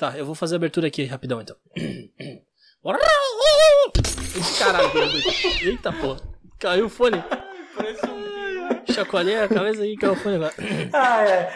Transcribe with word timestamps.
Tá, 0.00 0.16
eu 0.16 0.24
vou 0.24 0.34
fazer 0.34 0.54
a 0.54 0.56
abertura 0.56 0.86
aqui 0.86 1.04
rapidão 1.04 1.42
então. 1.42 1.54
Caralho, 4.58 4.88
eita 5.60 5.92
porra. 5.92 6.20
Caiu 6.58 6.86
o 6.86 6.88
fone. 6.88 7.22
Chacoalhei 8.90 9.38
a 9.38 9.46
cabeça 9.46 9.86
e 9.86 9.94
caiu 9.98 10.14
o 10.14 10.16
fone 10.16 10.36
agora. 10.36 10.54
Ah, 10.94 11.22
é. 11.22 11.54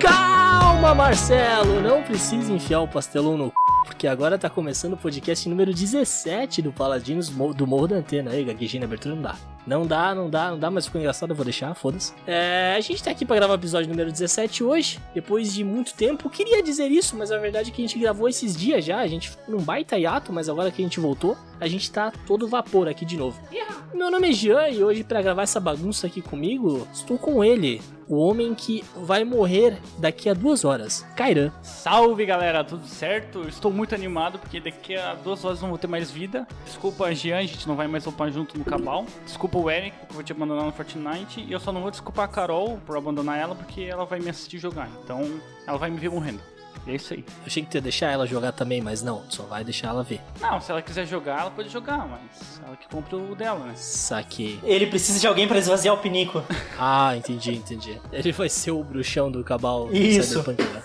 Calma, 0.00 0.92
Marcelo! 0.92 1.80
Não 1.80 2.02
precisa 2.02 2.52
enfiar 2.52 2.80
o 2.80 2.88
pastelão 2.88 3.36
no 3.36 3.46
c... 3.46 3.52
porque 3.84 4.06
agora 4.06 4.38
tá 4.38 4.48
começando 4.48 4.94
o 4.94 4.96
podcast 4.96 5.48
número 5.48 5.72
17 5.72 6.62
do 6.62 6.72
Paladinos 6.72 7.28
do 7.28 7.66
Morro 7.66 7.88
da 7.88 7.96
Antena. 7.96 8.30
Aí, 8.30 8.44
gaguejinha 8.44 8.84
abertura 8.84 9.14
não 9.14 9.22
dá. 9.22 9.36
Não 9.66 9.86
dá, 9.86 10.14
não 10.14 10.28
dá, 10.28 10.50
não 10.50 10.58
dá, 10.58 10.70
mas 10.70 10.86
ficou 10.86 11.00
engraçado, 11.00 11.30
eu 11.30 11.36
vou 11.36 11.44
deixar, 11.44 11.74
foda-se. 11.74 12.12
É, 12.26 12.74
a 12.76 12.80
gente 12.80 13.02
tá 13.02 13.10
aqui 13.10 13.24
pra 13.24 13.36
gravar 13.36 13.54
o 13.54 13.56
episódio 13.56 13.88
número 13.88 14.10
17 14.10 14.64
hoje, 14.64 14.98
depois 15.14 15.54
de 15.54 15.62
muito 15.62 15.94
tempo. 15.94 16.28
Queria 16.28 16.62
dizer 16.62 16.90
isso, 16.90 17.16
mas 17.16 17.30
a 17.30 17.38
verdade 17.38 17.70
é 17.70 17.72
que 17.72 17.82
a 17.82 17.86
gente 17.86 17.98
gravou 17.98 18.28
esses 18.28 18.56
dias 18.56 18.84
já, 18.84 18.98
a 18.98 19.06
gente 19.06 19.30
ficou 19.30 19.56
num 19.56 19.62
baita 19.62 19.98
hiato, 19.98 20.32
mas 20.32 20.48
agora 20.48 20.70
que 20.70 20.82
a 20.82 20.84
gente 20.84 20.98
voltou, 20.98 21.36
a 21.60 21.68
gente 21.68 21.90
tá 21.90 22.12
todo 22.26 22.48
vapor 22.48 22.88
aqui 22.88 23.04
de 23.04 23.16
novo. 23.16 23.40
Meu 23.94 24.10
nome 24.10 24.30
é 24.30 24.32
Jean 24.32 24.68
e 24.68 24.82
hoje 24.82 25.04
pra 25.04 25.22
gravar 25.22 25.42
essa 25.42 25.60
bagunça 25.60 26.08
aqui 26.08 26.20
comigo, 26.20 26.88
estou 26.92 27.16
com 27.16 27.44
ele, 27.44 27.80
o 28.08 28.16
homem 28.16 28.54
que 28.54 28.84
vai 28.96 29.22
morrer 29.24 29.78
daqui 29.98 30.28
a 30.28 30.34
duas 30.34 30.64
horas, 30.64 31.06
Kairan. 31.16 31.52
Salve 31.62 32.26
galera, 32.26 32.64
tudo 32.64 32.86
certo? 32.86 33.46
Estou 33.48 33.70
muito 33.70 33.94
animado 33.94 34.38
porque 34.38 34.60
daqui 34.60 34.96
a 34.96 35.14
duas 35.14 35.44
horas 35.44 35.62
não 35.62 35.68
vou 35.68 35.78
ter 35.78 35.86
mais 35.86 36.10
vida. 36.10 36.46
Desculpa 36.64 37.14
Jean, 37.14 37.38
a 37.38 37.42
gente 37.42 37.68
não 37.68 37.76
vai 37.76 37.86
mais 37.86 38.06
upar 38.06 38.30
junto 38.32 38.58
no 38.58 38.64
Cabal. 38.64 39.06
Desculpa 39.24 39.51
o 39.60 39.70
Eric, 39.70 39.96
vou 40.10 40.22
te 40.22 40.32
abandonar 40.32 40.64
no 40.64 40.72
Fortnite. 40.72 41.40
E 41.40 41.52
eu 41.52 41.60
só 41.60 41.72
não 41.72 41.80
vou 41.82 41.90
desculpar 41.90 42.24
a 42.24 42.28
Carol 42.28 42.78
por 42.86 42.96
abandonar 42.96 43.38
ela, 43.38 43.54
porque 43.54 43.82
ela 43.82 44.04
vai 44.04 44.20
me 44.20 44.30
assistir 44.30 44.58
jogar. 44.58 44.88
Então 45.02 45.40
ela 45.66 45.78
vai 45.78 45.90
me 45.90 45.98
ver 45.98 46.10
morrendo. 46.10 46.51
E 46.86 46.90
é 46.90 46.94
isso 46.94 47.14
aí. 47.14 47.20
Eu 47.20 47.46
achei 47.46 47.62
que 47.62 47.70
tu 47.70 47.74
ia 47.76 47.80
deixar 47.80 48.10
ela 48.10 48.26
jogar 48.26 48.52
também, 48.52 48.80
mas 48.80 49.02
não, 49.02 49.22
só 49.28 49.44
vai 49.44 49.62
deixar 49.64 49.88
ela 49.88 50.02
ver. 50.02 50.20
Não, 50.40 50.60
se 50.60 50.70
ela 50.70 50.82
quiser 50.82 51.06
jogar, 51.06 51.40
ela 51.40 51.50
pode 51.50 51.68
jogar, 51.68 52.06
mas 52.08 52.60
ela 52.66 52.76
que 52.76 52.88
compra 52.88 53.16
o 53.16 53.34
dela, 53.34 53.60
né? 53.60 53.72
Saquei. 53.76 54.58
Ele 54.64 54.86
precisa 54.86 55.20
de 55.20 55.26
alguém 55.26 55.46
pra 55.46 55.58
esvaziar 55.58 55.94
o 55.94 55.98
pinico. 55.98 56.42
Ah, 56.84 57.16
entendi, 57.16 57.54
entendi. 57.54 58.00
Ele 58.12 58.32
vai 58.32 58.48
ser 58.48 58.72
o 58.72 58.82
bruxão 58.82 59.30
do 59.30 59.44
cabal 59.44 59.86
do 59.86 59.96
Isso. 59.96 60.42
Cyberpunk, 60.42 60.62
né? 60.64 60.82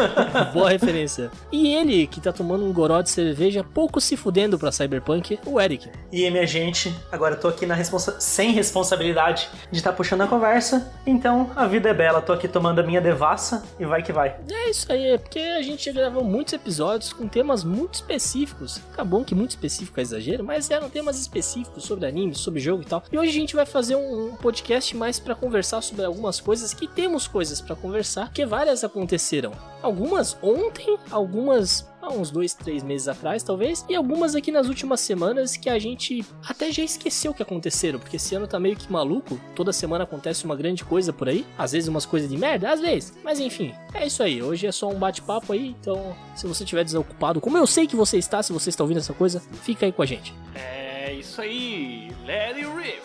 Boa 0.52 0.68
referência. 0.68 1.30
E 1.50 1.74
ele, 1.74 2.06
que 2.06 2.20
tá 2.20 2.32
tomando 2.32 2.66
um 2.66 2.72
goró 2.72 3.00
de 3.00 3.08
cerveja, 3.08 3.64
pouco 3.64 3.98
se 3.98 4.14
fudendo 4.16 4.58
pra 4.58 4.70
Cyberpunk, 4.70 5.38
o 5.46 5.58
Eric. 5.58 5.88
E 6.12 6.24
aí, 6.24 6.30
minha 6.30 6.46
gente, 6.46 6.94
agora 7.10 7.34
eu 7.34 7.40
tô 7.40 7.48
aqui 7.48 7.64
na 7.64 7.74
responsa 7.74 8.20
sem 8.20 8.52
responsabilidade 8.52 9.48
de 9.70 9.78
estar 9.78 9.92
puxando 9.92 10.22
a 10.22 10.26
conversa. 10.26 10.92
Então, 11.06 11.50
a 11.56 11.66
vida 11.66 11.88
é 11.88 11.94
bela. 11.94 12.20
Tô 12.20 12.32
aqui 12.32 12.46
tomando 12.48 12.80
a 12.80 12.82
minha 12.82 13.00
devassa 13.00 13.64
e 13.78 13.86
vai 13.86 14.02
que 14.02 14.12
vai. 14.12 14.36
É 14.50 14.70
isso 14.70 14.92
aí, 14.92 15.06
é 15.06 15.18
porque 15.28 15.40
a 15.40 15.60
gente 15.60 15.84
já 15.84 15.92
gravou 15.92 16.24
muitos 16.24 16.54
episódios 16.54 17.12
com 17.12 17.28
temas 17.28 17.62
muito 17.62 17.96
específicos. 17.96 18.80
Tá 18.96 19.04
bom 19.04 19.22
que 19.22 19.34
muito 19.34 19.50
específico 19.50 20.00
é 20.00 20.02
exagero, 20.02 20.42
mas 20.42 20.70
eram 20.70 20.88
temas 20.88 21.20
específicos 21.20 21.84
sobre 21.84 22.06
anime, 22.06 22.34
sobre 22.34 22.60
jogo 22.60 22.82
e 22.82 22.86
tal. 22.86 23.04
E 23.12 23.18
hoje 23.18 23.30
a 23.30 23.34
gente 23.34 23.54
vai 23.54 23.66
fazer 23.66 23.94
um, 23.94 24.28
um 24.28 24.36
podcast 24.36 24.96
mais 24.96 25.20
pra 25.20 25.34
conversar 25.34 25.82
sobre 25.82 26.06
algumas 26.06 26.40
coisas 26.40 26.72
que 26.72 26.88
temos 26.88 27.28
coisas 27.28 27.60
pra 27.60 27.76
conversar, 27.76 28.32
que 28.32 28.46
várias 28.46 28.82
aconteceram. 28.82 29.52
Algumas 29.82 30.34
ontem, 30.42 30.98
algumas 31.10 31.86
há 32.08 32.12
uns 32.12 32.30
dois, 32.30 32.54
três 32.54 32.82
meses 32.82 33.08
atrás, 33.08 33.42
talvez, 33.42 33.84
e 33.88 33.94
algumas 33.94 34.34
aqui 34.34 34.50
nas 34.50 34.68
últimas 34.68 35.00
semanas 35.00 35.56
que 35.56 35.68
a 35.68 35.78
gente 35.78 36.24
até 36.46 36.72
já 36.72 36.82
esqueceu 36.82 37.34
que 37.34 37.42
aconteceram, 37.42 37.98
porque 37.98 38.16
esse 38.16 38.34
ano 38.34 38.46
tá 38.46 38.58
meio 38.58 38.76
que 38.76 38.90
maluco, 38.90 39.40
toda 39.54 39.72
semana 39.72 40.04
acontece 40.04 40.44
uma 40.44 40.56
grande 40.56 40.84
coisa 40.84 41.12
por 41.12 41.28
aí, 41.28 41.46
às 41.56 41.72
vezes 41.72 41.88
umas 41.88 42.06
coisas 42.06 42.28
de 42.28 42.36
merda, 42.36 42.72
às 42.72 42.80
vezes, 42.80 43.14
mas 43.22 43.38
enfim, 43.40 43.74
é 43.94 44.06
isso 44.06 44.22
aí, 44.22 44.42
hoje 44.42 44.66
é 44.66 44.72
só 44.72 44.88
um 44.88 44.98
bate-papo 44.98 45.52
aí, 45.52 45.76
então 45.80 46.16
se 46.34 46.46
você 46.46 46.64
estiver 46.64 46.84
desocupado, 46.84 47.40
como 47.40 47.56
eu 47.56 47.66
sei 47.66 47.86
que 47.86 47.96
você 47.96 48.18
está, 48.18 48.42
se 48.42 48.52
você 48.52 48.70
está 48.70 48.82
ouvindo 48.82 48.98
essa 48.98 49.12
coisa, 49.12 49.40
fica 49.62 49.86
aí 49.86 49.92
com 49.92 50.02
a 50.02 50.06
gente. 50.06 50.34
É 50.54 51.12
isso 51.12 51.40
aí. 51.40 52.12
Let 52.26 52.56
it 52.56 52.66
rip. 52.66 53.02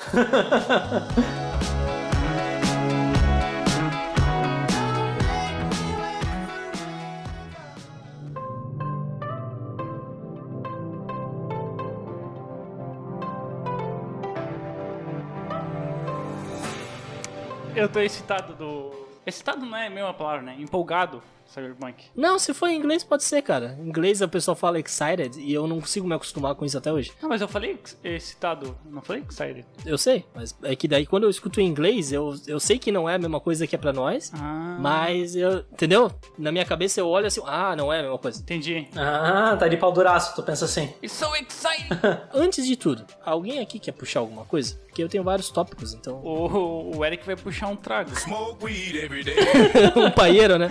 Eu 17.83 17.89
tô 17.89 17.99
excitado 17.99 18.53
do. 18.53 18.91
Excitado 19.25 19.65
não 19.65 19.77
é 19.77 19.87
a 19.87 19.89
mesma 19.89 20.13
palavra, 20.13 20.41
né? 20.41 20.55
Empolgado, 20.59 21.21
Cyberpunk. 21.45 22.03
Não, 22.15 22.37
se 22.37 22.53
for 22.53 22.67
em 22.67 22.75
inglês 22.77 23.03
pode 23.05 23.23
ser, 23.23 23.41
cara. 23.41 23.77
Em 23.79 23.87
inglês 23.87 24.21
a 24.21 24.27
pessoa 24.27 24.53
fala 24.53 24.79
excited 24.79 25.39
e 25.39 25.53
eu 25.53 25.65
não 25.65 25.79
consigo 25.79 26.05
me 26.07 26.13
acostumar 26.13 26.55
com 26.55 26.65
isso 26.65 26.77
até 26.77 26.91
hoje. 26.91 27.11
Não, 27.21 27.29
mas 27.29 27.39
eu 27.41 27.47
falei 27.47 27.71
ex- 27.71 27.97
excitado, 28.03 28.77
não 28.85 29.01
falei 29.01 29.23
excited. 29.29 29.65
Eu 29.85 29.97
sei, 29.97 30.25
mas 30.35 30.53
é 30.63 30.75
que 30.75 30.87
daí 30.89 31.05
quando 31.05 31.23
eu 31.23 31.29
escuto 31.29 31.61
em 31.61 31.65
inglês, 31.67 32.11
eu, 32.11 32.35
eu 32.47 32.59
sei 32.59 32.77
que 32.77 32.91
não 32.91 33.07
é 33.07 33.15
a 33.15 33.17
mesma 33.17 33.39
coisa 33.39 33.65
que 33.65 33.75
é 33.75 33.77
pra 33.77 33.93
nós, 33.93 34.29
Ah, 34.33 34.77
mas 34.79 35.35
eu, 35.37 35.59
entendeu? 35.71 36.11
Na 36.37 36.51
minha 36.51 36.65
cabeça 36.65 36.99
eu 36.99 37.07
olho 37.07 37.27
assim, 37.27 37.41
ah, 37.45 37.75
não 37.77 37.93
é 37.93 37.99
a 37.99 38.03
mesma 38.03 38.17
coisa. 38.17 38.41
entendi. 38.41 38.87
Ah, 38.95 39.55
tá 39.57 39.67
de 39.69 39.77
pau 39.77 39.91
duraço, 39.93 40.35
tu 40.35 40.43
pensa 40.43 40.65
assim. 40.65 40.93
It's 41.01 41.13
so 41.13 41.27
exciting! 41.35 41.87
Antes 42.33 42.65
de 42.65 42.75
tudo, 42.75 43.05
alguém 43.25 43.59
aqui 43.59 43.79
quer 43.79 43.93
puxar 43.93 44.19
alguma 44.19 44.43
coisa? 44.43 44.77
Porque 44.93 45.01
eu 45.01 45.09
tenho 45.09 45.23
vários 45.23 45.49
tópicos, 45.49 45.95
então. 45.95 46.21
o, 46.23 46.97
o 46.97 47.03
Eric 47.03 47.25
vai 47.25 47.35
puxar 47.35 47.65
um 47.67 47.75
trago. 47.75 48.15
Smoke 48.15 48.63
weed 48.63 48.95
every 48.95 49.23
day. 49.23 49.35
um 49.97 50.11
paieiro, 50.11 50.59
né? 50.59 50.69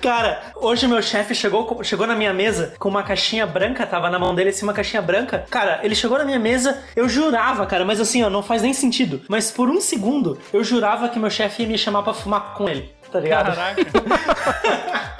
Cara, 0.00 0.52
hoje 0.56 0.88
meu 0.88 1.02
chefe 1.02 1.34
chegou, 1.34 1.84
chegou 1.84 2.06
na 2.06 2.16
minha 2.16 2.32
mesa 2.32 2.72
com 2.78 2.88
uma 2.88 3.02
caixinha 3.02 3.46
branca, 3.46 3.86
tava 3.86 4.08
na 4.08 4.18
mão 4.18 4.34
dele 4.34 4.48
assim 4.48 4.62
uma 4.64 4.72
caixinha 4.72 5.02
branca. 5.02 5.44
Cara, 5.50 5.80
ele 5.82 5.94
chegou 5.94 6.16
na 6.16 6.24
minha 6.24 6.38
mesa, 6.38 6.82
eu 6.96 7.06
jurava, 7.06 7.66
cara, 7.66 7.84
mas 7.84 8.00
assim, 8.00 8.22
ó, 8.22 8.30
não 8.30 8.42
faz 8.42 8.62
nem 8.62 8.72
sentido. 8.72 9.20
Mas 9.28 9.50
por 9.50 9.68
um 9.68 9.78
segundo, 9.78 10.38
eu 10.54 10.64
jurava 10.64 11.10
que 11.10 11.18
meu 11.18 11.28
chefe 11.28 11.64
ia 11.64 11.68
me 11.68 11.76
chamar 11.76 12.02
pra 12.02 12.14
fumar 12.14 12.54
com 12.54 12.66
ele, 12.66 12.90
tá 13.10 13.20
ligado? 13.20 13.54
Caraca. 13.54 13.82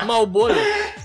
Malboro. 0.07 0.55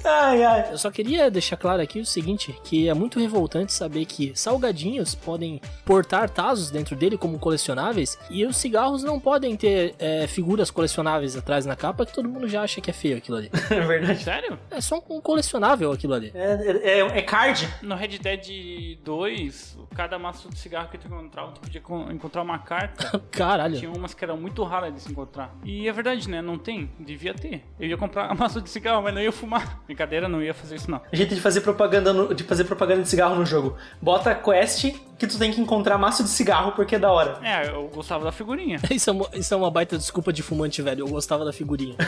Ai, 0.03 0.43
ai. 0.43 0.69
Eu 0.71 0.77
só 0.77 0.89
queria 0.91 1.29
deixar 1.29 1.57
claro 1.57 1.81
aqui 1.81 1.99
o 1.99 2.05
seguinte, 2.05 2.55
que 2.63 2.87
é 2.87 2.93
muito 2.93 3.19
revoltante 3.19 3.73
saber 3.73 4.05
que 4.05 4.31
salgadinhos 4.35 5.15
podem 5.15 5.59
portar 5.83 6.29
tazos 6.29 6.69
dentro 6.69 6.95
dele 6.95 7.17
como 7.17 7.37
colecionáveis 7.39 8.17
e 8.29 8.45
os 8.45 8.55
cigarros 8.57 9.03
não 9.03 9.19
podem 9.19 9.55
ter 9.57 9.95
é, 9.99 10.27
figuras 10.27 10.69
colecionáveis 10.71 11.35
atrás 11.35 11.65
na 11.65 11.75
capa 11.75 12.05
que 12.05 12.13
todo 12.13 12.29
mundo 12.29 12.47
já 12.47 12.61
acha 12.61 12.79
que 12.79 12.89
é 12.89 12.93
feio 12.93 13.17
aquilo 13.17 13.37
ali. 13.37 13.51
É 13.75 13.81
verdade. 13.81 14.23
Sério? 14.23 14.59
É 14.71 14.79
só 14.79 15.03
um 15.09 15.19
colecionável 15.19 15.91
aquilo 15.91 16.13
ali. 16.13 16.31
É, 16.33 16.99
é, 16.99 17.17
é 17.17 17.21
card? 17.21 17.67
No 17.81 17.95
Red 17.95 18.19
Dead 18.19 18.97
2, 19.03 19.77
cada 19.95 20.17
maço 20.19 20.49
de 20.49 20.57
cigarro 20.57 20.87
que 20.89 20.97
tu 20.97 21.07
encontrava, 21.07 21.51
tu 21.51 21.59
podia 21.61 21.81
con- 21.81 22.09
encontrar 22.11 22.41
uma 22.43 22.59
carta. 22.59 23.19
Caralho. 23.31 23.77
Tinha 23.79 23.91
umas 23.91 24.13
que 24.13 24.23
eram 24.23 24.37
muito 24.37 24.63
raras 24.63 24.93
de 24.93 25.01
se 25.01 25.11
encontrar. 25.11 25.53
E 25.63 25.87
é 25.87 25.91
verdade, 25.91 26.29
né? 26.29 26.41
Não 26.41 26.57
tem. 26.57 26.74
Devia 26.99 27.33
ter. 27.33 27.63
Eu 27.79 27.87
ia 27.87 27.97
comprar 27.97 28.33
maço 28.35 28.61
de 28.61 28.69
cigarro, 28.69 29.01
mas 29.03 29.13
não 29.13 29.21
ia 29.21 29.31
fumar. 29.31 29.81
Brincadeira, 29.85 30.27
não 30.27 30.41
ia 30.41 30.53
fazer 30.53 30.75
isso 30.75 30.89
não. 30.91 31.01
Gente 31.13 31.35
de 31.35 31.41
fazer 31.41 31.61
propaganda 31.61 32.11
no- 32.13 32.33
de 32.33 32.43
fazer 32.43 32.63
propaganda 32.65 33.01
de 33.03 33.09
cigarro 33.09 33.35
no 33.35 33.45
jogo. 33.45 33.75
Bota 34.01 34.33
quest 34.35 34.93
que 35.17 35.27
tu 35.27 35.37
tem 35.37 35.51
que 35.51 35.61
encontrar 35.61 35.97
maço 35.97 36.23
de 36.23 36.29
cigarro 36.29 36.73
porque 36.73 36.95
é 36.95 36.99
da 36.99 37.11
hora. 37.11 37.39
É, 37.41 37.69
eu 37.69 37.87
gostava 37.93 38.23
da 38.25 38.31
figurinha. 38.31 38.79
Isso 38.91 39.09
é, 39.09 39.13
uma, 39.13 39.29
isso 39.33 39.53
é 39.53 39.57
uma 39.57 39.71
baita 39.71 39.97
desculpa 39.97 40.31
de 40.31 40.41
fumante, 40.41 40.81
velho. 40.81 41.01
Eu 41.01 41.07
gostava 41.07 41.45
da 41.45 41.53
figurinha. 41.53 41.95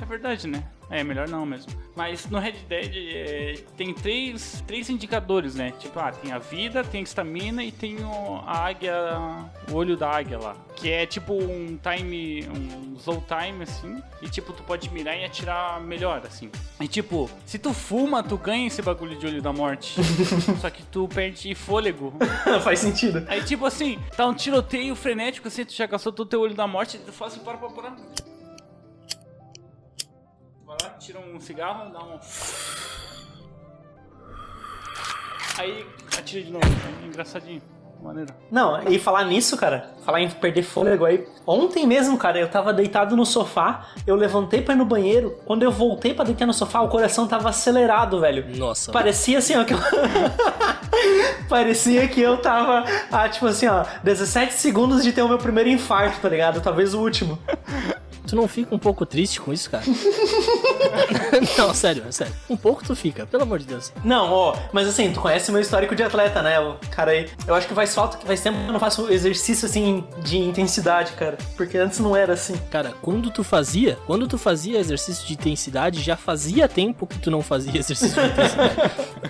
É 0.00 0.06
verdade, 0.06 0.46
né? 0.48 0.62
É, 0.90 1.02
melhor 1.02 1.28
não 1.28 1.46
mesmo. 1.46 1.72
Mas 1.96 2.28
no 2.28 2.38
Red 2.38 2.56
Dead 2.68 2.92
é, 2.94 3.54
tem 3.76 3.94
três, 3.94 4.62
três 4.66 4.90
indicadores, 4.90 5.54
né? 5.54 5.72
Tipo, 5.78 5.98
ah, 5.98 6.12
tem 6.12 6.32
a 6.32 6.38
vida, 6.38 6.84
tem 6.84 7.00
a 7.00 7.04
estamina 7.04 7.64
e 7.64 7.72
tem 7.72 8.04
o, 8.04 8.42
a 8.44 8.66
águia, 8.66 8.94
o 9.70 9.74
olho 9.74 9.96
da 9.96 10.10
águia 10.10 10.38
lá. 10.38 10.56
Que 10.76 10.90
é 10.90 11.06
tipo 11.06 11.32
um 11.32 11.78
time, 11.78 12.46
um 12.48 12.96
slow 12.98 13.24
time, 13.26 13.62
assim. 13.62 14.02
E 14.20 14.28
tipo, 14.28 14.52
tu 14.52 14.62
pode 14.62 14.90
mirar 14.90 15.16
e 15.16 15.24
atirar 15.24 15.80
melhor, 15.80 16.20
assim. 16.26 16.50
E 16.80 16.88
tipo, 16.88 17.30
se 17.46 17.58
tu 17.58 17.72
fuma, 17.72 18.22
tu 18.22 18.36
ganha 18.36 18.66
esse 18.66 18.82
bagulho 18.82 19.16
de 19.16 19.26
olho 19.26 19.40
da 19.40 19.52
morte. 19.52 19.94
Só 20.60 20.68
que 20.68 20.82
tu 20.84 21.08
perde 21.08 21.54
fôlego. 21.54 22.12
Faz 22.62 22.78
sentido. 22.78 23.24
Aí 23.28 23.42
tipo 23.44 23.66
assim, 23.66 23.98
tá 24.16 24.26
um 24.26 24.34
tiroteio 24.34 24.94
frenético, 24.94 25.48
assim, 25.48 25.64
tu 25.64 25.72
já 25.72 25.86
gastou 25.86 26.12
todo 26.12 26.26
o 26.26 26.28
teu 26.28 26.40
olho 26.40 26.54
da 26.54 26.66
morte, 26.66 26.98
tu 26.98 27.12
faz 27.12 27.34
assim, 27.34 27.44
para, 27.44 27.58
para, 27.58 27.70
para. 27.70 27.96
Vai 30.64 30.76
lá, 30.82 30.90
tira 30.98 31.18
um 31.20 31.40
cigarro, 31.40 31.92
dá 31.92 32.02
um. 32.02 32.18
Aí 35.58 35.86
atira 36.18 36.44
de 36.44 36.50
novo, 36.50 36.66
engraçadinho. 37.04 37.73
Maneiro. 38.04 38.32
Não, 38.50 38.82
e 38.88 38.98
falar 38.98 39.24
nisso, 39.24 39.56
cara, 39.56 39.90
falar 40.04 40.20
em 40.20 40.28
perder 40.28 40.62
fôlego 40.62 41.04
aí. 41.04 41.26
Ontem 41.46 41.86
mesmo, 41.86 42.16
cara, 42.16 42.38
eu 42.38 42.48
tava 42.48 42.72
deitado 42.72 43.16
no 43.16 43.24
sofá, 43.24 43.86
eu 44.06 44.14
levantei 44.14 44.62
pra 44.62 44.74
ir 44.74 44.76
no 44.76 44.84
banheiro. 44.84 45.38
Quando 45.44 45.62
eu 45.62 45.72
voltei 45.72 46.14
pra 46.14 46.24
deitar 46.24 46.46
no 46.46 46.54
sofá, 46.54 46.80
o 46.82 46.88
coração 46.88 47.26
tava 47.26 47.48
acelerado, 47.48 48.20
velho. 48.20 48.44
Nossa. 48.56 48.92
Parecia 48.92 49.38
assim, 49.38 49.56
ó, 49.56 49.64
que 49.64 49.74
eu... 49.74 49.78
Parecia 51.48 52.08
que 52.08 52.20
eu 52.20 52.36
tava, 52.38 52.84
ah, 53.10 53.28
tipo 53.28 53.46
assim, 53.46 53.66
ó, 53.66 53.84
17 54.02 54.54
segundos 54.54 55.02
de 55.02 55.12
ter 55.12 55.22
o 55.22 55.28
meu 55.28 55.38
primeiro 55.38 55.68
infarto, 55.68 56.20
tá 56.20 56.28
ligado? 56.28 56.60
Talvez 56.60 56.94
o 56.94 57.00
último. 57.00 57.38
Tu 58.34 58.36
não 58.36 58.48
fica 58.48 58.74
um 58.74 58.78
pouco 58.80 59.06
triste 59.06 59.40
com 59.40 59.52
isso, 59.52 59.70
cara? 59.70 59.84
não, 61.56 61.72
sério, 61.72 62.02
sério. 62.10 62.32
Um 62.50 62.56
pouco 62.56 62.82
tu 62.84 62.96
fica, 62.96 63.24
pelo 63.26 63.44
amor 63.44 63.60
de 63.60 63.64
Deus. 63.66 63.92
Não, 64.02 64.28
ó, 64.32 64.56
mas 64.72 64.88
assim, 64.88 65.12
tu 65.12 65.20
conhece 65.20 65.52
meu 65.52 65.60
histórico 65.60 65.94
de 65.94 66.02
atleta, 66.02 66.42
né? 66.42 66.58
O 66.58 66.74
cara 66.90 67.12
aí. 67.12 67.30
Eu 67.46 67.54
acho 67.54 67.68
que 67.68 67.74
faz 67.74 67.94
falta 67.94 68.16
que 68.16 68.26
faz 68.26 68.40
tempo 68.40 68.58
que 68.58 68.66
eu 68.66 68.72
não 68.72 68.80
faço 68.80 69.08
exercício 69.08 69.66
assim 69.66 70.02
de 70.24 70.36
intensidade, 70.38 71.12
cara. 71.12 71.38
Porque 71.56 71.78
antes 71.78 72.00
não 72.00 72.16
era 72.16 72.32
assim. 72.32 72.54
Cara, 72.72 72.92
quando 73.00 73.30
tu 73.30 73.44
fazia, 73.44 73.96
quando 74.04 74.26
tu 74.26 74.36
fazia 74.36 74.80
exercício 74.80 75.24
de 75.28 75.34
intensidade, 75.34 76.00
já 76.02 76.16
fazia 76.16 76.66
tempo 76.66 77.06
que 77.06 77.20
tu 77.20 77.30
não 77.30 77.40
fazia 77.40 77.78
exercício 77.78 78.20
de 78.20 78.28
intensidade. 78.30 78.74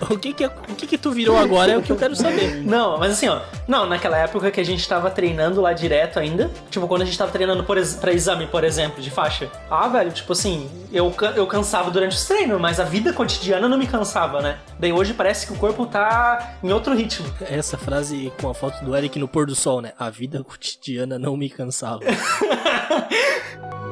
o 0.09 0.17
que 0.17 0.33
que, 0.33 0.45
o 0.47 0.75
que 0.75 0.87
que 0.87 0.97
tu 0.97 1.11
virou 1.11 1.37
agora 1.37 1.73
é 1.73 1.77
o 1.77 1.81
que 1.83 1.91
eu 1.91 1.95
quero 1.95 2.15
saber. 2.15 2.55
Não, 2.63 2.97
mas 2.97 3.11
assim, 3.11 3.27
ó. 3.27 3.39
Não, 3.67 3.85
naquela 3.87 4.17
época 4.17 4.49
que 4.49 4.59
a 4.59 4.65
gente 4.65 4.87
tava 4.87 5.11
treinando 5.11 5.61
lá 5.61 5.73
direto 5.73 6.17
ainda. 6.17 6.49
Tipo, 6.71 6.87
quando 6.87 7.03
a 7.03 7.05
gente 7.05 7.17
tava 7.17 7.31
treinando 7.31 7.63
ex- 7.77 7.93
pra 7.93 8.11
exame, 8.11 8.47
por 8.47 8.63
exemplo, 8.63 8.94
de 9.01 9.11
faixa. 9.11 9.49
Ah, 9.69 9.87
velho, 9.87 10.11
tipo 10.11 10.33
assim, 10.33 10.69
eu, 10.91 11.13
eu 11.35 11.47
cansava 11.47 11.91
durante 11.91 12.15
os 12.15 12.25
treinos, 12.25 12.59
mas 12.59 12.79
a 12.79 12.83
vida 12.83 13.13
cotidiana 13.13 13.67
não 13.67 13.77
me 13.77 13.87
cansava, 13.87 14.41
né? 14.41 14.59
Daí 14.79 14.91
hoje 14.91 15.13
parece 15.13 15.47
que 15.47 15.53
o 15.53 15.57
corpo 15.57 15.85
tá 15.85 16.57
em 16.63 16.71
outro 16.71 16.95
ritmo. 16.95 17.25
Essa 17.41 17.77
frase 17.77 18.31
com 18.39 18.49
a 18.49 18.53
foto 18.53 18.83
do 18.83 18.95
Eric 18.95 19.17
no 19.19 19.27
pôr 19.27 19.45
do 19.45 19.55
sol, 19.55 19.81
né? 19.81 19.93
A 19.97 20.09
vida 20.09 20.43
cotidiana 20.43 21.19
não 21.19 21.35
me 21.37 21.49
cansava. 21.49 21.99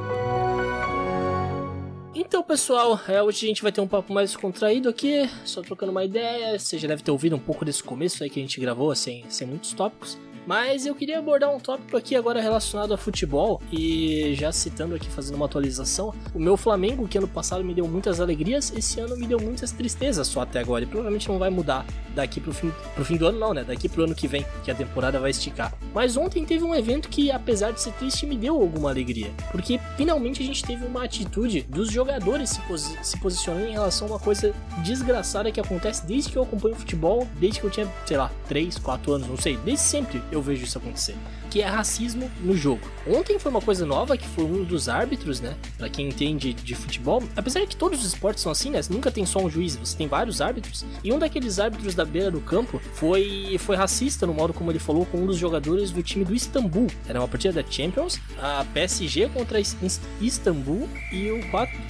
Então, 2.15 2.43
pessoal, 2.43 2.99
é, 3.07 3.21
hoje 3.21 3.45
a 3.45 3.47
gente 3.47 3.61
vai 3.61 3.71
ter 3.71 3.81
um 3.81 3.87
papo 3.87 4.13
mais 4.13 4.35
contraído 4.35 4.87
aqui, 4.87 5.29
só 5.43 5.61
trocando 5.61 5.91
uma 5.91 6.03
ideia. 6.03 6.57
Você 6.57 6.77
já 6.77 6.87
deve 6.87 7.03
ter 7.03 7.11
ouvido 7.11 7.35
um 7.35 7.39
pouco 7.39 7.65
desse 7.65 7.83
começo 7.83 8.23
aí 8.23 8.29
que 8.29 8.39
a 8.39 8.43
gente 8.43 8.59
gravou, 8.59 8.93
sem, 8.95 9.23
sem 9.29 9.47
muitos 9.47 9.73
tópicos. 9.73 10.17
Mas 10.45 10.85
eu 10.85 10.93
queria 10.93 11.19
abordar 11.19 11.49
um 11.49 11.59
tópico 11.59 11.95
aqui 11.95 12.15
agora 12.15 12.41
relacionado 12.41 12.93
a 12.93 12.97
futebol 12.97 13.61
e 13.71 14.33
já 14.35 14.51
citando 14.51 14.93
aqui, 14.95 15.09
fazendo 15.09 15.35
uma 15.35 15.45
atualização. 15.45 16.13
O 16.33 16.39
meu 16.39 16.57
Flamengo, 16.57 17.07
que 17.07 17.17
ano 17.17 17.27
passado 17.27 17.63
me 17.63 17.73
deu 17.73 17.87
muitas 17.87 18.19
alegrias, 18.19 18.73
esse 18.75 18.99
ano 18.99 19.15
me 19.15 19.25
deu 19.25 19.39
muitas 19.39 19.71
tristezas 19.71 20.27
só 20.27 20.41
até 20.41 20.59
agora. 20.59 20.83
E 20.83 20.87
provavelmente 20.87 21.29
não 21.29 21.39
vai 21.39 21.49
mudar 21.49 21.85
daqui 22.13 22.41
pro 22.41 22.53
fim, 22.53 22.71
pro 22.93 23.05
fim 23.05 23.15
do 23.15 23.27
ano, 23.27 23.39
não, 23.39 23.53
né? 23.53 23.63
Daqui 23.63 23.87
pro 23.87 24.03
ano 24.03 24.13
que 24.13 24.27
vem, 24.27 24.45
que 24.63 24.71
a 24.71 24.75
temporada 24.75 25.19
vai 25.19 25.31
esticar. 25.31 25.73
Mas 25.93 26.17
ontem 26.17 26.45
teve 26.45 26.63
um 26.63 26.75
evento 26.75 27.07
que, 27.07 27.31
apesar 27.31 27.71
de 27.71 27.81
ser 27.81 27.93
triste, 27.93 28.25
me 28.25 28.37
deu 28.37 28.55
alguma 28.55 28.89
alegria. 28.89 29.31
Porque 29.51 29.79
finalmente 29.95 30.43
a 30.43 30.45
gente 30.45 30.63
teve 30.63 30.85
uma 30.85 31.03
atitude 31.03 31.61
dos 31.61 31.89
jogadores 31.89 32.49
se, 32.49 32.61
posi 32.61 32.97
se 33.01 33.17
posicionando 33.19 33.67
em 33.67 33.71
relação 33.71 34.07
a 34.07 34.11
uma 34.11 34.19
coisa 34.19 34.53
desgraçada 34.83 35.51
que 35.51 35.59
acontece 35.59 36.05
desde 36.05 36.31
que 36.31 36.37
eu 36.37 36.43
acompanho 36.43 36.75
futebol, 36.75 37.27
desde 37.39 37.61
que 37.61 37.65
eu 37.65 37.71
tinha, 37.71 37.87
sei 38.05 38.17
lá, 38.17 38.29
3, 38.47 38.77
4 38.77 39.13
anos, 39.13 39.27
não 39.27 39.37
sei, 39.37 39.57
desde 39.57 39.83
sempre 39.83 40.21
eu 40.33 40.41
vejo 40.41 40.63
isso 40.63 40.77
acontecer. 40.77 41.15
Que 41.53 41.61
é 41.61 41.67
racismo 41.67 42.31
no 42.41 42.57
jogo. 42.57 42.81
Ontem 43.05 43.37
foi 43.37 43.51
uma 43.51 43.61
coisa 43.61 43.85
nova 43.85 44.17
que 44.17 44.27
foi 44.27 44.43
um 44.43 44.63
dos 44.63 44.89
árbitros, 44.89 45.39
né? 45.39 45.53
Pra 45.77 45.87
quem 45.87 46.07
entende 46.07 46.51
de 46.51 46.73
futebol, 46.73 47.21
apesar 47.35 47.59
de 47.59 47.67
que 47.67 47.75
todos 47.75 47.99
os 47.99 48.07
esportes 48.07 48.41
são 48.41 48.51
assim, 48.51 48.71
né? 48.71 48.79
Nunca 48.89 49.11
tem 49.11 49.23
só 49.23 49.37
um 49.39 49.47
juiz, 49.49 49.75
você 49.75 49.95
tem 49.95 50.07
vários 50.07 50.41
árbitros. 50.41 50.83
E 51.03 51.13
um 51.13 51.19
daqueles 51.19 51.59
árbitros 51.59 51.93
da 51.93 52.03
beira 52.05 52.31
do 52.31 52.41
campo 52.41 52.81
foi, 52.93 53.55
foi 53.59 53.75
racista 53.75 54.25
no 54.25 54.33
modo 54.33 54.51
como 54.51 54.71
ele 54.71 54.79
falou 54.79 55.05
com 55.05 55.19
um 55.19 55.27
dos 55.27 55.37
jogadores 55.37 55.91
do 55.91 56.01
time 56.01 56.25
do 56.25 56.33
Istambul. 56.33 56.87
Era 57.07 57.19
uma 57.19 57.27
partida 57.27 57.61
da 57.61 57.69
Champions, 57.69 58.19
a 58.41 58.65
PSG 58.73 59.29
contra 59.29 59.59
Is- 59.59 59.77
Is- 59.83 60.01
Istambul 60.19 60.89
e 61.11 61.29
o 61.29 61.41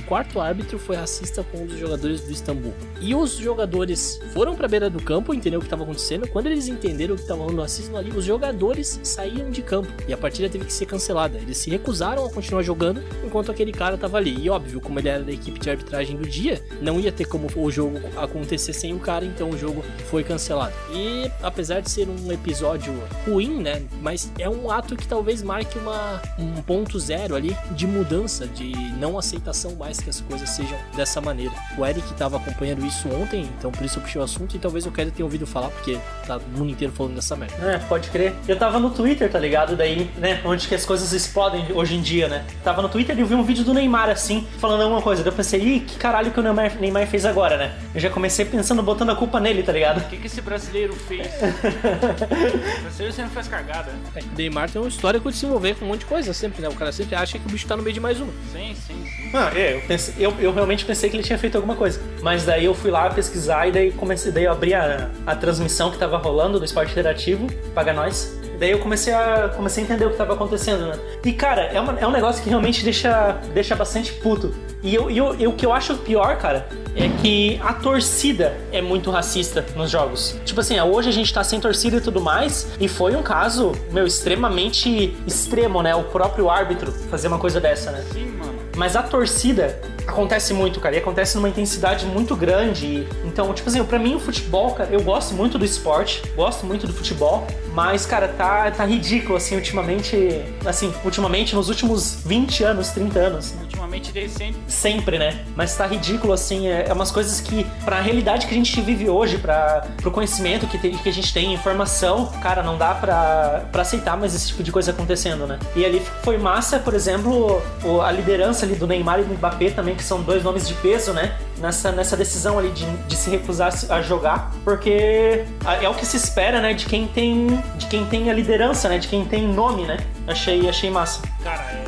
quarto, 0.05 0.41
árbitro 0.41 0.77
foi 0.77 0.97
racista 0.97 1.41
com 1.41 1.59
um 1.59 1.67
dos 1.67 1.79
jogadores 1.79 2.19
do 2.19 2.31
Istambul. 2.33 2.73
E 2.99 3.15
os 3.15 3.37
jogadores 3.37 4.19
foram 4.33 4.55
pra 4.55 4.67
beira 4.67 4.89
do 4.89 5.01
campo, 5.01 5.33
entender 5.33 5.55
o 5.55 5.59
que 5.61 5.67
estava 5.67 5.83
acontecendo. 5.83 6.27
Quando 6.27 6.47
eles 6.47 6.67
entenderam 6.67 7.13
o 7.13 7.15
que 7.15 7.23
estava 7.23 7.41
rolando 7.41 7.61
racismo 7.61 7.95
ali, 7.95 8.11
os 8.11 8.25
jogadores 8.25 8.99
saíram 9.03 9.52
de 9.53 9.61
campo 9.61 9.89
e 10.07 10.13
a 10.13 10.17
partida 10.17 10.49
teve 10.49 10.65
que 10.65 10.73
ser 10.73 10.85
cancelada. 10.85 11.37
Eles 11.37 11.57
se 11.57 11.69
recusaram 11.69 12.25
a 12.25 12.29
continuar 12.29 12.63
jogando 12.63 13.01
enquanto 13.23 13.51
aquele 13.51 13.71
cara 13.71 13.97
tava 13.97 14.17
ali. 14.17 14.37
E 14.43 14.49
óbvio, 14.49 14.81
como 14.81 14.99
ele 14.99 15.09
era 15.09 15.23
da 15.23 15.31
equipe 15.31 15.59
de 15.59 15.69
arbitragem 15.69 16.17
do 16.17 16.27
dia, 16.27 16.61
não 16.81 16.99
ia 16.99 17.11
ter 17.11 17.25
como 17.25 17.47
o 17.55 17.71
jogo 17.71 17.99
acontecer 18.17 18.73
sem 18.73 18.93
o 18.93 18.99
cara, 18.99 19.23
então 19.25 19.49
o 19.49 19.57
jogo 19.57 19.83
foi 20.09 20.23
cancelado. 20.23 20.73
E 20.91 21.31
apesar 21.41 21.79
de 21.81 21.89
ser 21.89 22.07
um 22.07 22.31
episódio 22.31 22.93
ruim, 23.25 23.61
né? 23.61 23.83
Mas 24.01 24.31
é 24.39 24.49
um 24.49 24.69
ato 24.69 24.95
que 24.95 25.07
talvez 25.07 25.41
marque 25.41 25.77
uma, 25.77 26.21
um 26.37 26.61
ponto 26.61 26.99
zero 26.99 27.35
ali 27.35 27.55
de 27.71 27.85
mudança, 27.85 28.47
de 28.47 28.71
não 28.93 29.17
aceitação 29.17 29.75
mais 29.75 29.99
que 29.99 30.09
as 30.09 30.21
coisas 30.21 30.49
sejam 30.49 30.77
dessa 30.95 31.21
maneira. 31.21 31.53
O 31.77 31.85
Eric 31.85 32.13
tava 32.15 32.37
acompanhando 32.37 32.85
isso 32.85 33.07
ontem, 33.09 33.49
então 33.57 33.71
por 33.71 33.85
isso 33.85 33.99
eu 33.99 34.03
puxei 34.03 34.19
o 34.19 34.23
assunto 34.23 34.55
e 34.55 34.59
talvez 34.59 34.85
eu 34.85 34.91
quero 34.91 35.11
ter 35.11 35.23
ouvido 35.23 35.45
falar, 35.45 35.69
porque 35.69 35.97
tá 36.25 36.37
o 36.37 36.57
mundo 36.57 36.71
inteiro 36.71 36.93
falando 36.93 37.15
dessa 37.15 37.35
merda. 37.35 37.55
É, 37.63 37.77
pode 37.79 38.09
crer. 38.09 38.33
Eu 38.47 38.57
tava 38.57 38.79
no 38.79 38.89
Twitter, 38.89 39.31
tá 39.31 39.39
ligado? 39.43 39.75
Daí, 39.75 40.09
né, 40.17 40.41
onde 40.43 40.67
que 40.67 40.75
as 40.75 40.85
coisas 40.85 41.13
explodem 41.13 41.65
hoje 41.73 41.95
em 41.95 42.01
dia, 42.01 42.27
né? 42.27 42.45
Tava 42.63 42.81
no 42.81 42.89
Twitter 42.89 43.17
e 43.17 43.21
eu 43.21 43.27
vi 43.27 43.35
um 43.35 43.43
vídeo 43.43 43.63
do 43.63 43.73
Neymar, 43.73 44.09
assim, 44.09 44.47
falando 44.59 44.81
alguma 44.81 45.01
coisa. 45.01 45.23
Daí 45.23 45.31
eu 45.31 45.35
pensei, 45.35 45.61
ih, 45.61 45.79
que 45.81 45.97
caralho 45.97 46.31
que 46.31 46.39
o 46.39 46.43
Neymar, 46.43 46.77
Neymar 46.79 47.07
fez 47.07 47.25
agora, 47.25 47.57
né? 47.57 47.73
Eu 47.93 47.99
já 47.99 48.09
comecei 48.09 48.45
pensando, 48.45 48.81
botando 48.81 49.11
a 49.11 49.15
culpa 49.15 49.39
nele, 49.39 49.63
tá 49.63 49.71
ligado? 49.71 49.99
O 49.99 50.09
que, 50.09 50.17
que 50.17 50.27
esse 50.27 50.41
brasileiro 50.41 50.93
fez? 50.93 51.27
o 52.79 52.81
brasileiro 52.81 53.13
sempre 53.13 53.31
faz 53.31 53.47
cagada. 53.47 53.91
É, 54.15 54.19
o 54.19 54.35
Neymar 54.35 54.69
tem 54.69 54.81
uma 54.81 54.87
histórico 54.87 55.31
de 55.31 55.37
se 55.37 55.45
envolver 55.45 55.75
com 55.75 55.85
um 55.85 55.89
monte 55.89 55.99
de 55.99 56.05
coisa 56.05 56.33
sempre, 56.33 56.61
né? 56.61 56.69
O 56.69 56.75
cara 56.75 56.91
sempre 56.91 57.15
acha 57.15 57.37
que 57.37 57.45
o 57.45 57.49
bicho 57.49 57.67
tá 57.67 57.75
no 57.75 57.83
meio 57.83 57.93
de 57.93 57.99
mais 57.99 58.19
uma. 58.19 58.31
Sim, 58.51 58.75
sim, 58.75 59.05
sim. 59.05 59.31
Ah, 59.33 59.51
é, 59.55 59.75
eu, 59.75 59.81
pensei, 59.81 60.13
eu, 60.17 60.33
eu 60.39 60.53
realmente 60.53 60.85
pensei 60.85 61.09
que 61.09 61.15
ele 61.15 61.23
tinha 61.23 61.37
feito 61.37 61.55
alguma 61.55 61.75
coisa. 61.75 62.01
Mas 62.21 62.45
daí 62.45 62.65
eu 62.65 62.73
fui 62.73 62.91
lá 62.91 63.09
pesquisar 63.09 63.67
e 63.67 63.71
daí 63.71 63.91
comecei, 63.91 64.31
daí 64.31 64.45
eu 64.45 64.51
abri 64.51 64.73
a, 64.73 65.09
a 65.25 65.35
transmissão 65.35 65.91
que 65.91 65.97
tava 65.97 66.17
rolando 66.17 66.59
do 66.59 66.65
esporte 66.65 66.91
interativo, 66.91 67.47
paga 67.73 67.93
nós. 67.93 68.42
Daí 68.59 68.71
eu 68.71 68.79
comecei 68.79 69.13
a, 69.13 69.49
comecei 69.55 69.83
a 69.83 69.85
entender 69.85 70.05
o 70.05 70.11
que 70.11 70.17
tava 70.17 70.33
acontecendo, 70.33 70.87
né? 70.87 70.99
E 71.25 71.33
cara, 71.33 71.63
é, 71.65 71.79
uma- 71.79 71.99
é 71.99 72.07
um 72.07 72.11
negócio 72.11 72.41
que 72.43 72.49
realmente 72.49 72.83
deixa, 72.83 73.37
deixa 73.53 73.75
bastante 73.75 74.13
puto. 74.13 74.53
E, 74.81 74.93
eu, 74.93 75.09
eu- 75.09 75.35
e 75.39 75.47
o 75.47 75.53
que 75.53 75.65
eu 75.65 75.71
acho 75.73 75.95
pior, 75.95 76.37
cara, 76.37 76.67
é 76.95 77.07
que 77.21 77.59
a 77.63 77.73
torcida 77.73 78.55
é 78.71 78.81
muito 78.81 79.09
racista 79.09 79.65
nos 79.75 79.89
jogos. 79.89 80.35
Tipo 80.45 80.59
assim, 80.59 80.79
hoje 80.79 81.09
a 81.09 81.11
gente 81.13 81.33
tá 81.33 81.43
sem 81.43 81.59
torcida 81.59 81.97
e 81.97 82.01
tudo 82.01 82.21
mais, 82.21 82.67
e 82.79 82.87
foi 82.87 83.15
um 83.15 83.23
caso, 83.23 83.71
meu, 83.91 84.05
extremamente 84.05 85.15
extremo, 85.25 85.81
né? 85.81 85.95
O 85.95 86.03
próprio 86.03 86.49
árbitro 86.49 86.91
fazer 87.09 87.27
uma 87.29 87.39
coisa 87.39 87.59
dessa, 87.59 87.91
né? 87.91 88.03
Sim, 88.11 88.25
mano. 88.37 88.42
Mas 88.75 88.95
a 88.95 89.03
torcida 89.03 89.79
acontece 90.07 90.53
muito, 90.53 90.79
cara, 90.79 90.95
e 90.95 90.99
acontece 90.99 91.35
numa 91.35 91.49
intensidade 91.49 92.05
muito 92.05 92.35
grande. 92.35 93.07
Então, 93.23 93.53
tipo 93.53 93.69
assim, 93.69 93.83
pra 93.83 93.99
mim 93.99 94.15
o 94.15 94.19
futebol, 94.19 94.73
cara, 94.73 94.89
eu 94.91 95.01
gosto 95.01 95.33
muito 95.33 95.57
do 95.57 95.65
esporte, 95.65 96.21
gosto 96.35 96.65
muito 96.65 96.87
do 96.87 96.93
futebol, 96.93 97.45
mas, 97.73 98.05
cara, 98.05 98.27
tá, 98.27 98.69
tá 98.71 98.85
ridículo, 98.85 99.35
assim, 99.35 99.55
ultimamente. 99.55 100.43
Assim, 100.65 100.93
ultimamente, 101.03 101.55
nos 101.55 101.69
últimos 101.69 102.15
20 102.25 102.63
anos, 102.63 102.89
30 102.89 103.19
anos. 103.19 103.53
Ultimamente 103.93 104.11
desde 104.11 104.37
sempre. 104.37 104.61
Sempre, 104.67 105.19
né? 105.19 105.45
Mas 105.55 105.75
tá 105.75 105.85
ridículo, 105.85 106.33
assim, 106.33 106.67
é, 106.67 106.85
é 106.87 106.93
umas 106.93 107.11
coisas 107.11 107.39
que, 107.39 107.65
pra 107.85 108.01
realidade 108.01 108.47
que 108.47 108.53
a 108.53 108.57
gente 108.57 108.79
vive 108.81 109.09
hoje, 109.09 109.37
pra, 109.37 109.85
pro 109.97 110.11
conhecimento 110.11 110.65
que, 110.67 110.77
tem- 110.77 110.97
que 110.97 111.09
a 111.09 111.13
gente 111.13 111.33
tem, 111.33 111.53
informação, 111.53 112.27
cara, 112.41 112.63
não 112.63 112.77
dá 112.77 112.93
pra, 112.95 113.65
pra 113.71 113.81
aceitar 113.83 114.17
mais 114.17 114.33
esse 114.35 114.47
tipo 114.47 114.63
de 114.63 114.71
coisa 114.71 114.91
acontecendo, 114.91 115.45
né? 115.45 115.59
E 115.75 115.85
ali 115.85 116.01
foi 116.23 116.37
massa, 116.37 116.79
por 116.79 116.93
exemplo, 116.93 117.61
o- 117.83 118.01
a 118.01 118.11
liderança 118.11 118.65
ali 118.65 118.75
do 118.75 118.87
Neymar 118.87 119.19
e 119.19 119.23
do 119.23 119.33
Mbappé 119.35 119.69
também, 119.69 119.95
que 119.95 120.03
são 120.03 120.21
dois 120.21 120.43
nomes 120.43 120.67
de 120.67 120.73
peso, 120.75 121.13
né? 121.13 121.35
Nessa, 121.59 121.91
nessa 121.91 122.17
decisão 122.17 122.57
ali 122.59 122.71
de, 122.71 122.85
de 123.07 123.15
se 123.15 123.29
recusar 123.29 123.71
a 123.89 124.01
jogar, 124.01 124.51
porque 124.65 125.45
é 125.81 125.87
o 125.87 125.93
que 125.93 126.05
se 126.05 126.17
espera, 126.17 126.59
né? 126.59 126.73
De 126.73 126.85
quem 126.85 127.07
tem, 127.07 127.47
de 127.77 127.85
quem 127.87 128.05
tem 128.05 128.29
a 128.29 128.33
liderança, 128.33 128.89
né? 128.89 128.97
De 128.97 129.07
quem 129.07 129.23
tem 129.23 129.47
nome, 129.47 129.83
né? 129.85 129.97
Achei, 130.27 130.67
achei 130.67 130.89
massa. 130.89 131.21
Cara, 131.43 131.82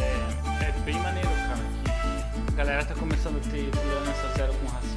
a 2.56 2.58
galera 2.58 2.86
tá 2.86 2.96
começando 2.96 3.36
a 3.36 3.40
ter 3.52 3.70
tolerância 3.70 4.30
zero 4.38 4.54
com 4.54 4.66
racismo. 4.68 4.96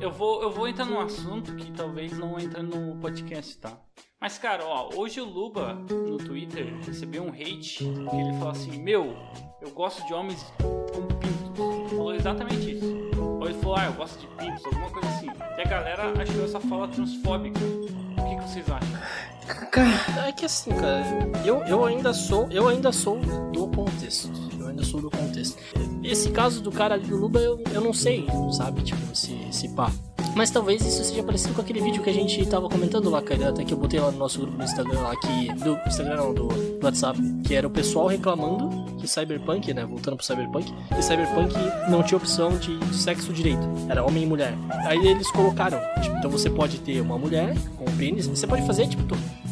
Eu 0.00 0.12
vou, 0.12 0.40
eu 0.40 0.52
vou 0.52 0.68
entrar 0.68 0.84
num 0.84 1.00
assunto 1.00 1.56
que 1.56 1.72
talvez 1.72 2.16
não 2.16 2.38
entre 2.38 2.62
no 2.62 2.94
podcast, 3.00 3.58
tá? 3.58 3.72
Mas, 4.20 4.38
cara, 4.38 4.64
ó, 4.64 4.90
hoje 4.94 5.20
o 5.20 5.24
Luba, 5.24 5.74
no 5.90 6.16
Twitter, 6.18 6.72
recebeu 6.86 7.24
um 7.24 7.30
hate 7.30 7.78
que 7.78 8.16
ele 8.16 8.32
falou 8.38 8.50
assim, 8.50 8.80
meu, 8.80 9.16
eu 9.60 9.72
gosto 9.72 10.06
de 10.06 10.14
homens 10.14 10.40
com 10.58 11.08
pintos. 11.18 11.58
Ele 11.58 11.88
falou 11.88 12.14
exatamente 12.14 12.76
isso. 12.76 13.10
Ou 13.18 13.46
ele 13.46 13.58
falou, 13.58 13.76
ah, 13.78 13.86
eu 13.86 13.94
gosto 13.94 14.20
de 14.20 14.28
pintos, 14.28 14.64
alguma 14.64 14.90
coisa 14.92 15.08
assim. 15.08 15.26
E 15.26 15.60
a 15.60 15.64
galera 15.64 16.22
achou 16.22 16.44
essa 16.44 16.60
fala 16.60 16.86
transfóbica. 16.86 17.58
O 17.58 18.28
que, 18.28 18.36
que 18.36 18.42
vocês 18.48 18.70
acham? 18.70 20.24
É 20.24 20.30
que 20.30 20.44
assim, 20.44 20.70
cara, 20.70 21.02
eu, 21.44 21.64
eu 21.64 21.84
ainda 21.84 22.14
sou, 22.14 22.48
eu 22.52 22.68
ainda 22.68 22.92
sou 22.92 23.18
do 23.50 23.66
contexto. 23.66 24.47
Sou 24.82 25.00
do 25.00 25.10
contexto. 25.10 25.56
Esse 26.02 26.30
caso 26.30 26.60
do 26.60 26.70
cara 26.70 26.98
do 26.98 27.16
Luba, 27.16 27.40
eu, 27.40 27.62
eu 27.72 27.80
não 27.80 27.92
sei, 27.92 28.26
sabe? 28.52 28.82
Tipo, 28.82 29.00
esse, 29.12 29.34
esse 29.48 29.68
pá. 29.70 29.90
Mas 30.34 30.50
talvez 30.50 30.84
isso 30.84 31.02
seja 31.04 31.22
parecido 31.22 31.54
com 31.54 31.60
aquele 31.60 31.80
vídeo 31.80 32.02
que 32.02 32.10
a 32.10 32.12
gente 32.12 32.44
tava 32.46 32.68
comentando 32.68 33.10
lá, 33.10 33.20
cara, 33.20 33.48
até 33.48 33.64
que 33.64 33.74
eu 33.74 33.78
botei 33.78 33.98
lá 33.98 34.10
no 34.10 34.18
nosso 34.18 34.40
grupo 34.40 34.56
no 34.56 34.64
Instagram 34.64 35.00
lá, 35.00 35.16
que. 35.16 35.52
Do 35.54 35.78
Instagram 35.86 36.16
não, 36.16 36.34
do, 36.34 36.46
do 36.46 36.84
WhatsApp, 36.84 37.18
que 37.44 37.54
era 37.54 37.66
o 37.66 37.70
pessoal 37.70 38.06
reclamando 38.06 38.88
que 38.98 39.08
Cyberpunk, 39.08 39.72
né? 39.72 39.84
Voltando 39.84 40.16
pro 40.16 40.26
Cyberpunk, 40.26 40.72
que 40.94 41.02
Cyberpunk 41.02 41.54
não 41.88 42.02
tinha 42.02 42.18
opção 42.18 42.56
de, 42.58 42.78
sexo 42.94 43.32
direito. 43.32 43.62
Era 43.88 44.04
homem 44.04 44.24
e 44.24 44.26
mulher. 44.26 44.54
Aí 44.84 45.06
eles 45.06 45.30
colocaram, 45.30 45.80
tipo, 46.02 46.16
então 46.16 46.30
você 46.30 46.50
pode 46.50 46.78
ter 46.80 47.00
uma 47.00 47.16
mulher 47.16 47.56
com 47.76 47.84
um 47.84 47.96
pênis, 47.96 48.26
você 48.26 48.46
pode 48.46 48.66
fazer, 48.66 48.86
tipo, 48.88 49.04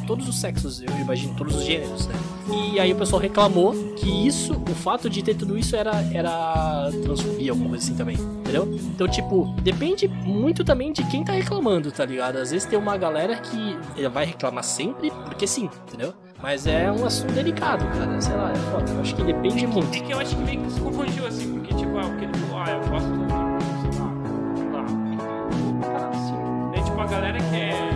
todos 0.06 0.28
os 0.28 0.38
sexos, 0.38 0.80
eu 0.80 0.90
imagino, 0.98 1.34
todos 1.34 1.56
os 1.56 1.64
gêneros, 1.64 2.06
né? 2.06 2.14
E 2.48 2.78
aí 2.78 2.92
o 2.92 2.96
pessoal 2.96 3.20
reclamou 3.20 3.75
que 3.96 4.08
isso, 4.26 4.52
o 4.54 4.75
fato 4.75 5.10
de 5.10 5.22
ter 5.22 5.34
tudo 5.34 5.58
isso 5.58 5.75
era, 5.75 5.92
era 6.12 6.90
transfobia, 7.02 7.50
alguma 7.50 7.70
coisa 7.70 7.84
assim 7.84 7.96
também, 7.96 8.16
entendeu? 8.16 8.68
Então, 8.72 9.08
tipo, 9.08 9.52
depende 9.62 10.06
muito 10.08 10.64
também 10.64 10.92
de 10.92 11.04
quem 11.08 11.25
tá 11.25 11.32
reclamando, 11.32 11.90
tá 11.90 12.04
ligado? 12.04 12.36
Às 12.36 12.52
vezes 12.52 12.66
tem 12.66 12.78
uma 12.78 12.96
galera 12.96 13.36
que 13.36 13.76
eh, 13.96 14.08
vai 14.08 14.25
reclamar 14.25 14.64
sempre, 14.64 15.10
porque 15.10 15.46
sim, 15.46 15.68
entendeu? 15.88 16.14
Mas 16.40 16.66
é 16.66 16.90
um 16.92 17.04
assunto 17.04 17.32
delicado, 17.32 17.84
cara. 17.98 18.20
Sei 18.20 18.34
lá, 18.34 18.52
é 18.52 18.56
foda. 18.70 18.90
Eu 18.90 19.00
acho 19.00 19.16
que 19.16 19.25
depende 19.25 19.66
muito. 19.66 19.96
É 19.96 20.00
que 20.00 20.12
eu 20.12 20.18
acho 20.18 20.36
que 20.36 20.42
meio 20.42 20.60
que 20.60 20.72
se 20.72 20.80
confundiu 20.80 21.26
assim, 21.26 21.52
porque 21.52 21.75
tipo, 21.75 21.98
ah, 21.98 22.06
o 22.06 22.16
que 22.16 22.25
ele 22.25 22.34
falou, 22.34 22.58
ah, 22.58 22.70
eu 22.70 22.90
gosto 22.90 23.08
do. 23.08 23.26
sei 23.80 24.00
lá, 24.00 24.12
sei 24.56 24.68
lá. 24.70 24.84
Cara, 25.92 26.08
assim. 26.10 26.34
Daí 26.72 26.84
tipo, 26.84 27.00
a 27.00 27.06
galera 27.06 27.38
que 27.38 27.56
é. 27.56 27.95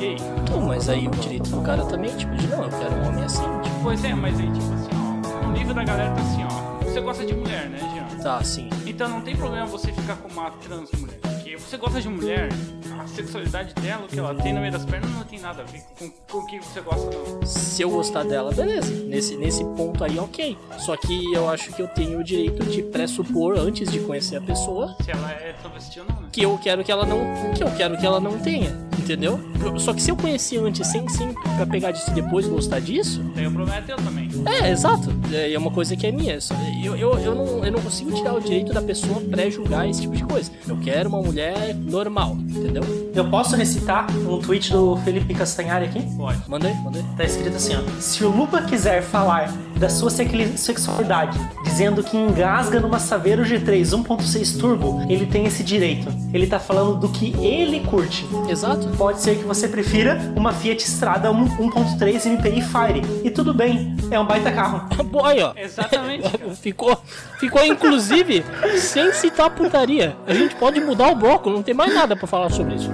E 0.00 0.04
aí? 0.04 0.16
Então, 0.42 0.60
mas 0.62 0.88
aí 0.88 1.06
o 1.06 1.10
direito 1.10 1.50
do 1.50 1.60
cara 1.62 1.84
também, 1.84 2.14
tipo, 2.16 2.34
de 2.36 2.46
não, 2.48 2.64
eu 2.64 2.68
quero 2.70 2.94
um 2.94 3.08
homem 3.08 3.24
assim, 3.24 3.42
tipo, 3.62 3.76
Pois 3.82 4.04
é, 4.04 4.14
mas 4.14 4.38
aí 4.38 4.50
tipo 4.50 4.74
assim, 4.74 4.88
ó. 4.94 5.46
No 5.46 5.52
nível 5.52 5.74
da 5.74 5.84
galera 5.84 6.14
tá 6.14 6.20
assim, 6.20 6.44
ó. 6.44 6.84
Você 6.84 7.00
gosta 7.00 7.24
de 7.24 7.34
mulher, 7.34 7.68
né, 7.68 7.78
Jean? 7.78 8.22
tá, 8.22 8.36
assim. 8.38 8.68
Então 8.86 9.08
não 9.08 9.20
tem 9.20 9.36
problema 9.36 9.66
você 9.66 9.92
ficar 9.92 10.16
com 10.16 10.28
uma 10.28 10.50
trans 10.50 10.90
mulher. 10.92 11.29
Porque 11.50 11.64
você 11.64 11.76
gosta 11.78 12.00
de 12.00 12.08
mulher, 12.08 12.48
a 12.96 13.06
sexualidade 13.08 13.74
dela, 13.74 14.04
o 14.04 14.08
que 14.08 14.16
ela 14.16 14.32
tem 14.36 14.52
no 14.52 14.60
meio 14.60 14.70
das 14.72 14.84
pernas, 14.84 15.10
não 15.10 15.24
tem 15.24 15.40
nada 15.40 15.62
a 15.62 15.64
ver 15.64 15.82
com, 15.98 16.08
com 16.30 16.38
o 16.38 16.46
que 16.46 16.60
você 16.60 16.80
gosta, 16.80 17.10
não. 17.10 17.44
Se 17.44 17.82
eu 17.82 17.90
gostar 17.90 18.22
dela, 18.22 18.52
beleza. 18.52 18.94
Nesse, 19.06 19.36
nesse 19.36 19.64
ponto 19.64 20.04
aí, 20.04 20.16
ok. 20.16 20.56
Só 20.78 20.96
que 20.96 21.32
eu 21.34 21.48
acho 21.48 21.72
que 21.72 21.82
eu 21.82 21.88
tenho 21.88 22.20
o 22.20 22.24
direito 22.24 22.64
de 22.66 22.84
pressupor, 22.84 23.58
antes 23.58 23.90
de 23.90 23.98
conhecer 23.98 24.36
a 24.36 24.40
pessoa, 24.40 24.96
Se 25.02 25.10
ela 25.10 25.28
é 25.28 25.52
travesti 25.60 25.98
ou 25.98 26.06
não, 26.06 26.20
né? 26.20 26.28
que 26.32 26.42
eu 26.42 26.56
quero 26.62 26.84
que 26.84 26.92
ela 26.92 27.04
não. 27.04 27.18
que 27.52 27.64
eu 27.64 27.76
quero 27.76 27.98
que 27.98 28.06
ela 28.06 28.20
não 28.20 28.38
tenha. 28.38 28.70
Entendeu? 29.10 29.40
Eu- 29.60 29.78
Só 29.78 29.92
que 29.92 30.00
se 30.02 30.10
eu 30.10 30.16
conhecer 30.16 30.58
antes 30.58 30.86
sem, 30.86 31.08
sem 31.08 31.32
pra 31.32 31.66
pegar 31.66 31.90
disso 31.90 32.10
e 32.10 32.14
depois 32.14 32.46
gostar 32.46 32.80
disso, 32.80 33.22
Daí 33.34 33.46
o 33.46 33.50
problema 33.50 33.78
é 33.78 33.82
teu 33.82 33.96
também. 33.96 34.28
É, 34.46 34.70
exato. 34.70 35.12
É 35.32 35.52
é 35.52 35.58
uma 35.58 35.70
coisa 35.70 35.96
que 35.96 36.06
é 36.06 36.12
minha. 36.12 36.38
Eu, 36.82 36.96
eu, 36.96 37.18
eu, 37.18 37.34
não, 37.34 37.64
eu 37.64 37.72
não 37.72 37.80
consigo 37.80 38.12
tirar 38.12 38.34
o 38.34 38.40
direito 38.40 38.72
da 38.72 38.80
pessoa 38.80 39.20
pré-julgar 39.20 39.88
esse 39.88 40.02
tipo 40.02 40.14
de 40.14 40.22
coisa. 40.24 40.50
Eu 40.68 40.76
quero 40.78 41.08
uma 41.08 41.20
mulher 41.20 41.74
normal, 41.74 42.36
entendeu? 42.48 42.82
Eu 43.14 43.28
posso 43.28 43.56
recitar 43.56 44.06
um 44.16 44.38
tweet 44.40 44.70
do 44.72 44.96
Felipe 44.98 45.34
Castanhari 45.34 45.86
aqui? 45.86 46.00
Pode. 46.16 46.38
Manda 46.48 46.68
aí, 46.68 46.74
manda 46.84 46.98
aí. 46.98 47.04
Tá 47.16 47.24
escrito 47.24 47.56
assim, 47.56 47.74
ó. 47.74 48.00
Se 48.00 48.24
o 48.24 48.30
Lupa 48.30 48.62
quiser 48.62 49.02
falar 49.02 49.52
da 49.80 49.88
sua 49.88 50.10
sexualidade, 50.10 51.38
dizendo 51.64 52.02
que 52.02 52.14
engasga 52.14 52.78
numa 52.78 52.98
Saveiro 52.98 53.42
G3 53.42 53.80
1.6 53.80 54.60
Turbo, 54.60 55.00
ele 55.08 55.24
tem 55.24 55.46
esse 55.46 55.64
direito. 55.64 56.06
Ele 56.34 56.46
tá 56.46 56.60
falando 56.60 57.00
do 57.00 57.08
que 57.08 57.34
ele 57.42 57.80
curte. 57.80 58.26
Exato. 58.48 58.88
Pode 58.98 59.20
ser 59.22 59.38
que 59.38 59.44
você 59.44 59.66
prefira 59.66 60.20
uma 60.36 60.52
Fiat 60.52 60.84
Strada 60.86 61.30
1- 61.30 61.56
1.3 61.56 62.26
MPI 62.26 62.60
Fire. 62.60 63.02
E 63.24 63.30
tudo 63.30 63.54
bem, 63.54 63.96
é 64.10 64.18
um 64.20 64.24
baita 64.24 64.50
carro. 64.52 64.82
Aí, 65.24 65.42
ó. 65.42 65.52
Exatamente, 65.56 66.28
ficou, 66.60 66.96
ficou, 67.38 67.64
inclusive, 67.64 68.44
sem 68.78 69.12
citar 69.12 69.50
putaria. 69.50 70.16
A 70.26 70.32
gente 70.34 70.54
pode 70.56 70.80
mudar 70.80 71.10
o 71.10 71.14
bloco, 71.14 71.50
não 71.50 71.62
tem 71.62 71.74
mais 71.74 71.94
nada 71.94 72.16
pra 72.16 72.26
falar 72.26 72.50
sobre 72.50 72.74
isso. 72.76 72.90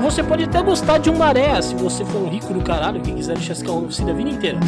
Você 0.00 0.22
pode 0.22 0.44
até 0.44 0.62
gostar 0.62 0.98
de 0.98 1.10
um 1.10 1.16
maré, 1.16 1.60
se 1.62 1.74
você 1.74 2.04
for 2.04 2.18
um 2.22 2.28
rico 2.28 2.52
do 2.52 2.60
caralho 2.60 3.00
que 3.00 3.12
quiser 3.12 3.38
chascar 3.38 3.72
um 3.74 3.84
oficina 3.84 4.10
a 4.12 4.14
vida 4.14 4.30
inteira. 4.30 4.58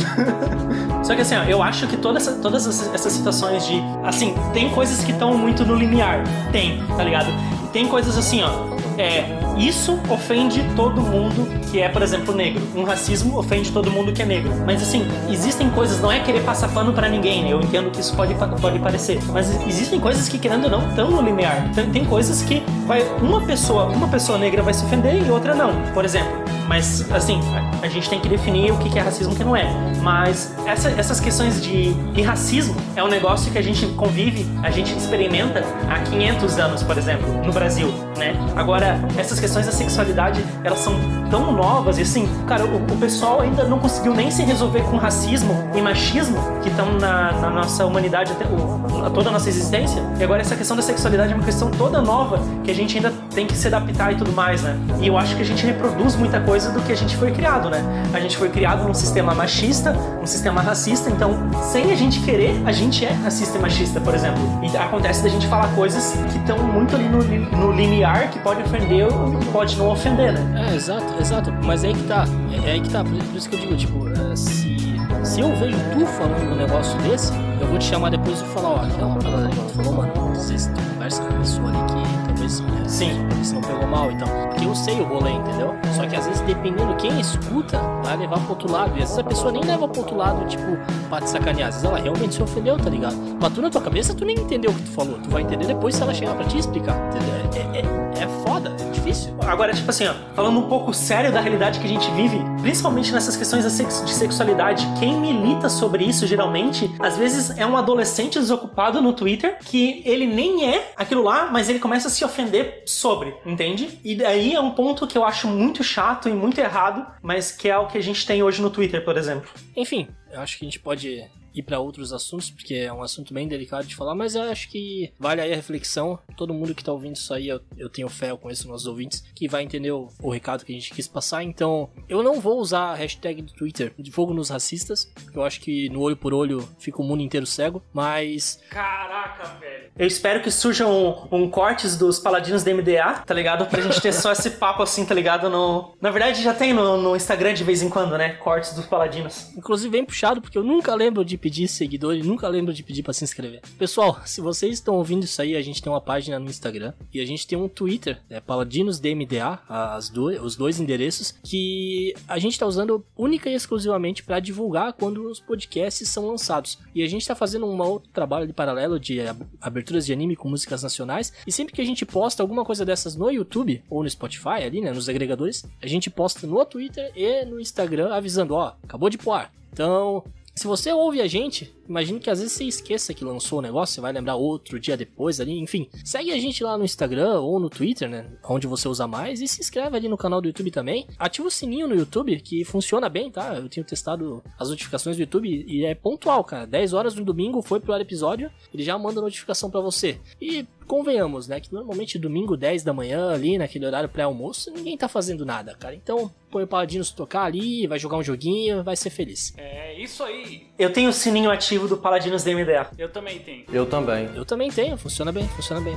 Só 1.03 1.15
que 1.15 1.21
assim, 1.23 1.37
ó, 1.37 1.45
eu 1.45 1.63
acho 1.63 1.87
que 1.87 1.97
toda 1.97 2.19
essa- 2.19 2.33
todas 2.41 2.67
essas, 2.67 2.93
essas 2.95 3.13
situações 3.13 3.67
de. 3.67 3.81
Assim, 4.05 4.35
tem 4.53 4.71
coisas 4.71 5.05
que 5.05 5.13
estão 5.13 5.35
muito 5.37 5.65
no 5.65 5.75
limiar. 5.75 6.23
Tem, 6.53 6.83
tá 6.97 7.05
ligado? 7.05 7.29
E 7.65 7.69
tem 7.69 7.87
coisas 7.87 8.17
assim, 8.17 8.43
ó. 8.43 8.51
É, 8.99 9.25
isso 9.57 9.99
ofende 10.09 10.63
todo 10.77 11.01
mundo 11.01 11.47
que 11.71 11.81
é, 11.81 11.89
por 11.89 12.03
exemplo, 12.03 12.35
negro. 12.35 12.63
Um 12.75 12.85
racismo 12.85 13.39
ofende 13.39 13.71
todo 13.73 13.91
mundo 13.91 14.13
que 14.13 14.23
é 14.23 14.27
negro. 14.27 14.53
Mas 14.65 14.83
assim, 14.83 15.07
existem 15.31 15.71
coisas, 15.71 16.01
não 16.01 16.11
é 16.13 16.21
querer 16.21 16.43
passar 16.43 16.69
pano 16.69 16.93
pra 16.93 17.09
ninguém, 17.09 17.43
né? 17.45 17.53
Eu 17.53 17.61
entendo 17.61 17.91
que 17.91 18.01
isso 18.01 18.15
pode, 18.15 18.35
pode 18.61 18.79
parecer. 18.79 19.19
Mas 19.33 19.49
existem 19.67 19.99
coisas 20.01 20.29
que, 20.29 20.39
querendo 20.39 20.65
ou 20.65 20.71
não, 20.71 20.89
estão 20.89 21.11
no 21.11 21.21
limiar. 21.23 21.71
Tem, 21.75 21.91
tem 21.91 22.05
coisas 22.05 22.43
que 22.43 22.63
vai. 22.87 23.03
Uma 23.21 23.41
pessoa, 23.41 23.85
uma 23.87 24.09
pessoa 24.09 24.39
negra 24.39 24.63
vai 24.63 24.75
se 24.75 24.85
ofender 24.85 25.27
e 25.27 25.31
outra 25.31 25.55
não. 25.55 25.73
Por 25.93 26.05
exemplo. 26.05 26.45
Mas, 26.69 27.09
assim, 27.13 27.39
a, 27.81 27.87
gente 27.87 28.11
tem 28.11 28.19
que 28.19 28.29
definir 28.29 28.73
o 28.73 28.77
que 28.79 28.91
que 28.91 28.99
é 28.99 29.03
racismo 29.03 29.33
e 29.33 29.35
o 29.37 29.39
que 29.39 29.45
não 29.45 29.55
é. 29.55 29.71
Mas 30.03 30.53
essa- 30.67 30.91
essas 30.91 31.21
questões 31.21 31.63
de, 31.63 31.95
de 31.95 32.23
racismo 32.23 32.75
é 32.97 33.05
um 33.05 33.07
negócio 33.07 33.53
que 33.53 33.59
a 33.59 33.63
gente 33.63 33.87
convive, 33.95 34.45
a 34.65 34.71
gente 34.71 34.93
experimenta 34.97 35.63
há 35.89 36.01
500 36.01 36.59
anos, 36.59 36.83
por 36.83 36.99
exemplo, 36.99 37.29
no 37.45 37.53
Brasil, 37.53 37.95
né? 38.19 38.35
Agora, 38.57 38.99
essas 39.17 39.39
questões 39.47 39.67
da 39.67 39.71
sexualidade, 39.71 40.43
elas 40.67 40.81
são 40.81 40.95
tão 41.31 41.53
novas 41.53 41.99
e, 41.99 42.03
assim, 42.03 42.29
cara, 42.47 42.65
o, 42.65 42.77
o 42.77 42.97
pessoal 42.99 43.41
ainda 43.41 43.65
não 43.65 43.79
conseguiu 43.79 44.15
nem 44.15 44.31
se 44.31 44.43
resolver 44.43 44.81
com 44.83 44.97
racismo 44.97 45.55
e 45.75 45.81
machismo 45.81 46.37
que 46.63 46.69
estão 46.69 46.93
na, 46.95 47.33
na 47.33 47.51
nossa 47.51 47.85
humanidade, 47.87 48.33
até, 48.33 48.45
o- 48.45 49.11
toda 49.11 49.29
a 49.29 49.33
nossa 49.33 49.49
existência. 49.49 50.03
E 50.19 50.25
agora 50.25 50.41
essa 50.41 50.57
questão 50.57 50.77
da 50.77 50.83
sexualidade 50.83 51.33
é 51.33 51.37
uma 51.37 51.45
questão 51.45 51.71
toda 51.71 52.01
nova 52.03 52.41
que 52.65 52.71
a 52.71 52.75
gente 52.75 52.97
ainda 52.97 53.13
tem 53.35 53.47
que 53.47 53.57
se 53.57 53.67
adaptar 53.69 54.13
e 54.13 54.17
tudo 54.17 54.33
mais, 54.33 54.63
né? 54.63 54.77
E 55.01 55.07
eu 55.07 55.17
acho 55.17 55.37
que 55.37 55.43
a 55.43 55.45
gente 55.45 55.65
reproduz 55.65 56.17
muita 56.17 56.41
coisa 56.41 56.71
do 56.71 56.81
que 56.81 56.93
a 56.93 56.97
gente 56.97 57.17
foi 57.17 57.31
criado, 57.31 57.71
né? 57.71 57.83
A 58.13 58.19
gente 58.21 58.37
foi 58.37 58.49
criado 58.49 58.83
num 58.87 58.95
sistema 58.95 59.35
machista, 59.35 59.97
um 60.21 60.27
sistema 60.27 60.61
racista, 60.61 61.09
então, 61.11 61.31
sem 61.63 61.93
a 61.93 61.95
gente 61.95 62.21
querer, 62.21 62.61
a 62.67 62.73
gente 62.73 63.05
é 63.05 63.13
racista 63.13 63.57
e 63.59 63.61
machista, 63.61 64.01
por 64.01 64.15
exemplo. 64.15 64.41
E 64.63 64.77
acontece 64.77 65.23
da 65.23 65.29
gente 65.29 65.47
falar 65.47 65.69
coisas 65.75 66.13
que 66.33 66.39
estão 66.39 66.59
muito 66.59 66.97
ali 66.97 67.09
no, 67.09 67.19
no 67.57 67.73
limiar, 67.73 68.31
que 68.31 68.39
pode 68.41 68.63
ofender 68.63 69.07
ou 69.07 69.39
pode 69.53 69.77
não 69.77 69.91
ofender, 69.91 70.33
né? 70.33 70.56
É, 70.57 70.75
exato, 70.75 71.21
exato. 71.21 71.53
Mas 71.65 71.85
é 71.85 71.89
aí 71.89 71.95
que 71.95 72.05
tá. 72.05 72.25
É, 72.51 72.69
é 72.69 72.73
aí 72.73 72.81
que 72.81 72.89
tá. 72.91 73.05
Por, 73.05 73.13
por 73.13 73.37
isso 73.37 73.49
que 73.49 73.57
eu 73.57 73.61
digo, 73.61 73.77
tipo, 73.77 74.09
é, 74.09 74.37
se, 74.37 74.77
se 75.25 75.41
eu 75.41 75.55
vejo 75.57 75.77
tu 75.93 76.07
falando 76.07 76.53
um 76.53 76.57
negócio 76.57 76.99
desse, 77.03 77.33
eu 77.61 77.67
vou 77.67 77.79
te 77.79 77.85
chamar 77.85 78.11
depois 78.11 78.41
e 78.41 78.45
falar, 78.47 78.69
ó, 78.69 78.85
aquela 78.85 79.15
parada 79.17 79.47
ali 79.47 79.57
que 79.57 79.63
tu 79.63 79.75
falou, 79.75 79.93
mano, 79.95 80.33
às 80.33 80.51
vezes 80.51 80.67
tu 80.69 80.81
conversa 80.93 81.23
com 81.23 81.35
a 81.35 81.39
pessoa 81.39 81.69
ali 81.69 81.79
que 81.87 82.36
talvez 82.47 82.61
é, 82.61 82.89
Sim. 82.89 83.29
se 83.43 83.55
não 83.55 83.61
pegou 83.61 83.87
mal 83.87 84.11
e 84.11 84.17
tal. 84.17 84.29
Porque 84.29 84.65
eu 84.65 84.75
sei 84.75 85.01
o 85.01 85.05
rolê, 85.05 85.33
entendeu? 85.33 85.75
Só 85.95 86.07
que 86.07 86.17
às 86.17 86.27
vezes, 86.27 86.41
dependendo 86.43 86.95
quem 86.97 87.21
escuta, 87.21 87.79
vai 88.03 88.17
levar 88.17 88.39
pro 88.41 88.51
outro 88.51 88.71
lado. 88.71 88.91
E 88.91 89.03
às 89.03 89.11
vezes 89.11 89.19
a 89.19 89.25
pessoa 89.25 89.53
nem 89.53 89.65
leva 89.65 89.89
pro 89.89 90.01
outro 90.01 90.17
lado, 90.17 90.47
tipo, 90.47 90.77
pra 91.09 91.21
te 91.21 91.31
sacanear. 91.31 91.69
Às 91.69 91.77
vezes 91.77 91.89
ela 91.89 91.99
realmente 91.99 92.35
se 92.35 92.43
ofendeu, 92.43 92.77
tá 92.77 92.89
ligado? 92.89 93.17
Mas 93.41 93.53
tu 93.53 93.61
na 93.61 93.71
tua 93.71 93.83
cabeça, 93.83 94.15
tu 94.15 94.25
nem 94.25 94.37
entendeu 94.37 94.71
o 94.71 94.75
que 94.75 94.83
tu 94.83 94.91
falou. 94.91 95.19
Tu 95.19 95.31
vai 95.31 95.43
entender 95.43 95.67
depois 95.67 95.95
se 95.95 96.03
ela 96.03 96.15
chegar 96.15 96.35
pra 96.35 96.45
te 96.45 96.59
explicar, 96.59 96.97
entendeu? 97.09 97.35
É, 97.55 97.79
é, 97.79 98.25
é 98.25 98.29
foda, 98.45 98.75
é 98.81 98.91
difícil. 98.91 99.35
Agora, 99.47 99.73
tipo 99.73 99.91
assim, 99.91 100.07
ó, 100.07 100.15
falando 100.35 100.59
um 100.59 100.69
pouco 100.69 100.93
sério 100.93 101.33
da 101.33 101.41
realidade 101.41 101.79
que 101.79 101.87
a 101.87 101.89
gente 101.89 102.11
vive, 102.13 102.39
principalmente 102.61 103.13
nessas 103.13 103.37
questões 103.37 103.65
de 103.65 104.15
sexualidade, 104.15 104.87
quem 104.99 105.21
milita 105.21 105.69
sobre 105.69 106.05
isso 106.05 106.27
geralmente, 106.27 106.91
às 106.99 107.17
vezes 107.17 107.57
é 107.57 107.67
um 107.67 107.77
adolescente 107.77 108.39
desocupado 108.39 109.01
no 109.01 109.13
Twitter 109.13 109.59
que 109.65 110.03
ele 110.05 110.27
nem 110.27 110.69
é 110.69 110.93
aquilo 110.97 111.23
lá, 111.23 111.51
mas 111.51 111.69
ele 111.69 111.79
começa 111.79 112.09
a 112.09 112.11
se 112.11 112.25
ofender 112.25 112.83
sobre, 112.87 113.35
entende? 113.45 113.99
E 114.05 114.15
daí 114.15 114.55
é 114.55 114.61
um 114.61 114.73
ponto 114.73 115.07
que 115.07 115.17
eu 115.17 115.25
acho 115.25 115.49
muito 115.49 115.83
chato 115.83 116.29
e 116.29 116.33
muito 116.33 116.59
errado, 116.59 117.07
mas 117.23 117.51
que 117.51 117.69
é 117.69 117.77
o 117.77 117.87
que 117.87 117.99
a 117.99 118.03
gente 118.03 118.27
tem 118.27 118.43
hoje 118.43 118.61
no 118.61 118.71
Twitter, 118.71 119.05
por 119.05 119.17
exemplo. 119.17 119.51
Enfim, 119.77 120.09
eu 120.31 120.41
acho 120.41 120.59
que 120.59 120.65
a 120.65 120.67
gente 120.67 120.79
pode 120.79 121.25
ir 121.57 121.63
pra 121.63 121.81
outros 121.81 122.13
assuntos, 122.13 122.51
porque 122.51 122.75
é 122.75 122.93
um 122.93 123.03
assunto 123.03 123.33
bem 123.33 123.49
delicado 123.49 123.87
de 123.87 123.97
falar, 123.97 124.15
mas 124.15 124.35
eu 124.35 124.43
acho 124.43 124.69
que 124.69 125.13
vale 125.19 125.41
aí 125.41 125.53
a 125.53 125.57
reflexão. 125.57 126.19
Todo 126.37 126.55
mundo 126.55 126.75
que 126.75 126.85
tá 126.85 126.93
ouvindo 126.93 127.17
isso 127.17 127.33
aí, 127.33 127.49
eu, 127.49 127.61
eu 127.77 127.89
tenho 127.89 128.09
fé, 128.09 128.31
eu 128.31 128.39
conheço 128.39 128.69
nossos 128.69 128.87
ouvintes, 128.87 129.25
que 129.35 129.49
vai 129.49 129.63
entender 129.63 129.91
o, 129.91 130.09
o 130.23 130.31
recado 130.31 130.65
que 130.65 130.73
a 130.73 130.75
gente 130.75 130.93
quis 130.93 131.09
passar. 131.09 131.43
Então, 131.43 131.91
eu 132.09 132.23
não 132.23 132.41
vou 132.41 132.59
usar 132.59 132.93
a 132.93 132.95
hashtag 132.95 133.43
do 133.43 133.53
Twitter 133.53 133.93
de 133.99 134.11
fogo 134.11 134.35
nos 134.35 134.51
racistas, 134.51 135.11
porque 135.25 135.39
eu 135.39 135.45
acho 135.45 135.61
que 135.61 135.89
no 135.89 136.01
olho 136.01 136.17
por 136.17 136.35
olho 136.35 136.69
fica 136.79 137.01
o 137.01 137.05
mundo 137.05 137.23
inteiro 137.23 137.47
cego, 137.47 137.83
mas 137.93 138.61
Caraca, 138.71 139.59
velho. 139.59 139.87
Eu 139.99 140.07
espero 140.07 140.43
que 140.43 140.51
surjam 140.51 140.91
um, 141.31 141.45
um 141.45 141.51
cortes 141.51 141.97
dos 141.97 142.19
paladinos 142.19 142.63
da 142.63 142.75
MDA, 142.75 143.23
tá 143.25 143.33
ligado? 143.33 143.65
Pra 143.67 143.81
gente 143.81 144.01
ter 144.01 144.13
só 144.13 144.31
esse 144.33 144.51
papo 144.51 144.83
assim, 144.83 145.07
tá 145.07 145.15
ligado? 145.15 145.49
No... 145.49 145.95
Na 146.01 146.11
verdade, 146.11 146.43
já 146.43 146.53
tem 146.53 146.75
no, 146.75 147.01
no 147.01 147.17
Instagram 147.17 147.55
de 147.55 147.65
vez 147.65 147.83
em 147.83 147.89
quando, 147.89 148.19
né? 148.19 148.35
Cortes 148.35 148.75
dos 148.75 148.85
paladinos. 148.85 149.51
Inclusive, 149.57 149.91
bem 149.91 150.05
puxado, 150.05 150.43
porque 150.43 150.59
eu 150.59 150.63
nunca 150.63 150.95
lembro 150.95 151.25
de 151.25 151.39
pedir 151.47 151.69
seguidor 151.69 152.17
e 152.17 152.25
nunca 152.25 152.49
lembro 152.49 152.75
de 152.75 152.83
pedir 152.83 153.05
pra 153.05 153.13
se 153.13 153.23
inscrever. 153.23 153.61
Pessoal, 153.79 154.21
se 154.25 154.41
vocês 154.41 154.75
estão 154.75 154.97
ouvindo 154.97 155.23
isso 155.23 155.41
aí, 155.41 155.55
a 155.55 155.63
gente 155.63 155.81
tem 155.81 155.93
uma 155.93 156.01
página 156.01 156.41
no 156.41 156.51
Instagram 156.51 156.93
e 157.15 157.21
a 157.21 157.25
gente 157.25 157.47
tem 157.47 157.57
um 157.57 157.69
Twitter, 157.69 158.21
é 158.29 158.41
Paladinos 158.41 158.99
DMDA, 158.99 159.61
as 159.69 160.09
duas, 160.09 160.43
os 160.43 160.57
dois 160.57 160.81
endereços, 160.81 161.37
que 161.45 162.13
a 162.27 162.41
gente 162.41 162.59
tá 162.59 162.67
usando 162.67 163.07
única 163.17 163.49
e 163.49 163.55
exclusivamente 163.55 164.25
para 164.25 164.41
divulgar 164.41 164.93
quando 164.95 165.31
os 165.31 165.39
podcasts 165.39 166.09
são 166.09 166.27
lançados. 166.27 166.81
E 166.93 167.05
a 167.05 167.07
gente 167.07 167.25
tá 167.25 167.37
fazendo 167.37 167.65
um 167.65 167.81
outro 167.81 168.11
trabalho 168.13 168.49
de 168.49 168.53
paralelo 168.53 168.99
de 168.99 169.19
aberturas 169.61 170.05
de 170.05 170.13
anime 170.13 170.35
com 170.35 170.49
músicas 170.49 170.83
nacionais. 170.83 171.33
E 171.47 171.53
sempre 171.53 171.73
que 171.73 171.81
a 171.81 171.85
gente 171.87 172.05
posta 172.05 172.43
alguma 172.43 172.65
coisa 172.65 172.85
dessas 172.85 173.15
no 173.15 173.31
YouTube 173.31 173.85
ou 173.89 174.03
no 174.03 174.11
Spotify 174.11 174.65
ali, 174.65 174.81
né, 174.81 174.93
nos 174.93 175.09
agregadores, 175.09 175.65
a 175.81 175.87
gente 175.87 176.11
posta 176.11 176.45
no 176.45 176.65
Twitter 176.65 177.13
e 177.15 177.45
no 177.45 177.61
Instagram 177.61 178.13
avisando, 178.13 178.55
ó, 178.55 178.75
acabou 178.83 179.09
de 179.09 179.17
pôr. 179.17 179.49
Então, 179.73 180.25
se 180.57 180.67
você 180.67 180.91
ouve 180.91 181.21
a 181.21 181.27
gente, 181.27 181.71
imagine 181.87 182.19
que 182.19 182.31
às 182.31 182.39
vezes 182.39 182.55
você 182.55 182.65
esqueça 182.65 183.13
que 183.13 183.23
lançou 183.23 183.59
o 183.59 183.63
negócio, 183.63 183.95
você 183.95 184.01
vai 184.01 184.11
lembrar 184.11 184.37
outro 184.37 184.81
dia 184.81 184.97
depois 184.97 185.39
ali, 185.39 185.59
enfim. 185.59 185.87
Segue 186.03 186.33
a 186.33 186.39
gente 186.39 186.65
lá 186.65 186.79
no 186.79 186.85
Instagram 186.85 187.41
ou 187.41 187.61
no 187.61 187.69
Twitter, 187.69 188.09
né? 188.09 188.27
Onde 188.43 188.67
você 188.67 188.89
usa 188.89 189.07
mais, 189.07 189.43
e 189.43 189.47
se 189.47 189.61
inscreve 189.61 189.95
ali 189.95 190.09
no 190.09 190.17
canal 190.17 190.41
do 190.41 190.49
YouTube 190.49 190.71
também. 190.71 191.07
Ativa 191.19 191.47
o 191.47 191.51
sininho 191.51 191.87
no 191.87 191.95
YouTube, 191.95 192.41
que 192.41 192.65
funciona 192.65 193.09
bem, 193.11 193.31
tá? 193.31 193.55
Eu 193.57 193.69
tenho 193.69 193.87
testado 193.87 194.43
as 194.59 194.71
notificações 194.71 195.17
do 195.17 195.21
YouTube 195.21 195.67
e 195.69 195.85
é 195.85 195.95
pontual, 195.95 196.43
cara. 196.43 196.67
10 196.67 196.95
horas 196.95 197.15
no 197.15 197.25
domingo 197.25 197.61
foi 197.61 197.79
pro 197.79 197.93
ar 197.93 198.01
episódio, 198.01 198.51
ele 198.73 198.83
já 198.83 198.99
manda 198.99 199.21
notificação 199.21 199.71
para 199.71 199.81
você. 199.83 200.19
E 200.41 200.67
convenhamos, 200.87 201.49
né? 201.49 201.61
Que 201.61 201.73
normalmente 201.73 202.19
domingo, 202.19 202.57
10 202.57 202.83
da 202.83 202.93
manhã, 202.93 203.31
ali, 203.31 203.59
naquele 203.59 203.87
horário 203.87 204.09
pré-almoço, 204.09 204.71
ninguém 204.71 204.97
tá 204.97 205.09
fazendo 205.09 205.45
nada, 205.45 205.75
cara. 205.75 205.95
Então, 205.95 206.31
põe 206.51 206.65
o 206.65 206.67
Paladinos 206.67 207.11
tocar 207.11 207.43
ali, 207.43 207.87
vai 207.87 207.99
jogar 207.99 208.17
um 208.17 208.23
joguinho, 208.23 208.83
vai 208.83 208.97
ser 208.97 209.11
feliz. 209.11 209.55
É 209.57 209.99
isso 210.01 210.23
aí. 210.23 210.67
Eu 210.79 210.93
tenho 210.93 211.11
o 211.11 211.13
sininho 211.13 211.51
ativo 211.51 211.89
do 211.89 211.97
Paladinos 211.97 212.43
DMDA. 212.43 212.91
Eu 212.97 213.11
também 213.11 213.39
tenho. 213.39 213.65
Eu 213.73 213.87
também. 213.87 214.31
Eu 214.35 214.45
também 214.45 214.71
tenho, 214.71 214.97
funciona 214.97 215.33
bem, 215.33 215.47
funciona 215.49 215.81
bem. 215.81 215.97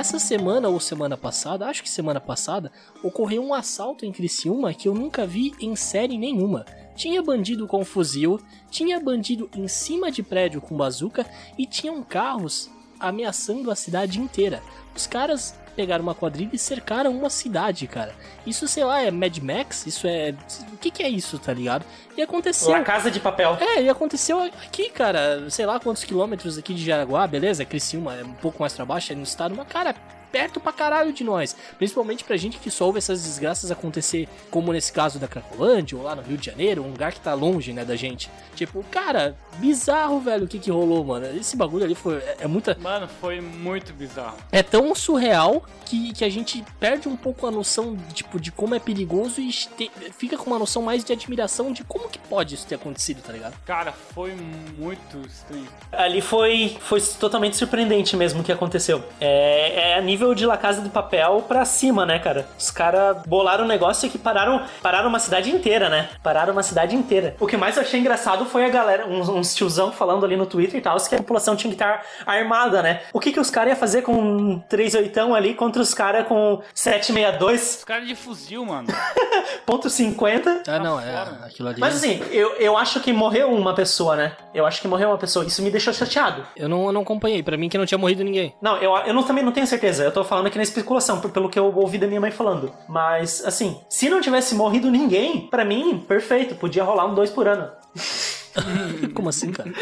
Essa 0.00 0.18
semana 0.18 0.66
ou 0.70 0.80
semana 0.80 1.14
passada, 1.14 1.66
acho 1.66 1.82
que 1.82 1.90
semana 1.90 2.18
passada, 2.18 2.72
ocorreu 3.02 3.44
um 3.44 3.52
assalto 3.52 4.06
em 4.06 4.10
Criciúma 4.10 4.72
que 4.72 4.88
eu 4.88 4.94
nunca 4.94 5.26
vi 5.26 5.52
em 5.60 5.76
série 5.76 6.16
nenhuma. 6.16 6.64
Tinha 6.96 7.22
bandido 7.22 7.66
com 7.66 7.84
fuzil, 7.84 8.40
tinha 8.70 8.98
bandido 8.98 9.50
em 9.54 9.68
cima 9.68 10.10
de 10.10 10.22
prédio 10.22 10.58
com 10.62 10.74
bazuca 10.74 11.26
e 11.58 11.66
tinham 11.66 12.02
carros 12.02 12.70
ameaçando 12.98 13.70
a 13.70 13.76
cidade 13.76 14.18
inteira. 14.18 14.62
Os 14.96 15.06
caras 15.06 15.54
pegaram 15.70 16.02
uma 16.02 16.14
quadrilha 16.14 16.50
e 16.52 16.58
cercaram 16.58 17.10
uma 17.10 17.30
cidade, 17.30 17.86
cara. 17.86 18.14
Isso, 18.46 18.66
sei 18.68 18.84
lá, 18.84 19.00
é 19.02 19.10
Mad 19.10 19.38
Max? 19.38 19.86
Isso 19.86 20.06
é. 20.06 20.34
O 20.72 20.76
que, 20.76 20.90
que 20.90 21.02
é 21.02 21.08
isso, 21.08 21.38
tá 21.38 21.52
ligado? 21.52 21.84
E 22.16 22.22
aconteceu. 22.22 22.70
La 22.70 22.82
Casa 22.82 23.10
de 23.10 23.20
Papel. 23.20 23.56
É, 23.60 23.82
e 23.82 23.88
aconteceu 23.88 24.40
aqui, 24.42 24.90
cara. 24.90 25.48
Sei 25.50 25.64
lá 25.66 25.78
quantos 25.80 26.04
quilômetros 26.04 26.58
aqui 26.58 26.74
de 26.74 26.84
Jaraguá, 26.84 27.26
beleza? 27.26 27.64
Criciúma 27.64 28.14
é 28.14 28.24
um 28.24 28.32
pouco 28.32 28.60
mais 28.60 28.72
pra 28.72 28.84
baixo, 28.84 29.12
é 29.12 29.16
no 29.16 29.22
estado, 29.22 29.54
mas, 29.56 29.66
cara, 29.68 29.94
perto 30.30 30.60
pra 30.60 30.72
caralho 30.72 31.12
de 31.12 31.24
nós. 31.24 31.56
Principalmente 31.78 32.24
pra 32.24 32.36
gente 32.36 32.58
que 32.58 32.70
só 32.70 32.86
ouve 32.86 32.98
essas 32.98 33.22
desgraças 33.22 33.70
acontecer, 33.70 34.28
como 34.50 34.72
nesse 34.72 34.92
caso 34.92 35.18
da 35.18 35.28
Cracolândia, 35.28 35.96
ou 35.96 36.04
lá 36.04 36.14
no 36.14 36.22
Rio 36.22 36.36
de 36.36 36.46
Janeiro, 36.46 36.82
um 36.82 36.90
lugar 36.90 37.12
que 37.12 37.20
tá 37.20 37.34
longe, 37.34 37.72
né, 37.72 37.84
da 37.84 37.96
gente. 37.96 38.30
Tipo, 38.54 38.84
cara, 38.90 39.36
bizarro, 39.56 40.20
velho, 40.20 40.44
o 40.44 40.48
que 40.48 40.58
que 40.58 40.70
rolou, 40.70 41.04
mano. 41.04 41.26
Esse 41.38 41.56
bagulho 41.56 41.84
ali 41.84 41.94
foi. 41.94 42.16
É, 42.16 42.36
é 42.40 42.46
muita. 42.46 42.76
Mano, 42.80 43.08
foi 43.20 43.40
muito 43.40 43.92
bizarro. 43.92 44.36
É 44.52 44.62
tão 44.62 44.94
surreal 44.94 45.64
que, 45.90 46.12
que 46.12 46.24
a 46.24 46.28
gente 46.28 46.64
perde 46.78 47.08
um 47.08 47.16
pouco 47.16 47.46
a 47.46 47.50
noção, 47.50 47.96
tipo, 48.12 48.38
de 48.38 48.52
como 48.52 48.74
é 48.74 48.78
perigoso 48.78 49.40
e 49.40 49.50
te, 49.50 49.90
fica 50.16 50.36
com 50.36 50.46
uma 50.48 50.58
noção 50.58 50.82
mais 50.82 51.02
de 51.02 51.12
admiração 51.12 51.72
de 51.72 51.82
como 51.82 52.08
que 52.08 52.18
pode 52.18 52.54
isso 52.54 52.66
ter 52.66 52.76
acontecido, 52.76 53.22
tá 53.22 53.32
ligado? 53.32 53.54
Cara, 53.64 53.92
foi 53.92 54.34
muito 54.78 55.18
estranho. 55.26 55.66
Ali 55.90 56.20
foi, 56.20 56.76
foi 56.80 57.00
totalmente 57.00 57.56
surpreendente 57.56 58.16
mesmo 58.16 58.40
o 58.40 58.44
que 58.44 58.52
aconteceu. 58.52 59.02
É, 59.20 59.90
é 59.90 59.94
a 59.98 60.00
nível 60.00 60.19
de 60.34 60.46
La 60.46 60.56
Casa 60.56 60.80
de 60.80 60.88
Papel 60.88 61.44
pra 61.48 61.64
cima, 61.64 62.04
né, 62.06 62.18
cara? 62.18 62.46
Os 62.58 62.70
caras 62.70 63.18
bolaram 63.26 63.64
um 63.64 63.68
negócio 63.68 64.08
que 64.10 64.18
pararam, 64.18 64.62
pararam 64.82 65.08
uma 65.08 65.18
cidade 65.18 65.50
inteira, 65.50 65.88
né? 65.88 66.10
Pararam 66.22 66.52
uma 66.52 66.62
cidade 66.62 66.94
inteira. 66.94 67.34
O 67.40 67.46
que 67.46 67.56
mais 67.56 67.76
eu 67.76 67.82
achei 67.82 67.98
engraçado 67.98 68.44
foi 68.44 68.64
a 68.64 68.68
galera, 68.68 69.06
uns, 69.06 69.28
uns 69.28 69.54
tiozão 69.54 69.90
falando 69.92 70.24
ali 70.24 70.36
no 70.36 70.46
Twitter 70.46 70.78
e 70.78 70.82
tal, 70.82 70.96
que 71.00 71.14
a 71.14 71.18
população 71.18 71.56
tinha 71.56 71.70
que 71.70 71.74
estar 71.74 72.04
armada, 72.26 72.82
né? 72.82 73.00
O 73.12 73.18
que 73.18 73.32
que 73.32 73.40
os 73.40 73.50
caras 73.50 73.70
iam 73.70 73.76
fazer 73.78 74.02
com 74.02 74.12
um 74.12 74.58
38 74.68 75.34
ali 75.34 75.54
contra 75.54 75.80
os 75.80 75.94
caras 75.94 76.26
com 76.26 76.60
762? 76.74 77.78
Os 77.78 77.84
caras 77.84 78.06
de 78.06 78.14
fuzil, 78.14 78.64
mano. 78.64 78.88
ponto 79.64 79.88
.50. 79.88 80.62
Ah, 80.68 80.78
não, 80.78 80.98
Tá 80.98 81.04
é 81.06 81.46
aquilo 81.46 81.68
ali. 81.68 81.80
Mas 81.80 81.96
assim, 81.96 82.22
eu, 82.30 82.54
eu 82.56 82.76
acho 82.76 83.00
que 83.00 83.12
morreu 83.12 83.52
uma 83.52 83.74
pessoa, 83.74 84.16
né? 84.16 84.32
Eu 84.54 84.66
acho 84.66 84.80
que 84.80 84.88
morreu 84.88 85.08
uma 85.08 85.18
pessoa. 85.18 85.44
Isso 85.44 85.62
me 85.62 85.70
deixou 85.70 85.92
chateado. 85.92 86.46
Eu 86.56 86.68
não, 86.68 86.86
eu 86.86 86.92
não 86.92 87.02
acompanhei, 87.02 87.42
pra 87.42 87.56
mim 87.56 87.68
que 87.68 87.78
não 87.78 87.86
tinha 87.86 87.98
morrido 87.98 88.22
ninguém. 88.22 88.54
Não, 88.60 88.76
eu, 88.78 88.94
eu 88.96 89.14
não, 89.14 89.22
também 89.22 89.44
não 89.44 89.52
tenho 89.52 89.66
certeza. 89.66 90.09
Eu 90.10 90.14
tô 90.14 90.24
falando 90.24 90.46
aqui 90.46 90.56
na 90.56 90.64
especulação, 90.64 91.20
pelo 91.20 91.48
que 91.48 91.56
eu 91.56 91.72
ouvi 91.72 91.96
da 91.96 92.08
minha 92.08 92.20
mãe 92.20 92.32
falando. 92.32 92.72
Mas, 92.88 93.44
assim, 93.44 93.80
se 93.88 94.08
não 94.08 94.20
tivesse 94.20 94.56
morrido 94.56 94.90
ninguém, 94.90 95.46
pra 95.46 95.64
mim, 95.64 96.04
perfeito. 96.06 96.56
Podia 96.56 96.82
rolar 96.82 97.06
um 97.06 97.14
dois 97.14 97.30
por 97.30 97.46
ano. 97.46 97.70
Como 99.14 99.28
assim, 99.28 99.52
cara? 99.52 99.72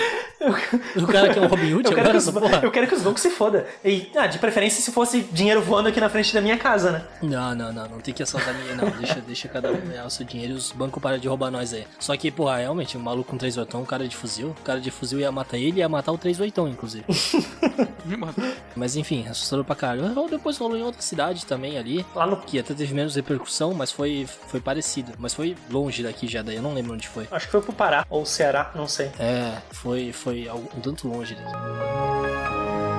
O 0.96 1.06
cara 1.06 1.32
que 1.32 1.38
é 1.38 1.42
um 1.42 1.46
Robin 1.46 1.74
Hood 1.74 1.88
Eu 1.88 1.94
quero, 1.94 2.00
agora, 2.00 2.10
que 2.12 2.16
os, 2.18 2.30
porra? 2.30 2.60
eu 2.62 2.70
quero 2.70 2.86
que 2.86 2.94
os 2.94 3.02
bancos 3.02 3.22
se 3.22 3.30
foda. 3.30 3.66
E, 3.84 4.10
ah, 4.16 4.26
de 4.26 4.38
preferência 4.38 4.82
se 4.82 4.90
fosse 4.92 5.20
dinheiro 5.32 5.62
voando 5.62 5.88
aqui 5.88 6.00
na 6.00 6.08
frente 6.08 6.32
da 6.34 6.40
minha 6.40 6.56
casa, 6.56 6.90
né? 6.90 7.02
Não, 7.22 7.54
não, 7.54 7.72
não, 7.72 7.88
não 7.88 8.00
tem 8.00 8.12
que 8.14 8.22
assaltar 8.22 8.54
ninguém, 8.54 8.76
não. 8.76 8.90
Deixa, 8.90 9.20
deixa 9.20 9.48
cada 9.48 9.70
um 9.70 9.76
ganhar 9.80 10.04
o 10.06 10.10
seu 10.10 10.24
dinheiro 10.26 10.54
e 10.54 10.56
os 10.56 10.72
bancos 10.72 11.02
param 11.02 11.18
de 11.18 11.28
roubar 11.28 11.50
nós 11.50 11.72
aí. 11.72 11.86
Só 11.98 12.16
que, 12.16 12.30
porra, 12.30 12.56
realmente, 12.58 12.96
um 12.96 13.00
maluco 13.00 13.30
com 13.30 13.36
3 13.38 13.56
oitão, 13.58 13.82
um 13.82 13.84
cara 13.84 14.06
de 14.08 14.16
fuzil. 14.16 14.48
O 14.58 14.62
cara 14.62 14.80
de 14.80 14.90
fuzil 14.90 15.20
ia 15.20 15.30
matar 15.30 15.56
ele 15.58 15.76
e 15.76 15.78
ia 15.80 15.88
matar 15.88 16.12
o 16.12 16.18
3 16.18 16.40
oitão, 16.40 16.68
inclusive. 16.68 17.04
Mano, 18.04 18.34
Mas 18.74 18.96
enfim, 18.96 19.26
assustador 19.28 19.64
pra 19.64 19.74
caralho. 19.74 20.28
Depois 20.28 20.56
rolou 20.56 20.76
em 20.76 20.82
outra 20.82 21.02
cidade 21.02 21.44
também 21.46 21.78
ali. 21.78 22.04
Lá 22.14 22.26
no. 22.26 22.36
Que 22.38 22.58
até 22.58 22.74
teve 22.74 22.94
menos 22.94 23.14
repercussão, 23.14 23.74
mas 23.74 23.90
foi, 23.92 24.26
foi 24.48 24.60
parecido. 24.60 25.12
Mas 25.18 25.34
foi 25.34 25.56
longe 25.70 26.02
daqui 26.02 26.26
já, 26.26 26.42
daí 26.42 26.56
eu 26.56 26.62
não 26.62 26.74
lembro 26.74 26.94
onde 26.94 27.06
foi. 27.08 27.26
Acho 27.30 27.46
que 27.46 27.52
foi 27.52 27.60
pro 27.60 27.72
Pará 27.72 28.06
ou 28.08 28.24
Ceará, 28.24 28.70
não 28.74 28.86
sei. 28.88 29.10
É, 29.18 29.58
foi, 29.70 30.12
foi 30.12 30.37
algo- 30.46 30.68
um 30.76 30.80
tanto 30.80 31.08
longe. 31.08 31.34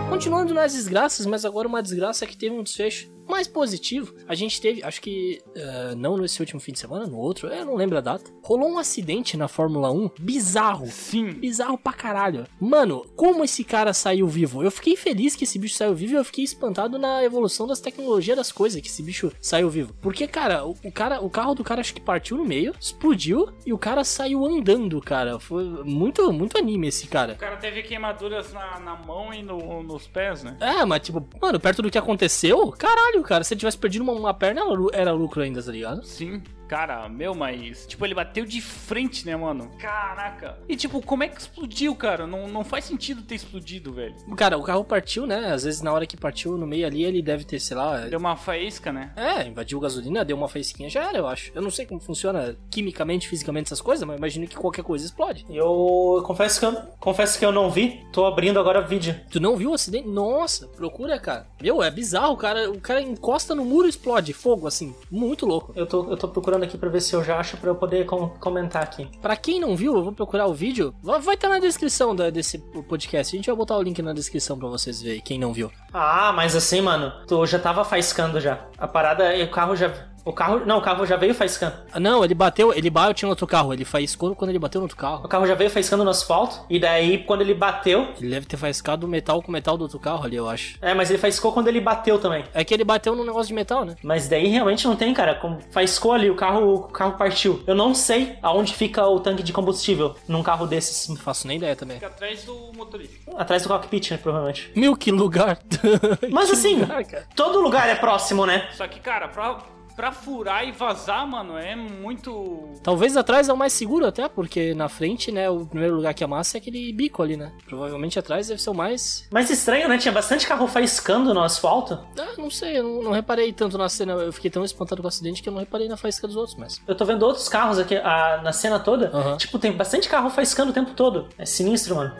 Continuando 0.09 0.53
nas 0.53 0.73
desgraças, 0.73 1.25
mas 1.25 1.45
agora 1.45 1.67
uma 1.67 1.83
desgraça 1.83 2.25
que 2.25 2.35
teve 2.35 2.55
um 2.55 2.63
desfecho 2.63 3.11
mais 3.29 3.47
positivo. 3.47 4.13
A 4.27 4.35
gente 4.35 4.59
teve, 4.59 4.83
acho 4.83 5.01
que 5.01 5.41
eh, 5.55 5.93
não 5.95 6.17
nesse 6.17 6.39
último 6.41 6.59
fim 6.59 6.71
de 6.71 6.79
semana, 6.79 7.05
no 7.07 7.17
outro, 7.17 7.47
eu 7.47 7.65
não 7.65 7.75
lembro 7.75 7.97
a 7.97 8.01
data. 8.01 8.29
Rolou 8.43 8.69
um 8.69 8.77
acidente 8.79 9.37
na 9.37 9.47
Fórmula 9.47 9.91
1 9.91 10.11
bizarro. 10.19 10.87
sim. 10.87 11.31
Bizarro 11.31 11.77
pra 11.77 11.93
caralho. 11.93 12.45
Mano, 12.59 13.05
como 13.15 13.43
esse 13.43 13.63
cara 13.63 13.93
saiu 13.93 14.27
vivo? 14.27 14.63
Eu 14.63 14.71
fiquei 14.71 14.95
feliz 14.95 15.35
que 15.35 15.43
esse 15.43 15.57
bicho 15.59 15.75
saiu 15.75 15.93
vivo 15.95 16.13
e 16.13 16.15
eu 16.17 16.25
fiquei 16.25 16.43
espantado 16.43 16.97
na 16.97 17.23
evolução 17.23 17.67
das 17.67 17.79
tecnologias 17.79 18.37
das 18.37 18.51
coisas 18.51 18.81
que 18.81 18.87
esse 18.87 19.03
bicho 19.03 19.31
saiu 19.41 19.69
vivo. 19.69 19.93
Porque, 20.01 20.27
cara, 20.27 20.65
o, 20.65 20.75
o 20.83 20.91
cara, 20.91 21.21
o 21.21 21.29
carro 21.29 21.53
do 21.55 21.63
cara 21.63 21.81
acho 21.81 21.93
que 21.93 22.01
partiu 22.01 22.37
no 22.37 22.45
meio, 22.45 22.73
explodiu 22.79 23.49
e 23.65 23.71
o 23.73 23.77
cara 23.77 24.03
saiu 24.03 24.45
andando, 24.45 24.99
cara. 25.01 25.39
Foi 25.39 25.63
muito, 25.83 26.31
muito 26.33 26.57
anime 26.57 26.87
esse 26.87 27.07
cara. 27.07 27.33
O 27.33 27.37
cara 27.37 27.57
teve 27.57 27.83
queimaduras 27.83 28.51
na, 28.53 28.79
na 28.79 28.95
mão 28.95 29.33
e 29.33 29.41
no- 29.43 29.83
nos 29.83 30.07
pés, 30.07 30.43
né? 30.43 30.57
É, 30.59 30.83
mas 30.85 31.01
tipo, 31.01 31.25
mano, 31.41 31.59
perto 31.59 31.81
do 31.81 31.89
que 31.91 31.97
aconteceu, 31.97 32.71
caralho, 32.71 33.18
cara, 33.23 33.43
se 33.43 33.53
ele 33.53 33.59
tivesse 33.59 33.77
perdido 33.77 34.01
uma, 34.01 34.13
uma 34.13 34.33
perna, 34.33 34.61
era 34.93 35.11
lucro 35.11 35.41
ainda, 35.41 35.61
tá 35.61 35.71
ligado? 35.71 36.03
Sim. 36.05 36.41
Cara, 36.69 37.09
meu, 37.09 37.33
mas. 37.33 37.87
Tipo, 37.87 38.05
ele 38.05 38.13
bateu 38.13 38.45
de 38.45 38.61
frente, 38.61 39.25
né, 39.25 39.35
mano? 39.35 39.71
Caraca. 39.79 40.59
E 40.69 40.75
tipo, 40.75 41.01
como 41.01 41.23
é 41.23 41.27
que 41.27 41.41
explodiu, 41.41 41.95
cara? 41.95 42.27
Não, 42.27 42.47
não 42.47 42.63
faz 42.63 42.85
sentido 42.85 43.23
ter 43.23 43.35
explodido, 43.35 43.91
velho. 43.91 44.15
Cara, 44.37 44.55
o 44.55 44.61
carro 44.61 44.83
partiu, 44.83 45.25
né? 45.25 45.51
Às 45.51 45.63
vezes 45.63 45.81
na 45.81 45.91
hora 45.91 46.05
que 46.05 46.15
partiu 46.15 46.57
no 46.57 46.67
meio 46.67 46.85
ali, 46.85 47.03
ele 47.03 47.23
deve 47.23 47.43
ter, 47.43 47.59
sei 47.59 47.75
lá. 47.75 48.05
Deu 48.05 48.19
uma 48.19 48.35
faísca, 48.35 48.93
né? 48.93 49.11
É, 49.15 49.47
invadiu 49.47 49.79
gasolina, 49.79 50.23
deu 50.23 50.37
uma 50.37 50.47
faísquinha, 50.47 50.89
já 50.89 51.09
era, 51.09 51.17
eu 51.17 51.27
acho. 51.27 51.51
Eu 51.55 51.61
não 51.61 51.71
sei 51.71 51.87
como 51.87 51.99
funciona 51.99 52.55
quimicamente, 52.69 53.27
fisicamente 53.27 53.65
essas 53.65 53.81
coisas, 53.81 54.07
mas 54.07 54.17
imagino 54.17 54.47
que 54.47 54.55
qualquer 54.55 54.83
coisa 54.83 55.03
explode. 55.03 55.47
Eu 55.49 56.21
confesso 56.23 56.59
que 56.59 56.65
eu, 56.67 56.73
confesso 56.99 57.39
que 57.39 57.45
eu 57.45 57.51
não 57.51 57.71
vi. 57.71 58.05
Tô 58.13 58.27
abrindo 58.27 58.59
agora 58.59 58.79
o 58.79 58.87
vídeo. 58.87 59.19
Tu 59.31 59.39
não 59.39 59.57
viu 59.57 59.71
o 59.71 59.73
acidente? 59.73 60.07
Nossa, 60.07 60.67
procura, 60.67 61.19
cara. 61.19 61.47
Meu, 61.59 61.81
é 61.81 61.89
bizarro, 61.89 62.33
o 62.33 62.37
cara, 62.37 62.69
o 62.69 62.79
cara 62.79 63.01
encosta 63.01 63.55
no 63.55 63.65
muro 63.65 63.87
e 63.87 63.89
explode, 63.89 64.33
fogo, 64.33 64.67
assim, 64.67 64.93
muito 65.09 65.47
louco. 65.47 65.73
Eu 65.75 65.87
tô, 65.87 66.11
eu 66.11 66.17
tô 66.17 66.27
procurando 66.27 66.58
aqui 66.63 66.77
pra 66.77 66.89
ver 66.89 67.01
se 67.01 67.13
eu 67.15 67.23
já 67.23 67.37
acho 67.39 67.57
pra 67.57 67.69
eu 67.69 67.75
poder 67.75 68.05
com- 68.05 68.29
comentar 68.39 68.83
aqui. 68.83 69.09
Pra 69.21 69.35
quem 69.35 69.59
não 69.59 69.75
viu, 69.75 69.95
eu 69.95 70.03
vou 70.03 70.13
procurar 70.13 70.47
o 70.47 70.53
vídeo. 70.53 70.93
Vai 71.01 71.35
estar 71.35 71.49
na 71.49 71.59
descrição 71.59 72.15
da- 72.15 72.29
desse 72.29 72.57
podcast. 72.87 73.35
A 73.35 73.37
gente 73.37 73.47
vai 73.47 73.55
botar 73.55 73.77
o 73.77 73.81
link 73.81 74.01
na 74.01 74.13
descrição 74.13 74.57
pra 74.57 74.67
vocês 74.67 75.01
verem, 75.01 75.21
quem 75.21 75.39
não 75.39 75.53
viu. 75.53 75.71
Ah, 75.93 76.31
mas 76.35 76.55
assim, 76.55 76.81
mano, 76.81 77.11
tu 77.27 77.45
já 77.45 77.59
tava 77.59 77.83
faiscando 77.83 78.39
já. 78.39 78.59
A 78.77 78.87
parada, 78.87 79.33
o 79.43 79.49
carro 79.49 79.75
já. 79.75 79.91
O 80.29 80.33
carro. 80.33 80.63
Não, 80.63 80.77
o 80.77 80.81
carro 80.81 81.07
já 81.07 81.17
veio 81.17 81.33
faiscando. 81.33 81.73
Não, 81.99 82.23
ele 82.23 82.35
bateu, 82.35 82.71
ele 82.71 82.87
bateu 82.89 83.25
no 83.25 83.31
outro 83.31 83.47
carro, 83.47 83.73
ele 83.73 83.83
faiscou 83.83 84.35
quando 84.35 84.51
ele 84.51 84.59
bateu 84.59 84.79
no 84.79 84.85
outro 84.85 84.95
carro. 84.95 85.25
O 85.25 85.27
carro 85.27 85.47
já 85.47 85.55
veio 85.55 85.71
faiscando 85.71 86.03
no 86.03 86.11
asfalto. 86.11 86.61
E 86.69 86.79
daí, 86.79 87.23
quando 87.23 87.41
ele 87.41 87.55
bateu. 87.55 88.09
Ele 88.19 88.29
deve 88.29 88.45
ter 88.45 88.55
faiscado 88.55 89.07
o 89.07 89.09
metal 89.09 89.41
com 89.41 89.47
o 89.47 89.51
metal 89.51 89.75
do 89.75 89.81
outro 89.81 89.99
carro 89.99 90.25
ali, 90.25 90.35
eu 90.35 90.47
acho. 90.47 90.77
É, 90.83 90.93
mas 90.93 91.09
ele 91.09 91.17
faiscou 91.17 91.51
quando 91.51 91.67
ele 91.67 91.81
bateu 91.81 92.19
também. 92.19 92.43
É 92.53 92.63
que 92.63 92.75
ele 92.75 92.83
bateu 92.83 93.15
num 93.15 93.25
negócio 93.25 93.47
de 93.47 93.55
metal, 93.55 93.83
né? 93.83 93.95
Mas 94.03 94.27
daí 94.27 94.45
realmente 94.47 94.87
não 94.87 94.95
tem, 94.95 95.11
cara. 95.15 95.33
Como 95.33 95.57
faiscou 95.71 96.13
ali, 96.13 96.29
o 96.29 96.35
carro, 96.35 96.75
o 96.75 96.83
carro 96.83 97.13
partiu. 97.13 97.63
Eu 97.65 97.73
não 97.73 97.95
sei 97.95 98.37
aonde 98.43 98.75
fica 98.75 99.07
o 99.07 99.19
tanque 99.19 99.41
de 99.41 99.51
combustível 99.51 100.15
num 100.27 100.43
carro 100.43 100.67
desses. 100.67 101.09
Não 101.09 101.15
faço 101.15 101.47
nem 101.47 101.57
ideia 101.57 101.75
também. 101.75 101.95
Fica 101.95 102.07
atrás 102.07 102.43
do 102.43 102.71
motorista. 102.77 103.31
Atrás 103.35 103.63
do 103.63 103.69
cockpit, 103.69 104.11
né? 104.11 104.17
Provavelmente. 104.17 104.71
Meu, 104.75 104.95
que 104.95 105.11
lugar. 105.11 105.57
Mas 106.29 106.49
Que 106.49 106.53
assim, 106.53 106.75
lugar, 106.81 107.03
todo 107.35 107.59
lugar 107.61 107.89
é 107.89 107.95
próximo, 107.95 108.45
né? 108.45 108.67
Só 108.73 108.87
que, 108.87 108.99
cara, 108.99 109.27
pra, 109.27 109.57
pra 109.99 110.13
furar 110.13 110.65
e 110.65 110.71
vazar, 110.71 111.27
mano, 111.27 111.57
é 111.57 111.75
muito. 111.75 112.69
Talvez 112.81 113.17
atrás 113.17 113.49
é 113.49 113.53
o 113.53 113.57
mais 113.57 113.73
seguro 113.73 114.07
até, 114.07 114.29
porque 114.29 114.73
na 114.73 114.87
frente, 114.87 115.29
né, 115.29 115.49
o 115.49 115.65
primeiro 115.65 115.97
lugar 115.97 116.13
que 116.13 116.23
amassa 116.23 116.55
é 116.55 116.59
aquele 116.59 116.93
bico 116.93 117.21
ali, 117.21 117.35
né? 117.35 117.51
Provavelmente 117.67 118.17
atrás 118.17 118.47
deve 118.47 118.61
ser 118.61 118.69
o 118.69 118.73
mais... 118.73 119.27
Mas 119.29 119.49
estranho, 119.49 119.89
né? 119.89 119.97
Tinha 119.97 120.13
bastante 120.13 120.47
carro 120.47 120.69
faiscando 120.69 121.33
no 121.33 121.41
asfalto. 121.41 121.99
Ah, 122.17 122.35
não 122.37 122.49
sei, 122.49 122.79
eu 122.79 122.83
não, 122.83 123.03
não 123.03 123.11
reparei 123.11 123.51
tanto 123.51 123.77
na 123.77 123.89
cena, 123.89 124.13
eu 124.13 124.31
fiquei 124.31 124.49
tão 124.49 124.63
espantado 124.63 125.01
com 125.01 125.07
o 125.07 125.09
acidente 125.09 125.43
que 125.43 125.49
eu 125.49 125.53
não 125.53 125.59
reparei 125.59 125.89
na 125.89 125.97
faísca 125.97 126.25
dos 126.25 126.37
outros, 126.37 126.55
mas... 126.57 126.81
Eu 126.87 126.95
tô 126.95 127.03
vendo 127.03 127.23
outros 127.23 127.49
carros 127.49 127.77
aqui 127.77 127.97
ah, 127.97 128.39
na 128.41 128.53
cena 128.53 128.79
toda. 128.79 129.11
Aham. 129.13 129.35
Tipo, 129.35 129.59
tem 129.59 129.73
bastante 129.73 130.07
carro 130.07 130.29
faiscando 130.29 130.71
o 130.71 130.73
tempo 130.73 130.91
todo. 130.93 131.27
É 131.37 131.45
sinistro, 131.45 131.97
mano. 131.97 132.13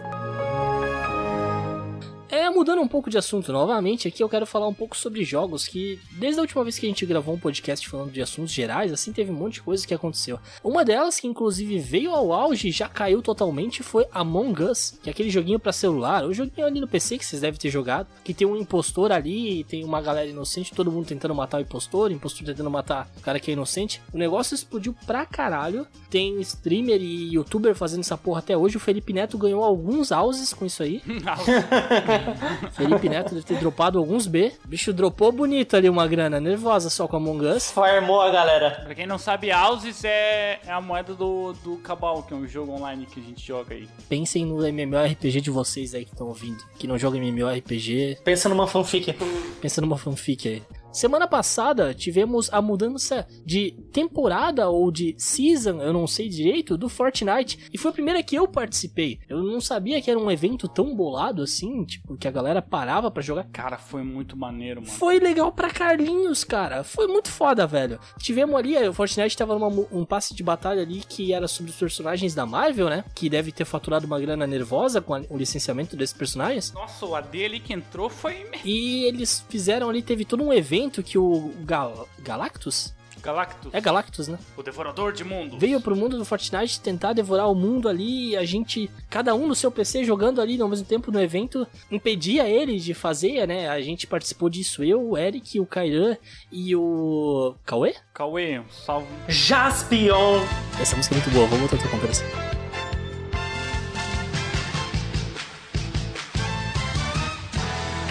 É, 2.31 2.47
mudando 2.47 2.79
um 2.79 2.87
pouco 2.87 3.09
de 3.09 3.17
assunto 3.17 3.51
novamente, 3.51 4.07
aqui 4.07 4.21
eu 4.21 4.29
quero 4.29 4.45
falar 4.45 4.67
um 4.67 4.73
pouco 4.73 4.95
sobre 4.95 5.23
jogos 5.23 5.67
que, 5.67 5.99
desde 6.11 6.39
a 6.39 6.43
última 6.43 6.63
vez 6.63 6.77
que 6.77 6.85
a 6.85 6.89
gente 6.89 7.03
gravou 7.03 7.33
um 7.33 7.39
podcast 7.39 7.89
falando 7.89 8.11
de 8.11 8.21
assuntos 8.21 8.51
gerais, 8.53 8.93
assim, 8.93 9.11
teve 9.11 9.31
um 9.31 9.35
monte 9.35 9.53
de 9.55 9.61
coisa 9.63 9.85
que 9.85 9.95
aconteceu. 9.95 10.39
Uma 10.63 10.85
delas, 10.85 11.19
que 11.19 11.25
inclusive 11.25 11.79
veio 11.79 12.11
ao 12.11 12.31
auge 12.31 12.67
e 12.67 12.71
já 12.71 12.87
caiu 12.87 13.23
totalmente, 13.23 13.81
foi 13.81 14.05
Among 14.11 14.61
Us, 14.61 14.99
que 15.01 15.09
é 15.09 15.11
aquele 15.11 15.31
joguinho 15.31 15.59
pra 15.59 15.73
celular, 15.73 16.23
o 16.23 16.31
joguinho 16.31 16.67
ali 16.67 16.79
no 16.79 16.87
PC 16.87 17.17
que 17.17 17.25
vocês 17.25 17.41
devem 17.41 17.59
ter 17.59 17.71
jogado, 17.71 18.07
que 18.23 18.33
tem 18.33 18.45
um 18.45 18.55
impostor 18.55 19.11
ali, 19.11 19.63
tem 19.63 19.83
uma 19.83 19.99
galera 19.99 20.29
inocente, 20.29 20.75
todo 20.75 20.91
mundo 20.91 21.07
tentando 21.07 21.33
matar 21.33 21.57
o 21.57 21.61
impostor, 21.61 22.11
o 22.11 22.13
impostor 22.13 22.45
tentando 22.45 22.69
matar 22.69 23.09
o 23.17 23.21
cara 23.21 23.39
que 23.39 23.49
é 23.49 23.53
inocente. 23.53 24.03
O 24.13 24.17
negócio 24.19 24.53
explodiu 24.53 24.95
pra 25.07 25.25
caralho, 25.25 25.87
tem 26.11 26.39
streamer 26.41 27.01
e 27.01 27.33
youtuber 27.33 27.73
fazendo 27.73 28.01
essa 28.01 28.17
porra 28.17 28.37
até 28.37 28.55
hoje, 28.55 28.77
o 28.77 28.79
Felipe 28.79 29.13
Neto 29.13 29.35
ganhou 29.35 29.63
alguns 29.63 30.11
houses 30.11 30.53
com 30.53 30.63
isso 30.63 30.83
aí. 30.83 31.01
Felipe 32.73 33.09
Neto 33.09 33.35
deve 33.35 33.45
ter 33.45 33.57
dropado 33.57 33.99
alguns 33.99 34.27
B. 34.27 34.53
O 34.65 34.67
bicho 34.67 34.93
dropou 34.93 35.31
bonito 35.31 35.75
ali 35.75 35.89
uma 35.89 36.07
grana 36.07 36.39
nervosa 36.39 36.89
só 36.89 37.07
com 37.07 37.17
Among 37.17 37.45
Us. 37.45 37.71
Farmou 37.71 38.21
a 38.21 38.29
galera. 38.29 38.71
pra 38.83 38.95
quem 38.95 39.05
não 39.05 39.17
sabe, 39.17 39.51
Houses 39.51 40.03
é, 40.03 40.59
é 40.65 40.71
a 40.71 40.81
moeda 40.81 41.13
do, 41.13 41.53
do 41.63 41.77
Cabal, 41.77 42.23
que 42.23 42.33
é 42.33 42.37
um 42.37 42.47
jogo 42.47 42.73
online 42.73 43.05
que 43.05 43.19
a 43.19 43.23
gente 43.23 43.45
joga 43.45 43.73
aí. 43.75 43.87
Pensem 44.07 44.45
no 44.45 44.65
MMORPG 44.65 45.41
de 45.41 45.51
vocês 45.51 45.93
aí 45.93 46.05
que 46.05 46.11
estão 46.11 46.27
ouvindo. 46.27 46.63
Que 46.77 46.87
não 46.87 46.97
joga 46.97 47.17
MMORPG. 47.17 48.19
Pensa 48.23 48.49
numa 48.49 48.67
fanfic. 48.67 49.13
Pensa 49.61 49.81
numa 49.81 49.97
fanfic 49.97 50.47
aí. 50.47 50.63
Semana 50.91 51.27
passada 51.27 51.93
tivemos 51.93 52.51
a 52.51 52.61
mudança 52.61 53.27
de 53.45 53.71
temporada 53.93 54.69
ou 54.69 54.91
de 54.91 55.13
season, 55.17 55.81
eu 55.81 55.93
não 55.93 56.07
sei 56.07 56.27
direito, 56.27 56.77
do 56.77 56.89
Fortnite. 56.89 57.59
E 57.71 57.77
foi 57.77 57.91
a 57.91 57.93
primeira 57.93 58.23
que 58.23 58.35
eu 58.35 58.47
participei. 58.47 59.19
Eu 59.29 59.43
não 59.43 59.61
sabia 59.61 60.01
que 60.01 60.09
era 60.09 60.19
um 60.19 60.31
evento 60.31 60.67
tão 60.67 60.95
bolado 60.95 61.43
assim, 61.43 61.83
tipo, 61.85 62.17
que 62.17 62.27
a 62.27 62.31
galera 62.31 62.61
parava 62.61 63.11
pra 63.11 63.21
jogar. 63.21 63.43
Cara, 63.51 63.77
foi 63.77 64.03
muito 64.03 64.35
maneiro, 64.35 64.81
mano. 64.81 64.91
Foi 64.93 65.19
legal 65.19 65.51
pra 65.51 65.69
Carlinhos, 65.69 66.43
cara. 66.43 66.83
Foi 66.83 67.07
muito 67.07 67.29
foda, 67.29 67.67
velho. 67.67 67.99
Tivemos 68.17 68.55
ali, 68.55 68.75
o 68.87 68.93
Fortnite 68.93 69.37
tava 69.37 69.53
numa 69.53 69.69
mu- 69.69 69.87
um 69.91 70.03
passe 70.03 70.33
de 70.33 70.41
batalha 70.41 70.81
ali 70.81 71.01
que 71.07 71.33
era 71.33 71.47
sobre 71.47 71.71
os 71.71 71.77
personagens 71.77 72.33
da 72.33 72.45
Marvel, 72.45 72.89
né? 72.89 73.03
Que 73.13 73.29
deve 73.29 73.51
ter 73.51 73.65
faturado 73.65 74.07
uma 74.07 74.19
grana 74.19 74.47
nervosa 74.47 74.99
com 75.01 75.13
a- 75.13 75.21
o 75.29 75.37
licenciamento 75.37 75.95
desses 75.95 76.15
personagens. 76.15 76.73
Nossa, 76.73 77.05
o 77.05 77.15
AD 77.15 77.45
ali 77.45 77.59
que 77.59 77.73
entrou 77.73 78.09
foi 78.09 78.47
E 78.65 79.03
eles 79.05 79.45
fizeram 79.49 79.89
ali, 79.89 80.01
teve 80.01 80.25
todo 80.25 80.43
um 80.43 80.51
evento 80.51 80.78
que 80.87 81.17
o 81.17 81.51
Gal 81.65 82.07
Galactus? 82.19 82.93
Galactus, 83.21 83.73
É 83.73 83.81
Galactus, 83.81 84.27
né? 84.29 84.39
o 84.55 84.63
devorador 84.63 85.11
de 85.11 85.25
mundo. 85.25 85.59
Veio 85.59 85.81
pro 85.81 85.93
mundo 85.93 86.17
do 86.17 86.23
Fortnite 86.23 86.79
tentar 86.79 87.11
devorar 87.11 87.51
o 87.51 87.55
mundo 87.55 87.89
ali 87.89 88.29
e 88.29 88.37
a 88.37 88.45
gente, 88.45 88.89
cada 89.09 89.35
um 89.35 89.45
no 89.45 89.53
seu 89.53 89.69
PC 89.69 90.05
jogando 90.05 90.39
ali 90.39 90.61
ao 90.61 90.69
mesmo 90.69 90.85
tempo 90.85 91.11
no 91.11 91.19
evento, 91.19 91.67
impedia 91.91 92.47
ele 92.47 92.79
de 92.79 92.93
fazer, 92.93 93.45
né? 93.45 93.67
A 93.67 93.81
gente 93.81 94.07
participou 94.07 94.49
disso, 94.49 94.85
eu, 94.85 95.01
o 95.05 95.17
Eric, 95.17 95.59
o 95.59 95.65
Kairan 95.65 96.15
e 96.49 96.73
o. 96.77 97.55
Cauê? 97.65 97.93
Cauê, 98.13 98.59
um 98.59 98.69
salve. 98.69 99.07
Jaspion. 99.27 100.39
Essa 100.79 100.95
música 100.95 101.13
é 101.15 101.17
muito 101.17 101.29
boa, 101.31 101.45
vou 101.47 101.59
botar 101.59 101.75
outra 101.75 101.89
conversa. 101.91 102.23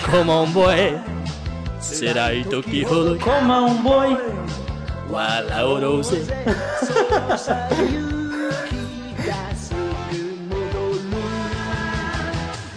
Come 0.04 0.30
on 0.30 0.50
boy, 0.52 0.98
será 1.80 2.34
então 2.34 2.62
que 2.62 2.82
rolou? 2.82 3.18
Coma 3.18 3.62
um 3.62 3.82
boi. 3.82 4.16
Wala 5.10 5.64
orose. 5.64 6.22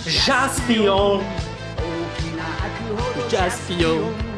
Jaspion. 0.05 1.21
Jaspion. 3.29 4.30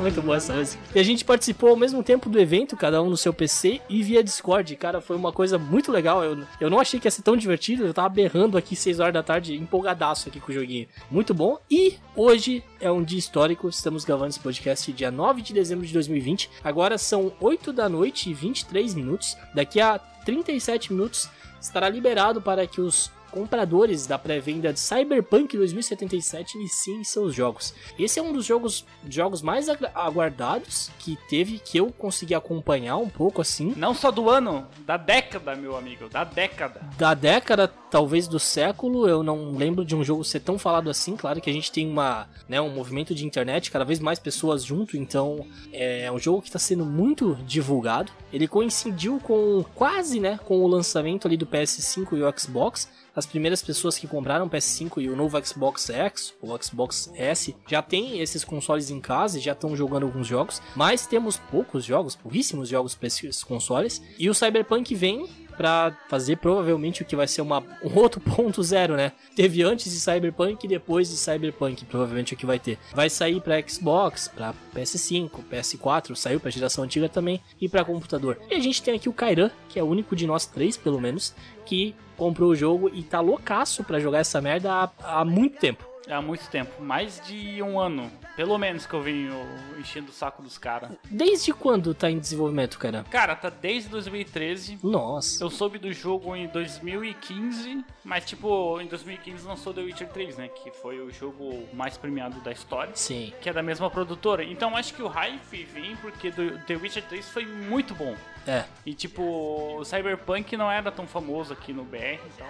Muito 0.00 0.22
boa 0.22 0.36
essa 0.36 0.54
música. 0.54 0.82
E 0.94 0.98
a 0.98 1.02
gente 1.02 1.24
participou 1.24 1.70
ao 1.70 1.76
mesmo 1.76 2.02
tempo 2.02 2.28
do 2.28 2.38
evento, 2.38 2.76
cada 2.76 3.02
um 3.02 3.10
no 3.10 3.16
seu 3.16 3.32
PC 3.32 3.80
e 3.88 4.02
via 4.02 4.22
Discord. 4.22 4.74
Cara, 4.76 5.00
foi 5.00 5.16
uma 5.16 5.32
coisa 5.32 5.58
muito 5.58 5.90
legal. 5.90 6.22
Eu, 6.22 6.44
eu 6.60 6.70
não 6.70 6.80
achei 6.80 7.00
que 7.00 7.06
ia 7.06 7.10
ser 7.10 7.22
tão 7.22 7.36
divertido. 7.36 7.86
Eu 7.86 7.94
tava 7.94 8.08
berrando 8.08 8.56
aqui 8.56 8.76
6 8.76 9.00
horas 9.00 9.14
da 9.14 9.22
tarde, 9.22 9.56
empolgadaço 9.56 10.28
aqui 10.28 10.40
com 10.40 10.50
o 10.50 10.54
joguinho. 10.54 10.86
Muito 11.10 11.34
bom. 11.34 11.58
E 11.70 11.96
hoje 12.14 12.62
é 12.80 12.90
um 12.90 13.02
dia 13.02 13.18
histórico. 13.18 13.68
Estamos 13.68 14.04
gravando 14.04 14.30
esse 14.30 14.40
podcast 14.40 14.92
dia 14.92 15.10
9 15.10 15.42
de 15.42 15.52
dezembro 15.52 15.86
de 15.86 15.92
2020. 15.92 16.50
Agora 16.62 16.98
são 16.98 17.32
8 17.40 17.72
da 17.72 17.88
noite 17.88 18.30
e 18.30 18.34
23 18.34 18.94
minutos. 18.94 19.36
Daqui 19.54 19.80
a 19.80 19.98
37 19.98 20.92
minutos 20.92 21.28
estará 21.60 21.88
liberado 21.88 22.40
para 22.40 22.66
que 22.66 22.80
os 22.80 23.10
compradores 23.30 24.06
da 24.06 24.18
pré-venda 24.18 24.72
de 24.72 24.80
Cyberpunk 24.80 25.56
2077 25.56 26.56
iniciem 26.58 27.04
seus 27.04 27.34
jogos. 27.34 27.74
Esse 27.98 28.18
é 28.18 28.22
um 28.22 28.32
dos 28.32 28.44
jogos, 28.44 28.84
jogos 29.08 29.42
mais 29.42 29.68
aguardados 29.68 30.90
que 30.98 31.16
teve, 31.28 31.58
que 31.58 31.78
eu 31.78 31.92
consegui 31.92 32.34
acompanhar 32.34 32.96
um 32.96 33.08
pouco 33.08 33.40
assim. 33.40 33.72
Não 33.76 33.94
só 33.94 34.10
do 34.10 34.28
ano, 34.28 34.66
da 34.86 34.96
década, 34.96 35.54
meu 35.54 35.76
amigo, 35.76 36.08
da 36.08 36.24
década. 36.24 36.80
Da 36.98 37.14
década, 37.14 37.68
talvez 37.68 38.26
do 38.28 38.38
século, 38.38 39.08
eu 39.08 39.22
não 39.22 39.52
lembro 39.52 39.84
de 39.84 39.94
um 39.94 40.04
jogo 40.04 40.24
ser 40.24 40.40
tão 40.40 40.58
falado 40.58 40.90
assim. 40.90 41.16
Claro 41.16 41.40
que 41.40 41.50
a 41.50 41.52
gente 41.52 41.70
tem 41.70 41.88
uma, 41.88 42.28
né, 42.48 42.60
um 42.60 42.70
movimento 42.70 43.14
de 43.14 43.24
internet, 43.26 43.70
cada 43.70 43.84
vez 43.84 44.00
mais 44.00 44.18
pessoas 44.18 44.64
junto, 44.64 44.96
então 44.96 45.46
é 45.72 46.10
um 46.10 46.18
jogo 46.18 46.42
que 46.42 46.48
está 46.48 46.58
sendo 46.58 46.84
muito 46.84 47.36
divulgado. 47.46 48.12
Ele 48.32 48.46
coincidiu 48.46 49.18
com 49.20 49.64
quase, 49.74 50.20
né, 50.20 50.38
com 50.44 50.60
o 50.60 50.66
lançamento 50.66 51.26
ali 51.26 51.36
do 51.36 51.46
PS5 51.46 52.16
e 52.16 52.22
o 52.22 52.38
Xbox. 52.38 52.88
As 53.20 53.26
primeiras 53.26 53.60
pessoas 53.60 53.98
que 53.98 54.08
compraram 54.08 54.46
o 54.46 54.48
PS5 54.48 55.02
e 55.02 55.10
o 55.10 55.14
novo 55.14 55.38
Xbox 55.44 55.90
X, 55.90 56.32
ou 56.40 56.58
Xbox 56.58 57.12
S, 57.14 57.54
já 57.68 57.82
tem 57.82 58.18
esses 58.18 58.42
consoles 58.42 58.88
em 58.90 58.98
casa 58.98 59.36
e 59.36 59.42
já 59.42 59.52
estão 59.52 59.76
jogando 59.76 60.04
alguns 60.04 60.26
jogos. 60.26 60.62
Mas 60.74 61.06
temos 61.06 61.36
poucos 61.36 61.84
jogos, 61.84 62.16
pouquíssimos 62.16 62.70
jogos 62.70 62.94
para 62.94 63.08
esses 63.08 63.44
consoles. 63.44 64.00
E 64.18 64.30
o 64.30 64.34
Cyberpunk 64.34 64.94
vem 64.94 65.28
pra 65.54 65.94
fazer 66.08 66.36
provavelmente 66.36 67.02
o 67.02 67.04
que 67.04 67.14
vai 67.14 67.28
ser 67.28 67.42
uma, 67.42 67.62
um 67.84 67.94
outro 67.98 68.22
ponto 68.22 68.62
zero, 68.62 68.96
né? 68.96 69.12
Teve 69.36 69.62
antes 69.62 69.92
de 69.92 70.00
Cyberpunk 70.00 70.64
e 70.64 70.68
depois 70.68 71.10
de 71.10 71.18
Cyberpunk, 71.18 71.84
provavelmente 71.84 72.32
o 72.32 72.36
que 72.38 72.46
vai 72.46 72.58
ter. 72.58 72.78
Vai 72.94 73.10
sair 73.10 73.38
pra 73.42 73.60
Xbox, 73.60 74.28
pra 74.28 74.54
PS5, 74.74 75.30
PS4, 75.52 76.16
saiu 76.16 76.40
pra 76.40 76.50
geração 76.50 76.84
antiga 76.84 77.06
também 77.06 77.38
e 77.60 77.68
pra 77.68 77.84
computador. 77.84 78.38
E 78.50 78.54
a 78.54 78.60
gente 78.60 78.82
tem 78.82 78.94
aqui 78.94 79.10
o 79.10 79.12
Kairan, 79.12 79.50
que 79.68 79.78
é 79.78 79.82
o 79.82 79.86
único 79.86 80.16
de 80.16 80.26
nós 80.26 80.46
três, 80.46 80.78
pelo 80.78 80.98
menos, 80.98 81.34
que 81.66 81.94
comprou 82.20 82.50
o 82.50 82.54
jogo 82.54 82.90
e 82.92 83.02
tá 83.02 83.18
loucaço 83.18 83.82
pra 83.82 83.98
jogar 83.98 84.18
essa 84.18 84.42
merda 84.42 84.70
há, 84.70 85.20
há 85.20 85.24
muito 85.24 85.58
tempo. 85.58 85.89
Há 86.08 86.20
muito 86.20 86.48
tempo, 86.48 86.82
mais 86.82 87.20
de 87.26 87.62
um 87.62 87.78
ano, 87.78 88.10
pelo 88.34 88.56
menos 88.56 88.86
que 88.86 88.94
eu 88.94 89.02
venho 89.02 89.34
enchendo 89.78 90.10
o 90.10 90.12
saco 90.12 90.42
dos 90.42 90.56
caras. 90.56 90.90
Desde 91.04 91.52
quando 91.52 91.94
tá 91.94 92.10
em 92.10 92.18
desenvolvimento, 92.18 92.78
cara? 92.78 93.04
Cara, 93.10 93.36
tá 93.36 93.50
desde 93.50 93.90
2013. 93.90 94.78
Nossa. 94.82 95.44
Eu 95.44 95.50
soube 95.50 95.78
do 95.78 95.92
jogo 95.92 96.34
em 96.34 96.48
2015, 96.48 97.84
mas 98.02 98.24
tipo, 98.24 98.80
em 98.80 98.86
2015 98.86 99.46
lançou 99.46 99.74
The 99.74 99.82
Witcher 99.82 100.08
3, 100.08 100.36
né? 100.38 100.48
Que 100.48 100.70
foi 100.70 101.00
o 101.00 101.10
jogo 101.10 101.68
mais 101.72 101.96
premiado 101.96 102.40
da 102.40 102.50
história. 102.50 102.92
Sim. 102.94 103.32
Que 103.40 103.50
é 103.50 103.52
da 103.52 103.62
mesma 103.62 103.90
produtora. 103.90 104.42
Então 104.42 104.76
acho 104.76 104.94
que 104.94 105.02
o 105.02 105.08
hype 105.08 105.64
vem 105.64 105.96
porque 105.96 106.30
The 106.32 106.76
Witcher 106.76 107.04
3 107.04 107.28
foi 107.28 107.44
muito 107.44 107.94
bom. 107.94 108.16
É. 108.46 108.64
E 108.86 108.94
tipo, 108.94 109.22
o 109.22 109.84
Cyberpunk 109.84 110.56
não 110.56 110.70
era 110.70 110.90
tão 110.90 111.06
famoso 111.06 111.52
aqui 111.52 111.72
no 111.72 111.84
BR 111.84 112.14
e 112.14 112.18
tal. 112.38 112.48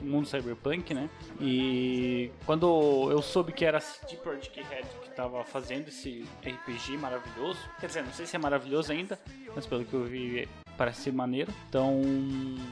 Mundo 0.00 0.26
cyberpunk, 0.26 0.94
né? 0.94 1.08
E 1.40 2.30
quando 2.46 3.08
eu 3.10 3.22
soube 3.22 3.52
que 3.52 3.64
era 3.64 3.78
a 3.78 3.80
CD 3.80 4.16
Projekt 4.16 4.60
Red 4.62 4.84
que 5.02 5.10
tava 5.10 5.44
fazendo 5.44 5.88
esse 5.88 6.24
RPG 6.44 6.96
maravilhoso, 6.98 7.58
quer 7.78 7.86
dizer, 7.86 8.02
não 8.02 8.12
sei 8.12 8.26
se 8.26 8.36
é 8.36 8.38
maravilhoso 8.38 8.92
ainda, 8.92 9.18
mas 9.54 9.66
pelo 9.66 9.84
que 9.84 9.94
eu 9.94 10.04
vi 10.04 10.48
parece 10.80 11.02
ser 11.02 11.12
maneiro. 11.12 11.52
Então, 11.68 12.00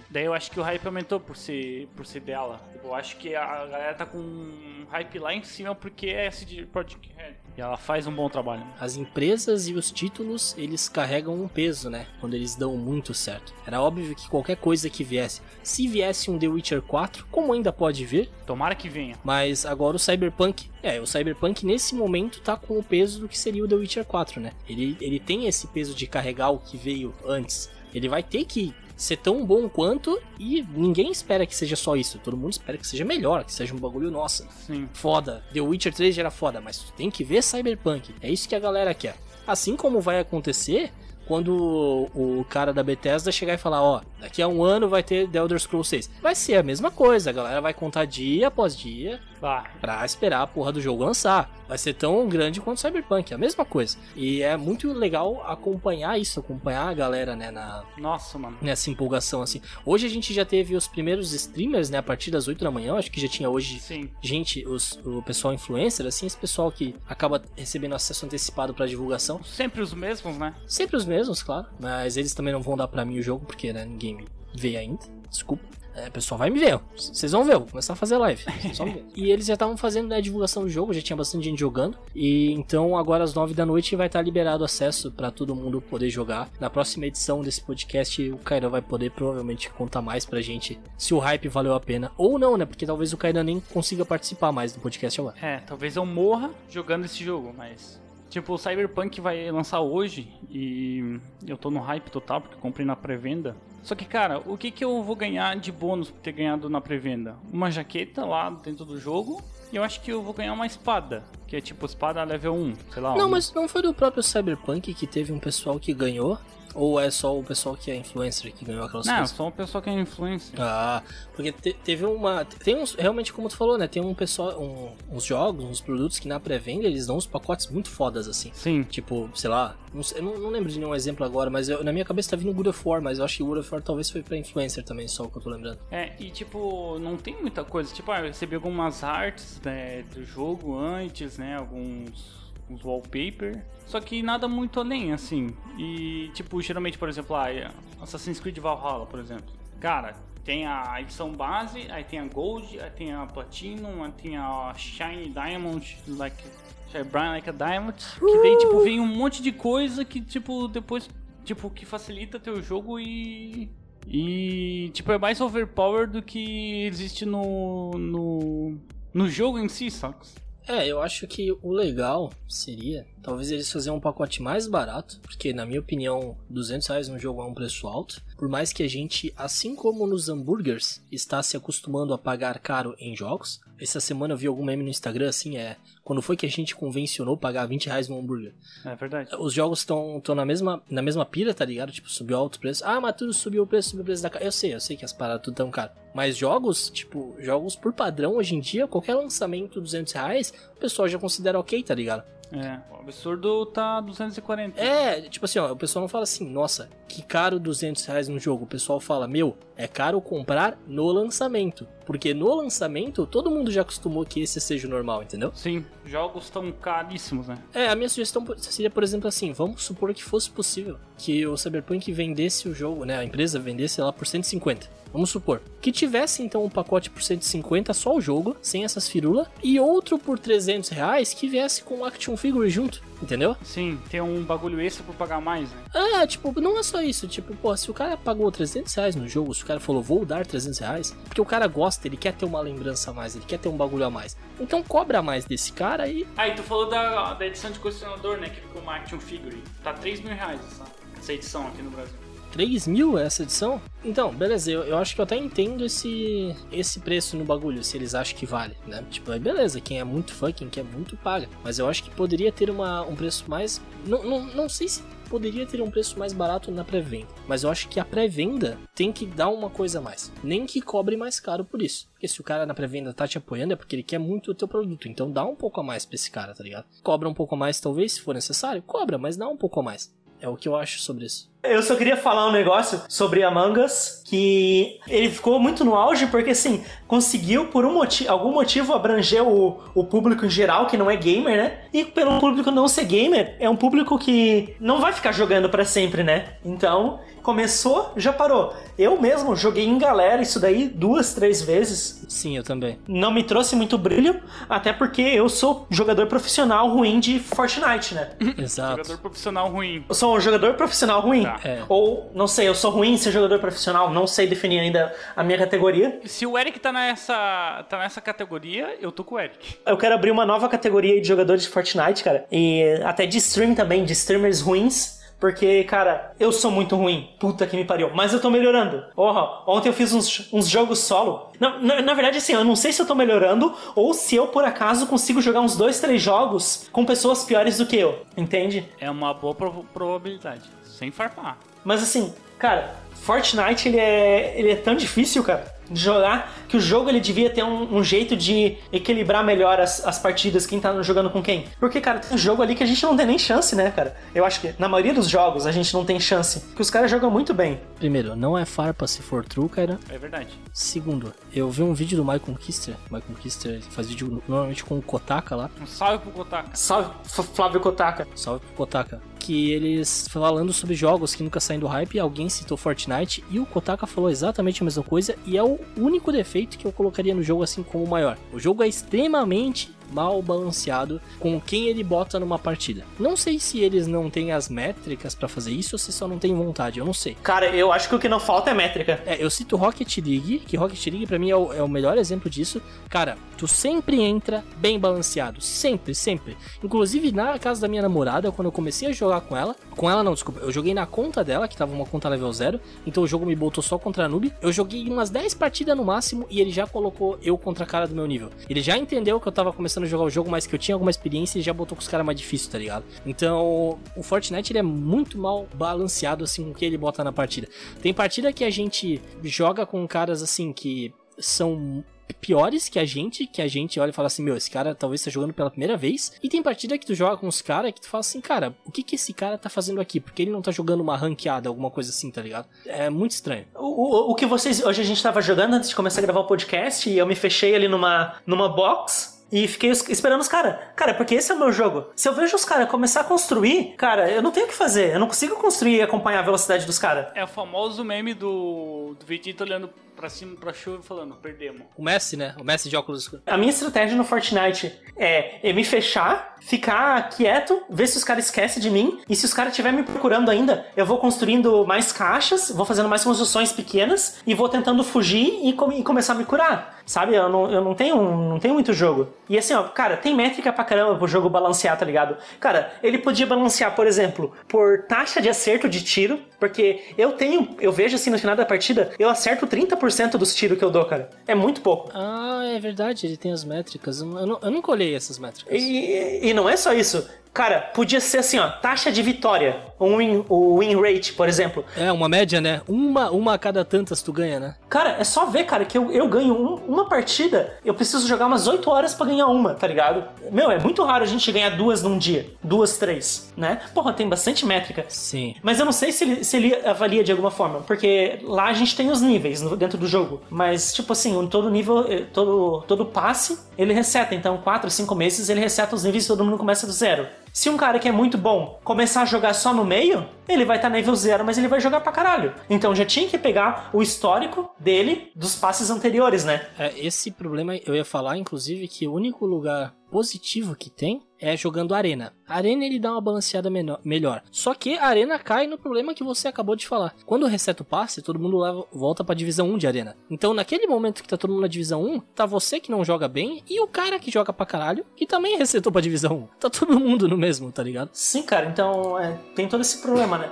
daí 0.09 0.25
eu 0.25 0.33
acho 0.33 0.51
que 0.51 0.59
o 0.59 0.63
hype 0.63 0.87
aumentou 0.87 1.21
por 1.21 1.37
ser, 1.37 1.87
por 1.95 2.07
ser 2.07 2.21
dela. 2.21 2.59
Eu 2.83 2.95
acho 2.95 3.19
que 3.19 3.35
a 3.35 3.67
galera 3.67 3.93
tá 3.93 4.07
com 4.07 4.17
um 4.17 4.87
hype 4.89 5.19
lá 5.19 5.35
em 5.35 5.43
cima 5.43 5.75
porque 5.75 6.07
é 6.07 6.31
CD 6.31 6.65
Projekt 6.65 7.11
Red. 7.15 7.35
E 7.55 7.61
ela 7.61 7.77
faz 7.77 8.07
um 8.07 8.13
bom 8.15 8.31
trabalho. 8.31 8.65
As 8.81 8.97
empresas 8.97 9.69
e 9.69 9.75
os 9.75 9.91
títulos, 9.91 10.55
eles 10.57 10.89
carregam 10.89 11.35
um 11.35 11.47
peso, 11.47 11.91
né? 11.91 12.07
Quando 12.19 12.33
eles 12.33 12.55
dão 12.55 12.79
muito 12.79 13.13
certo. 13.13 13.53
Era 13.67 13.83
óbvio 13.83 14.15
que 14.15 14.27
qualquer 14.27 14.57
coisa 14.57 14.89
que 14.89 15.05
viesse, 15.05 15.43
se 15.63 15.87
viesse 15.87 16.31
um 16.31 16.39
The 16.39 16.49
Witcher 16.49 16.81
4, 16.81 17.27
como 17.31 17.53
ainda 17.53 17.71
pode 17.75 18.07
vir, 18.07 18.31
Tomara 18.47 18.75
que 18.75 18.89
venha. 18.89 19.17
mas 19.23 19.67
agora 19.67 19.97
o 19.97 19.99
Cyberpunk, 19.99 20.71
é, 20.83 20.99
o 20.99 21.07
Cyberpunk 21.07 21.67
nesse 21.67 21.95
momento 21.95 22.41
tá 22.41 22.57
com 22.57 22.79
o 22.79 22.83
peso 22.83 23.21
do 23.21 23.29
que 23.29 23.39
seria 23.39 23.63
o 23.63 23.69
The 23.69 23.75
Witcher 23.75 24.05
4, 24.07 24.41
né? 24.41 24.53
Ele, 24.67 24.97
ele 24.99 25.21
tem 25.21 25.47
esse 25.47 25.67
peso 25.67 25.95
de 25.95 26.07
carregar 26.07 26.51
o 26.51 26.59
que 26.59 26.79
veio 26.79 27.13
antes. 27.27 27.69
Ele 27.95 28.09
vai 28.09 28.23
ter 28.23 28.45
que 28.45 28.75
ser 28.97 29.17
tão 29.17 29.47
bom 29.47 29.69
quanto 29.69 30.21
e 30.39 30.67
ninguém 30.75 31.11
espera 31.11 31.47
que 31.47 31.55
seja 31.55 31.77
só 31.77 31.95
isso. 31.95 32.19
Todo 32.19 32.37
mundo 32.37 32.53
espera 32.53 32.77
que 32.77 32.87
seja 32.87 33.05
melhor, 33.05 33.45
que 33.45 33.53
seja 33.53 33.75
um 33.75 33.79
bagulho 33.79 34.11
nossa. 34.11 34.47
Sim. 34.67 34.89
Foda. 34.93 35.45
The 35.53 35.61
Witcher 35.61 35.95
3 35.95 36.15
já 36.15 36.23
era 36.23 36.31
foda, 36.31 36.61
mas 36.61 36.79
tu 36.79 36.93
tem 36.93 37.11
que 37.11 37.23
ver 37.23 37.43
Cyberpunk. 37.43 38.15
É 38.21 38.29
isso 38.29 38.49
que 38.49 38.57
a 38.57 38.61
galera 38.61 38.93
quer. 38.93 39.17
Assim 39.47 39.77
como 39.77 40.01
vai 40.01 40.19
acontecer 40.19 40.93
quando 41.29 42.09
o, 42.15 42.45
cara 42.49 42.73
da 42.73 42.83
Bethesda 42.83 43.31
chegar 43.31 43.53
e 43.53 43.59
falar, 43.59 43.83
ó, 43.83 44.01
daqui 44.19 44.41
a 44.41 44.49
um 44.49 44.65
ano 44.65 44.89
vai 44.89 45.03
ter 45.03 45.29
The 45.29 45.39
Elder 45.39 45.61
Scrolls 45.61 45.91
6. 45.91 46.11
Vai 46.23 46.35
ser 46.35 46.57
a 46.57 46.63
mesma 46.63 46.91
coisa, 46.91 47.29
a 47.29 47.33
galera 47.35 47.61
vai 47.61 47.75
contar 47.75 48.07
dia 48.07 48.49
após 48.49 48.75
dia 48.75 49.21
Bah, 49.41 49.65
pra 49.79 50.05
esperar 50.07 50.41
a 50.41 50.47
porra 50.47 50.73
do 50.73 50.81
jogo 50.81 51.05
lançar. 51.05 51.51
Vai 51.69 51.77
ser 51.77 51.95
tão 51.95 52.27
grande 52.29 52.61
quanto 52.61 52.81
Cyberpunk, 52.81 53.33
é 53.33 53.37
a 53.37 53.39
mesma 53.39 53.65
coisa. 53.65 53.99
E 54.17 54.43
é 54.43 54.57
muito 54.57 54.91
legal 54.93 55.43
acompanhar 55.47 56.19
isso, 56.19 56.41
acompanhar 56.41 56.89
a 56.89 56.95
galera, 56.95 57.37
né, 57.37 57.51
na, 57.51 57.85
nossa, 57.99 58.39
mano. 58.39 58.57
nessa 58.63 58.91
empolgação, 58.91 59.43
assim. 59.43 59.61
Hoje 59.85 60.07
a 60.07 60.11
gente 60.11 60.33
já 60.33 60.45
teve 60.45 60.75
os 60.75 60.89
primeiros 60.89 61.33
streamers, 61.33 61.91
né, 61.91 61.99
a 61.99 62.03
partir 62.03 62.31
das 62.31 62.49
8 62.49 62.65
da 62.65 62.71
manhã, 62.71 62.95
acho 62.97 63.11
que 63.11 63.21
já 63.21 63.29
tinha 63.29 63.51
hoje 63.51 63.79
Sim. 63.81 64.09
gente, 64.23 64.67
os, 64.67 64.99
o 65.05 65.23
pessoal 65.23 65.53
influencer, 65.53 66.07
assim, 66.07 66.27
esse 66.27 66.37
pessoal 66.37 66.73
que 66.73 66.95
acaba 67.07 67.43
recebendo 67.55 67.95
acesso 67.95 68.25
antecipado 68.25 68.73
pra 68.73 68.87
divulgação. 68.87 69.43
Sempre 69.45 69.83
os 69.83 69.93
mesmos, 69.93 70.37
né? 70.39 70.55
Sempre 70.67 70.97
os 70.97 71.05
mesmos, 71.05 71.43
claro, 71.43 71.67
mas 71.79 72.17
eles 72.17 72.33
também 72.33 72.53
não 72.53 72.63
vão 72.63 72.77
dar 72.77 72.89
pra 72.89 73.05
mim 73.05 73.19
o 73.19 73.23
jogo, 73.23 73.45
porque, 73.45 73.73
né, 73.73 73.85
ninguém 73.85 74.17
me 74.17 74.27
vê 74.55 74.77
ainda, 74.77 75.05
desculpa. 75.29 75.65
É, 75.99 76.09
o 76.09 76.13
pessoal 76.13 76.39
vai 76.39 76.49
me 76.49 76.61
ver, 76.61 76.79
vocês 76.97 77.33
vão 77.33 77.45
ver, 77.45 77.55
eu 77.55 77.61
vou 77.61 77.69
começar 77.69 77.93
a 77.93 77.97
fazer 77.97 78.17
live. 78.17 78.45
e 79.17 79.31
eles 79.31 79.47
já 79.47 79.55
estavam 79.55 79.77
fazendo 79.77 80.09
né, 80.09 80.17
a 80.17 80.21
divulgação 80.21 80.63
do 80.63 80.69
jogo, 80.69 80.93
já 80.93 81.03
tinha 81.03 81.17
bastante 81.17 81.45
gente 81.45 81.59
jogando. 81.59 81.99
E 82.15 82.53
então 82.53 82.97
agora 82.97 83.25
às 83.25 83.35
9 83.35 83.53
da 83.55 83.67
noite 83.67 83.97
vai 83.97 84.07
estar 84.07 84.23
liberado 84.23 84.65
acesso 84.65 85.11
pra 85.11 85.31
todo 85.31 85.57
mundo 85.57 85.81
poder 85.81 86.09
jogar. 86.09 86.49
Na 86.61 86.71
próxima 86.71 87.07
edição 87.07 87.43
desse 87.43 87.61
podcast, 87.61 88.31
o 88.31 88.39
Kairan 88.39 88.69
vai 88.69 88.83
poder 88.83 89.11
provavelmente 89.11 89.71
contar 89.71 90.01
mais 90.01 90.25
pra 90.25 90.41
gente 90.41 90.79
se 90.97 91.13
o 91.15 91.19
hype 91.19 91.49
valeu 91.49 91.75
a 91.75 91.81
pena 91.81 92.13
ou 92.17 92.39
não, 92.39 92.57
né? 92.57 92.65
Porque 92.65 92.87
talvez 92.87 93.13
o 93.13 93.17
Kairan 93.17 93.43
nem 93.43 93.61
consiga 93.61 94.05
participar 94.05 94.53
mais 94.53 94.73
do 94.73 94.81
podcast 94.81 95.21
agora. 95.21 95.37
É, 95.43 95.59
talvez 95.59 95.97
eu 95.97 96.07
morra 96.07 96.51
jogando 96.71 97.05
esse 97.07 97.25
jogo, 97.25 97.53
mas. 97.57 98.01
Tipo, 98.31 98.55
o 98.55 98.59
Cyberpunk 98.59 99.21
vai 99.21 99.51
lançar 99.51 99.81
hoje 99.81 100.31
e 100.51 101.19
eu 101.47 101.57
tô 101.57 101.71
no 101.71 101.81
hype 101.81 102.11
total 102.11 102.41
porque 102.43 102.57
comprei 102.57 102.85
na 102.87 102.95
pré-venda. 102.95 103.57
Só 103.83 103.95
que, 103.95 104.05
cara, 104.05 104.41
o 104.45 104.57
que, 104.59 104.71
que 104.71 104.85
eu 104.85 105.03
vou 105.03 105.17
ganhar 105.17 105.57
de 105.57 105.73
bônus 105.73 106.11
por 106.11 106.21
ter 106.21 106.33
ganhado 106.33 106.69
na 106.69 106.81
pré-venda? 106.81 107.37
Uma 107.51 107.71
jaqueta 107.71 108.25
lá 108.27 108.51
dentro 108.51 108.85
do 108.85 109.01
jogo 109.01 109.43
e 109.73 109.77
eu 109.77 109.83
acho 109.83 110.01
que 110.03 110.11
eu 110.13 110.23
vou 110.23 110.35
ganhar 110.35 110.53
uma 110.53 110.67
espada, 110.67 111.25
que 111.47 111.57
é 111.57 111.61
tipo 111.61 111.87
espada 111.87 112.23
level 112.25 112.55
1, 112.55 112.75
sei 112.93 113.03
lá. 113.03 113.17
Não, 113.17 113.27
um- 113.29 113.31
mas 113.31 113.53
não 113.55 113.67
foi 113.67 113.81
do 113.81 113.95
próprio 113.95 114.23
Cyberpunk 114.23 114.93
que 114.93 115.07
teve 115.07 115.33
um 115.33 115.39
pessoal 115.39 115.79
que 115.81 115.95
ganhou? 115.95 116.39
Ou 116.81 117.01
é 117.01 117.11
só 117.11 117.37
o 117.37 117.43
pessoal 117.43 117.77
que 117.77 117.91
é 117.91 117.97
influencer 117.97 118.53
que 118.53 118.65
ganhou 118.65 118.85
aquelas 118.85 119.07
Não, 119.07 119.17
coisas? 119.17 119.37
só 119.37 119.43
uma 119.45 119.53
pessoa 119.53 119.83
que 119.83 119.91
é 119.91 119.93
influencer. 119.95 120.55
Ah, 120.61 121.03
porque 121.35 121.51
te- 121.51 121.73
teve 121.73 122.05
uma. 122.05 122.45
Tem 122.45 122.77
uns. 122.77 122.95
Realmente, 122.95 123.33
como 123.33 123.49
tu 123.49 123.57
falou, 123.57 123.77
né? 123.77 123.89
Tem 123.89 124.01
um 124.03 124.15
pessoal. 124.15 124.61
um- 124.63 124.93
uns 125.17 125.25
jogos, 125.25 125.65
uns 125.65 125.81
produtos 125.81 126.19
que 126.21 126.29
na 126.29 126.39
pré-venda 126.39 126.87
eles 126.87 127.07
dão 127.07 127.17
uns 127.17 127.27
pacotes 127.27 127.67
muito 127.69 127.91
fodas, 127.91 128.29
assim. 128.29 128.51
Sim. 128.55 128.85
Tipo, 128.85 129.29
sei 129.35 129.51
lá, 129.51 129.77
não, 129.93 130.03
eu 130.15 130.23
não, 130.23 130.39
não 130.39 130.51
lembro 130.51 130.71
de 130.71 130.79
nenhum 130.79 130.95
exemplo 130.95 131.25
agora, 131.27 131.51
mas 131.51 131.69
eu- 131.69 131.83
na 131.83 131.93
minha 131.93 132.05
cabeça 132.05 132.31
tá 132.31 132.37
vindo 132.37 132.53
God 132.55 132.69
of 132.69 132.81
War, 132.89 133.03
mas 133.03 133.19
eu 133.19 133.25
acho 133.25 133.37
que 133.39 133.43
God 133.43 133.59
of 133.59 133.73
War 133.75 133.83
talvez 133.83 134.09
foi 134.11 134.23
pra 134.23 134.37
influencer 134.37 134.85
também, 134.85 135.09
só 135.09 135.25
o 135.25 135.29
que 135.31 135.37
eu 135.39 135.43
tô 135.43 135.51
lembrando. 135.51 135.79
É, 135.91 136.13
e 136.21 136.31
tipo, 136.31 136.99
não 137.01 137.17
tem 137.17 137.35
muita 137.41 137.65
coisa. 137.65 137.93
Tipo, 137.93 138.13
ah, 138.13 138.21
eu 138.21 138.27
recebi 138.27 138.55
algumas 138.55 139.03
artes 139.03 139.61
né, 139.65 140.05
do 140.15 140.25
jogo 140.25 140.79
antes, 140.79 141.39
né? 141.39 141.57
Alguns 141.57 142.48
uns 142.71 142.85
wallpaper. 142.85 143.65
Só 143.87 144.01
que 144.01 144.23
nada 144.23 144.47
muito 144.47 144.81
além, 144.81 145.13
assim. 145.13 145.57
E, 145.79 146.31
tipo, 146.35 146.61
geralmente, 146.61 146.99
por 146.99 147.09
exemplo, 147.09 147.35
ah, 147.35 147.53
é 147.53 147.71
Assassin's 148.01 148.39
Creed 148.39 148.59
Valhalla, 148.59 149.07
por 149.07 149.19
exemplo. 149.19 149.53
Cara, 149.81 150.15
tem 150.45 150.67
a 150.67 151.01
edição 151.01 151.33
base, 151.33 151.91
aí 151.91 152.05
tem 152.05 152.19
a 152.19 152.25
Gold, 152.27 152.81
aí 152.81 152.91
tem 152.91 153.13
a 153.13 153.27
Platinum, 153.27 154.03
aí 154.03 154.13
tem 154.13 154.37
a 154.37 154.73
Shiny 154.77 155.31
Diamond, 155.31 155.99
like. 156.09 156.43
Shine 156.91 157.05
Bright 157.05 157.29
Like 157.29 157.51
a 157.51 157.53
Diamond. 157.53 157.97
Que 158.19 158.43
daí, 158.43 158.57
tipo, 158.59 158.81
vem 158.81 159.01
um 159.01 159.07
monte 159.07 159.43
de 159.43 159.53
coisa 159.53 160.05
que, 160.05 160.21
tipo, 160.21 160.69
depois. 160.69 161.09
Tipo, 161.45 161.71
que 161.71 161.87
facilita 161.87 162.39
teu 162.39 162.63
jogo 162.63 162.99
e. 162.99 163.71
E, 164.07 164.91
tipo, 164.95 165.13
é 165.13 165.19
mais 165.19 165.41
overpower 165.41 166.09
do 166.09 166.23
que 166.23 166.87
existe 166.87 167.27
no. 167.27 167.91
no. 167.93 168.79
no 169.13 169.29
jogo 169.29 169.59
em 169.59 169.69
si, 169.69 169.91
sacos? 169.91 170.35
É, 170.69 170.87
eu 170.87 171.01
acho 171.01 171.27
que 171.27 171.51
o 171.63 171.73
legal 171.73 172.31
seria, 172.47 173.07
talvez 173.23 173.51
eles 173.51 173.71
fazerem 173.71 173.97
um 173.97 174.01
pacote 174.01 174.43
mais 174.43 174.67
barato, 174.67 175.21
porque 175.21 175.53
na 175.53 175.67
minha 175.67 175.81
opinião, 175.81 176.37
200 176.49 176.87
reais 176.89 177.09
no 177.09 177.19
jogo 177.19 177.43
é 177.43 177.45
um 177.45 177.55
preço 177.55 177.87
alto. 177.87 178.23
Por 178.37 178.49
mais 178.49 178.73
que 178.73 178.83
a 178.83 178.89
gente, 178.89 179.33
assim 179.37 179.75
como 179.75 180.07
nos 180.07 180.29
hambúrgueres, 180.29 181.03
está 181.11 181.43
se 181.43 181.57
acostumando 181.57 182.15
a 182.15 182.19
pagar 182.19 182.59
caro 182.61 182.95
em 182.99 183.17
jogos. 183.17 183.61
Essa 183.81 184.01
semana 184.01 184.35
eu 184.35 184.39
vi 184.39 184.47
algum 184.47 184.65
meme 184.65 184.83
no 184.83 184.91
Instagram, 184.91 185.29
assim, 185.29 185.57
é... 185.57 185.77
Quando 186.03 186.23
foi 186.23 186.37
que 186.37 186.47
a 186.47 186.49
gente 186.49 186.75
convencionou 186.75 187.37
pagar 187.37 187.67
20 187.67 187.87
reais 187.87 188.09
no 188.09 188.19
hambúrguer? 188.19 188.55
É 188.85 188.95
verdade. 188.97 189.31
Os 189.39 189.53
jogos 189.53 189.81
estão 189.81 190.23
na 190.35 190.45
mesma, 190.45 190.83
na 190.89 191.03
mesma 191.03 191.27
pira, 191.27 191.53
tá 191.53 191.65
ligado? 191.65 191.93
Tipo, 191.93 192.11
subiu 192.11 192.37
alto 192.37 192.57
o 192.57 192.61
preço. 192.61 192.83
Ah, 192.85 193.01
mas 193.01 193.15
tudo 193.15 193.33
subiu 193.33 193.63
o 193.63 193.67
preço, 193.67 193.91
subiu 193.91 194.03
o 194.03 194.07
preço 194.07 194.23
da. 194.23 194.31
Eu 194.41 194.51
sei, 194.51 194.75
eu 194.75 194.81
sei 194.81 194.97
que 194.97 195.05
as 195.05 195.13
paradas 195.13 195.43
tudo 195.43 195.57
tão 195.57 195.71
caro. 195.71 195.93
Mas 196.15 196.37
jogos, 196.37 196.89
tipo, 196.89 197.37
jogos 197.39 197.77
por 197.77 197.93
padrão 197.93 198.37
hoje 198.37 198.55
em 198.55 198.61
dia, 198.61 198.87
qualquer 198.87 199.15
lançamento 199.15 199.81
200 199.81 200.13
reais, 200.15 200.53
o 200.75 200.81
pessoal 200.81 201.07
já 201.07 201.19
considera 201.19 201.61
ok, 201.61 201.83
tá 201.83 201.95
ligado? 201.95 202.25
É. 202.53 202.79
O 202.91 203.01
absurdo 203.01 203.67
tá 203.67 204.01
240. 204.01 204.81
É, 204.81 205.23
tipo 205.23 205.45
assim, 205.45 205.59
ó, 205.59 205.73
o 205.73 205.77
pessoal 205.77 206.03
não 206.03 206.09
fala 206.09 206.25
assim, 206.25 206.49
nossa, 206.49 206.89
que 207.07 207.23
caro 207.23 207.59
200 207.59 208.05
reais 208.07 208.29
no 208.29 208.39
jogo. 208.39 208.65
O 208.65 208.67
pessoal 208.67 209.01
fala, 209.01 209.27
meu, 209.27 209.57
é 209.77 209.87
caro 209.87 210.21
comprar 210.21 210.79
no 210.87 211.07
lançamento. 211.07 211.87
Porque 212.07 212.33
no 212.33 212.55
lançamento, 212.55 213.27
todo 213.27 213.51
mundo 213.51 213.71
já 213.71 213.83
acostumou 213.83 214.25
que 214.25 214.41
esse 214.41 214.61
seja 214.61 214.87
o 214.87 214.91
normal, 214.91 215.23
entendeu? 215.23 215.53
Sim, 215.55 215.85
jogos 216.07 216.45
estão 216.45 216.73
caríssimos, 216.73 217.47
né? 217.49 217.59
É, 217.75 217.89
a 217.89 217.95
minha 217.95 218.09
sugestão 218.09 218.45
seria, 218.57 218.91
por 218.91 219.03
exemplo, 219.03 219.29
assim, 219.29 219.53
vamos 219.53 219.83
supor 219.83 220.13
que 220.15 220.25
fosse 220.25 220.51
possível 220.51 220.99
que 221.19 221.47
o 221.47 221.57
Cyberpunk 221.57 222.11
vendesse 222.13 222.69
o 222.69 222.75
jogo, 222.75 223.05
né, 223.05 223.19
a 223.19 223.25
empresa 223.25 223.59
vendesse 223.59 224.01
lá 224.01 224.13
por 224.13 224.27
150. 224.27 224.89
Vamos 225.13 225.31
supor. 225.31 225.61
Que 225.81 225.93
tivesse 225.93 226.43
então 226.43 226.65
um 226.65 226.71
pacote 226.71 227.11
por 227.11 227.23
150, 227.23 227.93
só 227.95 228.15
o 228.17 228.21
jogo, 228.21 228.57
sem 228.61 228.85
essas 228.85 229.09
firulas, 229.09 229.49
e 229.63 229.79
outro 229.79 230.19
por 230.19 230.39
300 230.39 230.91
reais 230.91 231.33
que 231.33 231.49
viesse 231.49 231.83
com 231.83 232.05
action 232.05 232.37
figure 232.37 232.69
junto, 232.69 233.03
entendeu? 233.23 233.57
Sim, 233.63 233.99
tem 234.11 234.21
um 234.21 234.43
bagulho 234.43 234.81
extra 234.81 235.05
por 235.05 235.15
pagar 235.15 235.41
mais, 235.41 235.71
né? 235.71 235.79
Ah, 235.95 236.27
tipo, 236.27 236.61
não 236.61 236.79
é 236.79 236.83
só 236.83 237.01
isso. 237.01 237.27
Tipo, 237.29 237.55
pô, 237.57 237.77
se 237.77 237.91
o 237.91 237.95
cara 237.95 238.17
pagou 238.17 238.51
300 238.51 238.93
reais 238.95 239.17
no 239.17 239.29
jogo, 239.29 239.55
se 239.55 239.63
o 239.63 239.67
cara 239.67 239.81
falou, 239.81 240.03
vou 240.03 240.25
dar 240.25 240.45
300 240.45 240.79
reais, 240.79 241.17
porque 241.25 241.41
o 241.41 241.45
cara 241.45 241.67
gosta, 241.67 242.07
ele 242.07 242.17
quer 242.17 242.33
ter 242.33 242.45
uma 242.45 242.61
lembrança 242.61 243.11
a 243.11 243.15
mais, 243.15 243.35
ele 243.35 243.45
quer 243.47 243.59
ter 243.59 243.69
um 243.69 243.77
bagulho 243.77 244.05
a 244.05 244.11
mais. 244.11 244.37
Então 244.61 244.83
cobra 244.83 245.23
mais 245.23 245.45
desse 245.45 245.73
cara 245.73 246.09
e. 246.09 246.27
Ah, 246.37 246.49
e 246.49 246.55
tu 246.55 246.63
falou 246.63 246.89
da, 246.89 247.35
da 247.35 247.47
edição 247.47 247.71
de 247.71 247.79
colecionador, 247.79 248.39
né? 248.39 248.49
Que 248.51 248.61
ficou 248.61 248.83
uma 248.83 248.97
action 248.97 249.21
figure. 249.21 249.63
Tá 249.83 249.93
3 249.93 250.21
mil 250.21 250.35
reais 250.35 250.61
essa, 250.73 250.85
essa 251.19 251.33
edição 251.33 251.67
aqui 251.69 251.83
no 251.83 251.91
Brasil. 251.91 252.18
3 252.53 252.87
mil 252.87 253.19
essa 253.19 253.43
edição? 253.43 253.81
Então, 254.05 254.33
beleza, 254.33 254.71
eu, 254.71 254.83
eu 254.85 254.97
acho 254.97 255.15
que 255.15 255.21
eu 255.21 255.25
até 255.25 255.37
entendo 255.37 255.85
esse, 255.85 256.55
esse 256.71 257.01
preço 257.01 257.37
no 257.37 257.45
bagulho, 257.45 257.83
se 257.83 257.97
eles 257.97 258.15
acham 258.15 258.37
que 258.37 258.47
vale, 258.47 258.77
né? 258.87 259.05
Tipo, 259.11 259.33
aí 259.33 259.39
beleza, 259.39 259.81
quem 259.81 259.99
é 259.99 260.05
muito 260.05 260.33
fã, 260.33 260.53
quem 260.53 260.69
quer 260.69 260.85
muito, 260.85 261.17
paga. 261.17 261.49
Mas 261.63 261.79
eu 261.79 261.89
acho 261.89 262.03
que 262.05 262.11
poderia 262.11 262.53
ter 262.53 262.71
uma, 262.71 263.03
um 263.03 263.17
preço 263.17 263.45
mais. 263.49 263.81
Não, 264.07 264.23
não, 264.23 264.45
não 264.55 264.69
sei 264.69 264.89
se 264.89 265.03
poderia 265.29 265.67
ter 265.67 265.81
um 265.81 265.91
preço 265.91 266.19
mais 266.19 266.33
barato 266.33 266.71
na 266.71 266.85
pré-venda. 266.85 267.29
Mas 267.47 267.63
eu 267.63 267.71
acho 267.71 267.89
que 267.89 268.01
a 268.01 268.05
pré-venda 268.05 268.79
tem 268.95 269.13
que 269.13 269.27
dar 269.27 269.49
uma 269.49 269.71
coisa 269.71 269.99
a 269.99 270.03
mais. 270.03 270.33
Nem 270.43 270.67
que 270.67 270.81
cobre 270.81 271.17
mais 271.17 271.39
caro 271.39 271.65
por 271.65 271.83
isso. 271.83 272.09
Porque 272.13 272.27
se 272.27 272.41
o 272.41 272.45
cara 272.45 272.67
na 272.67 272.75
pré-venda 272.75 273.13
tá 273.13 273.29
te 273.29 273.39
apoiando 273.39 273.75
é 273.75 273.77
porque 273.77 273.95
ele 273.95 274.03
quer 274.03 274.19
muito 274.19 274.51
o 274.51 274.55
teu 274.55 274.67
produto. 274.67 275.09
Então 275.09 275.31
dá 275.31 275.45
um 275.45 275.55
pouco 275.55 275.81
a 275.81 275.85
mais 275.85 276.05
pra 276.05 276.15
esse 276.15 276.31
cara, 276.31 276.55
tá 276.55 276.65
ligado? 276.65 276.87
Cobra 277.03 277.29
um 277.29 277.35
pouco 277.35 277.55
a 277.55 277.59
mais, 277.59 277.79
talvez, 277.81 278.13
se 278.13 278.21
for 278.21 278.35
necessário. 278.35 278.83
Cobra, 278.83 279.19
mas 279.19 279.37
dá 279.37 279.49
um 279.49 279.57
pouco 279.57 279.81
a 279.81 279.83
mais. 279.83 280.17
É 280.41 280.49
o 280.49 280.57
que 280.57 280.69
eu 280.69 280.77
acho 280.77 281.01
sobre 281.01 281.27
isso. 281.27 281.51
Eu 281.63 281.83
só 281.83 281.97
queria 281.97 282.17
falar 282.17 282.47
um 282.47 282.53
negócio 282.53 283.03
sobre 283.09 283.43
Among 283.43 283.81
Us, 283.81 284.23
que 284.25 285.01
ele 285.09 285.29
ficou 285.29 285.59
muito 285.59 285.85
no 285.85 285.97
auge 285.97 286.27
porque, 286.29 286.51
assim, 286.51 286.85
conseguiu, 287.07 287.67
por 287.67 287.85
um 287.85 287.93
motivo, 287.93 288.31
algum 288.31 288.53
motivo, 288.53 288.95
abranger 288.95 289.43
o, 289.43 289.81
o 289.95 290.05
público 290.05 290.47
em 290.47 290.51
geral, 290.51 290.87
que 290.87 290.97
não 290.97 291.11
é 291.11 291.17
gamer, 291.17 291.57
né? 291.57 291.79
E 291.93 292.05
pelo 292.05 292.39
público 292.39 292.71
não 292.71 292.87
ser 292.87 293.05
gamer, 293.05 293.57
é 293.59 293.69
um 293.69 293.77
público 293.77 294.19
que 294.19 294.77
não 294.79 295.01
vai 295.01 295.13
ficar 295.13 295.33
jogando 295.33 295.69
para 295.69 295.85
sempre, 295.85 296.23
né? 296.23 296.55
Então, 296.65 297.19
começou, 297.43 298.13
já 298.15 298.31
parou. 298.31 298.75
Eu 298.99 299.19
mesmo 299.19 299.57
joguei 299.57 299.87
em 299.87 299.97
galera 299.97 300.43
isso 300.43 300.61
daí 300.61 300.87
duas, 300.87 301.33
três 301.33 301.63
vezes. 301.63 302.27
Sim, 302.29 302.59
eu 302.59 302.63
também. 302.63 302.99
Não 303.09 303.33
me 303.33 303.43
trouxe 303.43 303.75
muito 303.75 303.97
brilho, 303.97 304.41
até 304.69 304.93
porque 304.93 305.23
eu 305.23 305.49
sou 305.49 305.87
jogador 305.89 306.27
profissional 306.27 306.91
ruim 306.91 307.19
de 307.19 307.41
Fortnite, 307.41 308.15
né? 308.15 308.33
Exato. 308.59 308.99
Jogador 308.99 309.19
profissional 309.19 309.69
ruim. 309.71 310.05
Eu 310.07 310.15
sou 310.15 310.37
um 310.37 310.41
jogador 310.41 310.75
profissional 310.75 311.23
ruim. 311.23 311.48
Tá. 311.57 311.69
É. 311.69 311.83
Ou, 311.89 312.31
não 312.35 312.47
sei, 312.47 312.69
eu 312.69 312.75
sou 312.75 312.91
ruim 312.91 313.13
em 313.13 313.17
ser 313.17 313.33
jogador 313.33 313.59
profissional, 313.59 314.11
não 314.11 314.27
sei 314.27 314.47
definir 314.47 314.81
ainda 314.81 315.15
a 315.35 315.43
minha 315.43 315.59
categoria. 315.59 316.21
Se 316.25 316.45
o 316.47 316.59
Eric 316.59 316.79
tá 316.79 316.93
nessa, 316.93 317.85
tá 317.89 317.99
nessa 317.99 318.21
categoria, 318.21 318.97
eu 319.01 319.11
tô 319.11 319.25
com 319.25 319.37
o 319.37 319.41
Eric. 319.41 319.77
Eu 319.87 319.97
quero 319.97 320.15
abrir 320.15 320.31
uma 320.31 320.45
nova 320.47 320.69
categoria 320.69 321.21
de 321.21 321.27
jogadores 321.27 321.63
de 321.63 321.69
Fortnite, 321.69 322.23
cara. 322.23 322.47
E 322.51 323.01
até 323.05 323.27
de 323.27 323.39
stream 323.39 323.75
também, 323.75 324.05
de 324.05 324.13
streamers 324.13 324.61
ruins. 324.61 325.19
Porque, 325.41 325.85
cara, 325.85 326.33
eu 326.41 326.51
sou 326.51 326.69
muito 326.69 326.97
ruim. 326.97 327.31
Puta 327.39 327.65
que 327.65 327.77
me 327.77 327.85
pariu. 327.85 328.11
Mas 328.13 328.33
eu 328.33 328.41
tô 328.41 328.51
melhorando. 328.51 329.05
Porra, 329.15 329.63
ontem 329.69 329.89
eu 329.89 329.93
fiz 329.93 330.13
uns, 330.13 330.53
uns 330.53 330.69
jogos 330.69 330.99
solo. 330.99 331.53
Na, 331.61 331.79
na, 331.79 332.03
na 332.03 332.15
verdade, 332.15 332.39
assim, 332.39 332.55
eu 332.55 332.65
não 332.65 332.75
sei 332.75 332.93
se 332.93 333.01
eu 333.01 333.07
tô 333.07 333.15
melhorando 333.15 333.73
ou 333.95 334.13
se 334.13 334.35
eu, 334.35 334.49
por 334.49 334.65
acaso, 334.65 335.07
consigo 335.07 335.41
jogar 335.41 335.61
uns 335.61 335.77
dois, 335.77 336.01
três 336.01 336.21
jogos 336.21 336.89
com 336.91 337.05
pessoas 337.05 337.45
piores 337.45 337.79
do 337.79 337.87
que 337.87 337.97
eu. 337.97 338.23
Entende? 338.37 338.89
É 339.01 339.09
uma 339.09 339.33
boa 339.33 339.55
probabilidade. 339.55 340.63
Sem 340.99 341.13
farpar. 341.13 341.57
Mas 341.85 342.03
assim, 342.03 342.35
cara, 342.59 342.97
Fortnite 343.23 343.89
ele 343.89 344.01
é, 344.01 344.59
ele 344.59 344.73
é 344.73 344.77
tão 344.77 344.97
difícil, 344.97 345.45
cara, 345.45 345.73
de 345.91 346.01
jogar, 346.01 346.53
que 346.69 346.77
o 346.77 346.81
jogo 346.81 347.09
ele 347.09 347.21
devia 347.21 347.51
ter 347.51 347.63
um, 347.63 347.97
um 347.97 348.05
jeito 348.05 348.37
de 348.37 348.77
equilibrar 348.93 349.45
melhor 349.45 349.81
as, 349.81 350.05
as 350.07 350.19
partidas, 350.19 350.67
quem 350.67 350.81
tá 350.81 351.01
jogando 351.03 351.31
com 351.31 351.43
quem. 351.43 351.65
Porque, 351.79 352.01
cara, 352.01 352.19
tem 352.19 352.35
um 352.35 352.39
jogo 352.39 352.63
ali 352.63 352.75
que 352.75 352.83
a 352.83 352.87
gente 352.87 353.03
não 353.03 353.17
tem 353.17 353.27
nem 353.27 353.39
chance, 353.39 353.75
né, 353.75 353.91
cara? 353.91 354.17
Eu 354.35 354.45
acho 354.45 354.61
que 354.61 354.75
na 354.79 354.89
maioria 354.89 355.15
dos 355.15 355.29
jogos 355.29 355.67
a 355.67 355.73
gente 355.73 355.93
não 355.95 356.05
tem 356.05 356.19
chance, 356.21 356.61
porque 356.61 356.83
os 356.83 356.91
caras 356.91 357.11
jogam 357.11 357.31
muito 357.31 357.55
bem. 357.55 357.81
Primeiro, 357.97 358.37
não 358.37 358.57
é 358.57 358.65
farpa 358.65 359.07
se 359.07 359.23
for 359.23 359.45
true, 359.45 359.69
cara. 359.69 359.99
É 360.09 360.19
verdade. 360.19 360.59
Segundo, 360.73 361.33
eu 361.53 361.71
vi 361.71 361.83
um 361.83 361.95
vídeo 361.95 362.17
do 362.17 362.25
Michael 362.25 362.57
Kister. 362.59 362.95
Michael 363.11 363.35
Kister 363.41 363.81
faz 363.91 364.09
vídeo 364.09 364.43
normalmente 364.47 364.85
com 364.85 364.99
o 364.99 365.03
Kotaka 365.03 365.57
lá. 365.57 365.71
Um 365.81 365.87
salve 365.87 366.19
pro 366.19 366.31
Kotaka. 366.33 366.71
Salve, 366.75 367.11
Flávio 367.55 367.81
Kotaka. 367.81 368.27
Salve 368.35 368.65
pro 368.67 368.75
Kotaka. 368.75 369.21
Que 369.39 369.71
eles 369.73 370.29
falando 370.29 370.73
sobre 370.73 370.95
jogos 370.95 371.35
que 371.35 371.43
nunca 371.43 371.61
saem 371.61 371.81
do 371.81 371.87
hype, 371.87 372.19
alguém 372.19 372.49
citou 372.49 372.77
Fortnite 372.77 373.43
e 373.51 373.59
o 373.59 373.65
Kotaka 373.65 374.07
falou 374.07 374.29
exatamente 374.29 374.83
a 374.83 374.85
mesma 374.85 375.03
coisa 375.03 375.37
e 375.47 375.57
é 375.57 375.63
o 375.63 375.78
único 375.97 376.33
defeito 376.33 376.79
que 376.79 376.87
eu 376.87 376.93
colocaria 376.93 377.35
no 377.35 377.43
jogo 377.43 377.63
assim 377.63 377.83
como 377.83 378.05
o 378.05 378.09
maior. 378.09 378.39
O 378.53 378.59
jogo 378.59 378.83
é 378.83 378.89
extremamente 378.89 379.93
mal 380.13 380.41
balanceado 380.43 381.21
com 381.39 381.61
quem 381.61 381.87
ele 381.87 382.03
bota 382.03 382.39
numa 382.39 382.59
partida. 382.59 383.05
Não 383.19 383.37
sei 383.37 383.59
se 383.59 383.81
eles 383.81 384.07
não 384.07 384.31
têm 384.31 384.53
as 384.53 384.69
métricas 384.69 385.35
pra 385.35 385.49
fazer 385.49 385.73
isso 385.73 385.95
ou 385.95 385.99
se 385.99 386.13
só 386.13 386.27
não 386.27 386.39
tem 386.39 386.55
vontade, 386.55 386.99
eu 386.99 387.05
não 387.05 387.15
sei. 387.15 387.37
Cara, 387.43 387.67
eu 387.75 387.93
acho 387.93 388.09
que 388.09 388.15
o 388.15 388.19
que 388.19 388.29
não 388.29 388.41
falta 388.41 388.71
é 388.71 388.75
métrica. 388.75 389.23
É, 389.27 389.43
eu 389.43 389.51
cito 389.51 389.77
Rocket 389.77 390.19
League, 390.19 390.61
que 390.61 390.77
Rocket 390.77 391.05
League 391.07 391.27
pra 391.27 391.39
mim 391.39 391.51
é 391.51 391.57
o, 391.57 391.73
é 391.73 391.83
o 391.83 391.89
melhor 391.89 392.19
exemplo 392.19 392.51
disso. 392.51 392.81
Cara, 393.09 393.37
tu 393.57 393.67
sempre 393.67 394.21
entra 394.21 394.65
bem 394.77 394.99
balanceado, 394.99 395.61
sempre, 395.61 396.15
sempre. 396.15 396.57
Inclusive 396.83 397.33
na 397.33 397.59
casa 397.59 397.81
da 397.81 397.89
minha 397.89 398.03
namorada, 398.03 398.53
quando 398.53 398.67
eu 398.67 398.73
comecei 398.73 399.09
a 399.09 399.13
jogar 399.13 399.41
com 399.43 399.57
ela, 399.57 399.75
com 399.91 400.11
ela 400.11 400.23
não, 400.23 400.35
desculpa, 400.35 400.61
eu 400.61 400.71
joguei 400.71 400.95
na 400.95 401.07
conta 401.07 401.43
dela, 401.45 401.69
que 401.69 401.77
tava 401.77 401.93
uma 401.93 402.07
conta 402.07 402.29
level 402.29 402.53
0, 402.53 402.81
então 403.07 403.23
o 403.23 403.27
jogo 403.27 403.45
me 403.45 403.55
botou 403.55 403.83
só 403.83 403.99
contra 403.99 404.25
a 404.25 404.29
noob. 404.29 404.53
Eu 404.61 404.73
joguei 404.73 405.09
umas 405.09 405.31
10 405.31 405.55
partidas 405.55 405.97
no 405.97 406.05
máximo 406.05 406.47
e 406.51 406.61
ele 406.61 406.71
já 406.71 406.87
colocou 406.87 407.39
eu 407.43 407.57
contra 407.59 407.85
a 407.85 407.87
cara 407.87 408.07
do 408.07 408.15
meu 408.15 408.27
nível. 408.27 408.51
Ele 408.69 408.81
já 408.81 408.97
entendeu 408.97 409.41
que 409.41 409.49
eu 409.49 409.53
tava 409.53 409.73
começando 409.73 409.98
a 410.05 410.09
jogar 410.09 410.25
o 410.25 410.31
jogo, 410.31 410.51
mas 410.51 410.67
que 410.67 410.75
eu 410.75 410.79
tinha 410.79 410.95
alguma 410.95 411.11
experiência 411.11 411.59
e 411.59 411.63
já 411.63 411.73
botou 411.73 411.97
com 411.97 412.03
os 412.03 412.09
caras 412.09 412.25
mais 412.25 412.39
difíceis, 412.39 412.71
tá 412.71 412.79
ligado? 412.79 413.05
Então, 413.27 413.99
o 414.17 414.23
Fortnite 414.23 414.73
ele 414.73 414.79
é 414.79 414.83
muito 414.83 415.39
mal 415.39 415.67
balanceado 415.75 416.45
assim 416.45 416.65
com 416.65 416.71
o 416.71 416.75
que 416.75 416.85
ele 416.85 416.99
bota 416.99 417.23
na 417.25 417.33
partida. 417.33 417.69
Tem 418.03 418.13
partida 418.13 418.53
que 418.53 418.65
a 418.65 418.71
gente 418.71 419.21
joga 419.43 419.87
com 419.87 420.07
caras 420.07 420.43
assim 420.43 420.73
que 420.73 421.13
são 421.39 422.05
piores 422.41 422.89
que 422.89 422.99
a 422.99 423.05
gente, 423.05 423.47
que 423.47 423.63
a 423.63 423.69
gente 423.69 423.99
olha 423.99 424.11
e 424.11 424.13
fala 424.13 424.27
assim, 424.27 424.43
meu, 424.43 424.57
esse 424.57 424.71
cara 424.71 424.95
talvez 424.95 425.23
tá 425.23 425.31
jogando 425.31 425.53
pela 425.53 425.71
primeira 425.71 425.97
vez. 425.97 426.33
E 426.43 426.49
tem 426.49 426.63
partida 426.63 426.99
que 426.99 427.07
tu 427.07 427.15
joga 427.15 427.37
com 427.37 427.49
os 427.49 427.63
caras 427.63 427.93
que 427.93 428.01
tu 428.01 428.09
fala 428.09 428.21
assim, 428.21 428.41
cara, 428.41 428.75
o 428.85 428.91
que 428.91 429.03
que 429.03 429.15
esse 429.15 429.33
cara 429.33 429.57
tá 429.59 429.69
fazendo 429.69 430.01
aqui? 430.01 430.21
Porque 430.21 430.43
ele 430.43 430.51
não 430.51 430.63
tá 430.63 430.71
jogando 430.71 431.01
uma 431.01 431.17
ranqueada, 431.17 431.69
alguma 431.69 431.91
coisa 431.91 432.11
assim, 432.11 432.31
tá 432.31 432.43
ligado? 432.43 432.67
É 432.87 433.09
muito 433.11 433.33
estranho. 433.33 433.67
O, 433.75 433.87
o, 433.87 434.31
o 434.33 434.35
que 434.35 434.47
vocês. 434.47 434.85
Hoje 434.85 435.01
a 435.01 435.05
gente 435.05 435.23
tava 435.23 435.41
jogando 435.41 435.75
antes 435.75 435.89
de 435.89 435.97
começar 435.97 436.21
a 436.21 436.23
gravar 436.23 436.41
o 436.41 436.47
podcast 436.47 437.09
e 437.09 437.19
eu 437.19 437.27
me 437.27 437.35
fechei 437.35 437.75
ali 437.75 437.89
numa, 437.89 438.37
numa 438.47 438.69
box. 438.69 439.38
E 439.51 439.67
fiquei 439.67 439.91
es- 439.91 440.07
esperando 440.09 440.41
os 440.41 440.49
caras. 440.49 440.77
Cara, 440.95 441.15
porque 441.15 441.35
esse 441.35 441.51
é 441.51 441.55
o 441.55 441.59
meu 441.59 441.73
jogo. 441.73 442.07
Se 442.15 442.29
eu 442.29 442.35
vejo 442.35 442.55
os 442.55 442.65
caras 442.65 442.89
começar 442.91 443.21
a 443.21 443.25
construir, 443.25 443.95
cara, 443.97 444.31
eu 444.31 444.43
não 444.43 444.51
tenho 444.51 444.67
o 444.67 444.69
que 444.69 444.75
fazer. 444.75 445.15
Eu 445.15 445.19
não 445.21 445.27
consigo 445.27 445.57
construir 445.57 445.97
e 445.97 446.03
acompanhar 446.03 446.41
a 446.41 446.43
velocidade 446.43 446.85
dos 446.85 446.99
caras. 446.99 447.29
É 447.35 447.43
o 447.45 447.49
famoso 447.49 448.05
meme 448.05 448.35
do, 448.35 449.17
do 449.19 449.25
Vegeta 449.27 449.65
olhando 449.65 449.89
pra 450.15 450.29
cima, 450.29 450.57
pra 450.57 450.73
chuva 450.73 450.99
e 451.01 451.07
falando, 451.07 451.35
perdemos. 451.37 451.83
O 451.97 452.03
Messi, 452.03 452.37
né? 452.37 452.55
O 452.61 452.65
Messi 452.65 452.89
de 452.89 452.97
óculos 452.97 453.23
escuros. 453.23 453.45
A 453.47 453.57
minha 453.57 453.71
estratégia 453.71 454.17
no 454.17 454.25
Fortnite 454.25 454.93
é 455.17 455.61
eu 455.63 455.73
me 455.75 455.85
fechar, 455.85 456.57
ficar 456.61 457.29
quieto, 457.31 457.83
ver 457.89 458.07
se 458.09 458.17
os 458.19 458.25
caras 458.25 458.47
esquecem 458.47 458.83
de 458.83 458.91
mim. 458.91 459.21
E 459.29 459.37
se 459.37 459.45
os 459.45 459.55
caras 459.55 459.71
estiverem 459.73 459.99
me 460.01 460.05
procurando 460.05 460.51
ainda, 460.51 460.87
eu 460.97 461.07
vou 461.07 461.19
construindo 461.19 461.87
mais 461.87 462.11
caixas, 462.13 462.71
vou 462.71 462.85
fazendo 462.85 463.09
mais 463.09 463.23
construções 463.25 463.73
pequenas 463.73 464.41
e 464.47 464.55
vou 464.55 464.69
tentando 464.69 465.03
fugir 465.05 465.61
e, 465.63 465.73
come- 465.73 466.01
e 466.01 466.03
começar 466.03 466.33
a 466.33 466.37
me 466.37 466.45
curar. 466.45 466.99
Sabe? 467.07 467.35
Eu 467.37 467.49
não, 467.49 467.71
eu 467.71 467.81
não 467.83 467.95
tenho 467.95 468.21
não 468.21 468.59
tenho 468.59 468.75
muito 468.75 468.93
jogo. 468.93 469.33
E 469.49 469.57
assim, 469.57 469.75
ó, 469.75 469.85
cara, 469.85 470.17
tem 470.17 470.35
métrica 470.35 470.73
pra 470.73 470.85
caramba 470.85 471.17
pro 471.17 471.27
jogo 471.27 471.49
balancear, 471.49 471.97
tá 471.99 472.05
ligado? 472.05 472.37
Cara, 472.61 472.93
ele 473.03 473.19
podia 473.19 473.47
balancear, 473.47 473.95
por 473.95 474.07
exemplo, 474.07 474.53
por 474.69 475.03
taxa 475.03 475.41
de 475.41 475.49
acerto 475.49 475.89
de 475.89 476.03
tiro, 476.03 476.41
porque 476.59 477.03
eu 477.17 477.33
tenho, 477.33 477.77
eu 477.81 477.91
vejo 477.93 478.17
assim 478.17 478.31
no 478.31 478.39
final 478.39 478.55
da 478.55 478.67
partida, 478.67 479.11
eu 479.19 479.29
acerto 479.29 479.67
30% 479.67 480.33
dos 480.33 480.55
tiros 480.55 480.79
que 480.79 480.85
eu 480.85 480.91
dou, 480.91 481.05
cara. 481.05 481.31
É 481.47 481.55
muito 481.55 481.81
pouco. 481.81 482.11
Ah, 482.15 482.63
é 482.65 482.79
verdade, 482.79 483.27
ele 483.27 483.37
tem 483.37 483.53
as 483.53 483.65
métricas. 483.65 484.21
Eu, 484.21 484.27
não, 484.27 484.59
eu 484.63 484.71
nunca 484.71 484.91
olhei 484.91 485.15
essas 485.15 485.39
métricas. 485.39 485.73
E, 485.73 486.41
e 486.43 486.53
não 486.53 486.69
é 486.69 486.77
só 486.77 486.93
isso. 486.93 487.29
Cara, 487.53 487.81
podia 487.95 488.21
ser 488.21 488.39
assim, 488.39 488.59
ó, 488.59 488.69
taxa 488.69 489.11
de 489.11 489.23
vitória. 489.23 489.77
O 489.99 490.17
win, 490.19 490.45
o 490.49 490.79
win 490.79 490.95
rate, 491.01 491.33
por 491.33 491.49
exemplo. 491.49 491.85
É, 491.97 492.13
uma 492.13 492.29
média, 492.29 492.61
né? 492.61 492.83
Uma, 492.87 493.31
uma 493.33 493.55
a 493.55 493.59
cada 493.59 493.85
tantas 493.85 494.23
tu 494.23 494.33
ganha, 494.33 494.61
né? 494.61 494.75
Cara, 494.89 495.17
é 495.19 495.25
só 495.25 495.45
ver, 495.47 495.65
cara, 495.65 495.85
que 495.85 495.99
eu, 495.99 496.13
eu 496.13 496.29
ganho 496.29 496.55
um- 496.55 496.77
uma 496.87 497.09
partida, 497.09 497.77
eu 497.85 497.93
preciso 497.95 498.29
jogar 498.29 498.47
umas 498.47 498.69
8 498.69 498.89
horas 498.91 499.13
pra 499.15 499.27
ganhar 499.27 499.49
uma, 499.49 499.75
tá 499.75 499.87
ligado? 499.89 500.23
Meu, 500.53 500.71
é 500.71 500.79
muito 500.79 501.03
raro 501.03 501.25
a 501.25 501.27
gente 501.27 501.51
ganhar 501.51 501.71
duas 501.71 502.01
num 502.03 502.17
dia. 502.17 502.47
Duas, 502.63 502.97
três, 502.97 503.53
né? 503.57 503.81
Porra, 503.93 504.13
tem 504.13 504.29
bastante 504.29 504.65
métrica. 504.65 505.05
Sim. 505.09 505.57
Mas 505.63 505.81
eu 505.81 505.85
não 505.85 505.93
sei 505.93 506.13
se 506.13 506.23
ele, 506.25 506.45
se 506.45 506.57
ele 506.57 506.75
avalia 506.87 507.25
de 507.25 507.33
alguma 507.33 507.51
forma, 507.51 507.81
porque 507.81 508.39
lá 508.45 508.67
a 508.67 508.73
gente 508.73 508.95
tem 508.95 509.11
os 509.11 509.21
níveis 509.21 509.61
dentro 509.77 509.99
do 509.99 510.07
jogo. 510.07 510.43
Mas, 510.49 510.93
tipo 510.93 511.13
assim, 511.13 511.37
um- 511.37 511.47
todo 511.49 511.69
nível, 511.71 512.07
eh, 512.09 512.25
todo, 512.33 512.85
todo 512.87 513.05
passe, 513.05 513.59
ele 513.77 513.93
reseta. 513.93 514.33
Então, 514.35 514.59
4, 514.59 514.89
5 514.91 515.15
meses, 515.17 515.49
ele 515.49 515.59
reseta 515.61 515.97
os 515.97 516.05
níveis 516.05 516.25
e 516.25 516.29
todo 516.29 516.45
mundo 516.45 516.57
começa 516.57 516.87
do 516.87 516.93
zero. 516.93 517.27
Se 517.59 517.69
um 517.69 517.77
cara 517.77 517.99
que 517.99 518.07
é 518.07 518.13
muito 518.13 518.39
bom 518.39 518.79
começar 518.85 519.23
a 519.23 519.25
jogar 519.25 519.53
só 519.53 519.75
no 519.75 519.85
meio, 519.85 520.29
ele 520.49 520.65
vai 520.65 520.77
estar 520.77 520.89
nível 520.89 521.17
zero, 521.17 521.45
mas 521.45 521.59
ele 521.59 521.67
vai 521.67 521.81
jogar 521.81 522.01
pra 522.01 522.13
caralho. 522.13 522.55
Então 522.71 522.95
já 522.95 523.05
tinha 523.05 523.29
que 523.29 523.37
pegar 523.37 523.91
o 523.93 524.01
histórico 524.01 524.71
dele 524.79 525.33
dos 525.35 525.57
passes 525.57 525.91
anteriores, 525.91 526.45
né? 526.45 526.69
É, 526.79 526.97
esse 526.97 527.33
problema 527.33 527.75
eu 527.85 527.97
ia 527.97 528.05
falar, 528.05 528.39
inclusive, 528.39 528.87
que 528.87 529.09
o 529.09 529.13
único 529.13 529.45
lugar 529.45 529.93
positivo 530.09 530.77
que 530.77 530.89
tem 530.89 531.21
é 531.41 531.57
jogando 531.57 531.95
arena. 531.95 532.33
Arena 532.47 532.85
ele 532.85 532.99
dá 532.99 533.13
uma 533.13 533.21
balanceada 533.21 533.71
menor- 533.71 534.01
melhor. 534.05 534.43
Só 534.51 534.75
que 534.75 534.97
a 534.99 535.07
arena 535.07 535.39
cai 535.39 535.67
no 535.67 535.79
problema 535.79 536.15
que 536.15 536.25
você 536.25 536.49
acabou 536.49 536.75
de 536.77 536.87
falar. 536.87 537.15
Quando 537.27 537.47
reseta 537.47 537.83
o 537.83 537.87
passe, 537.87 538.23
todo 538.23 538.39
mundo 538.39 538.59
leva- 538.59 538.85
volta 538.93 539.23
pra 539.25 539.35
divisão 539.35 539.69
1 539.71 539.79
de 539.79 539.87
arena. 539.87 540.17
Então, 540.31 540.53
naquele 540.55 540.87
momento 540.87 541.23
que 541.23 541.29
tá 541.29 541.37
todo 541.37 541.51
mundo 541.51 541.63
na 541.63 541.69
divisão 541.69 542.03
1, 542.03 542.21
tá 542.35 542.47
você 542.47 542.81
que 542.81 542.91
não 542.91 543.05
joga 543.05 543.29
bem 543.29 543.63
e 543.69 543.81
o 543.81 543.87
cara 543.87 544.19
que 544.19 544.31
joga 544.31 544.53
pra 544.53 544.67
caralho, 544.67 545.05
que 545.17 545.27
também 545.27 545.57
resetou 545.59 545.93
pra 545.93 546.01
divisão 546.01 546.33
1. 546.37 546.47
Tá 546.59 546.71
todo 546.71 546.99
mundo 546.99 547.29
no 547.29 547.37
mesmo, 547.37 547.71
tá 547.71 547.83
ligado? 547.83 548.11
Sim, 548.13 548.43
cara, 548.43 548.67
então 548.67 549.19
é, 549.19 549.39
tem 549.55 549.69
todo 549.69 549.81
esse 549.81 549.99
problema, 550.03 550.39
né? 550.39 550.51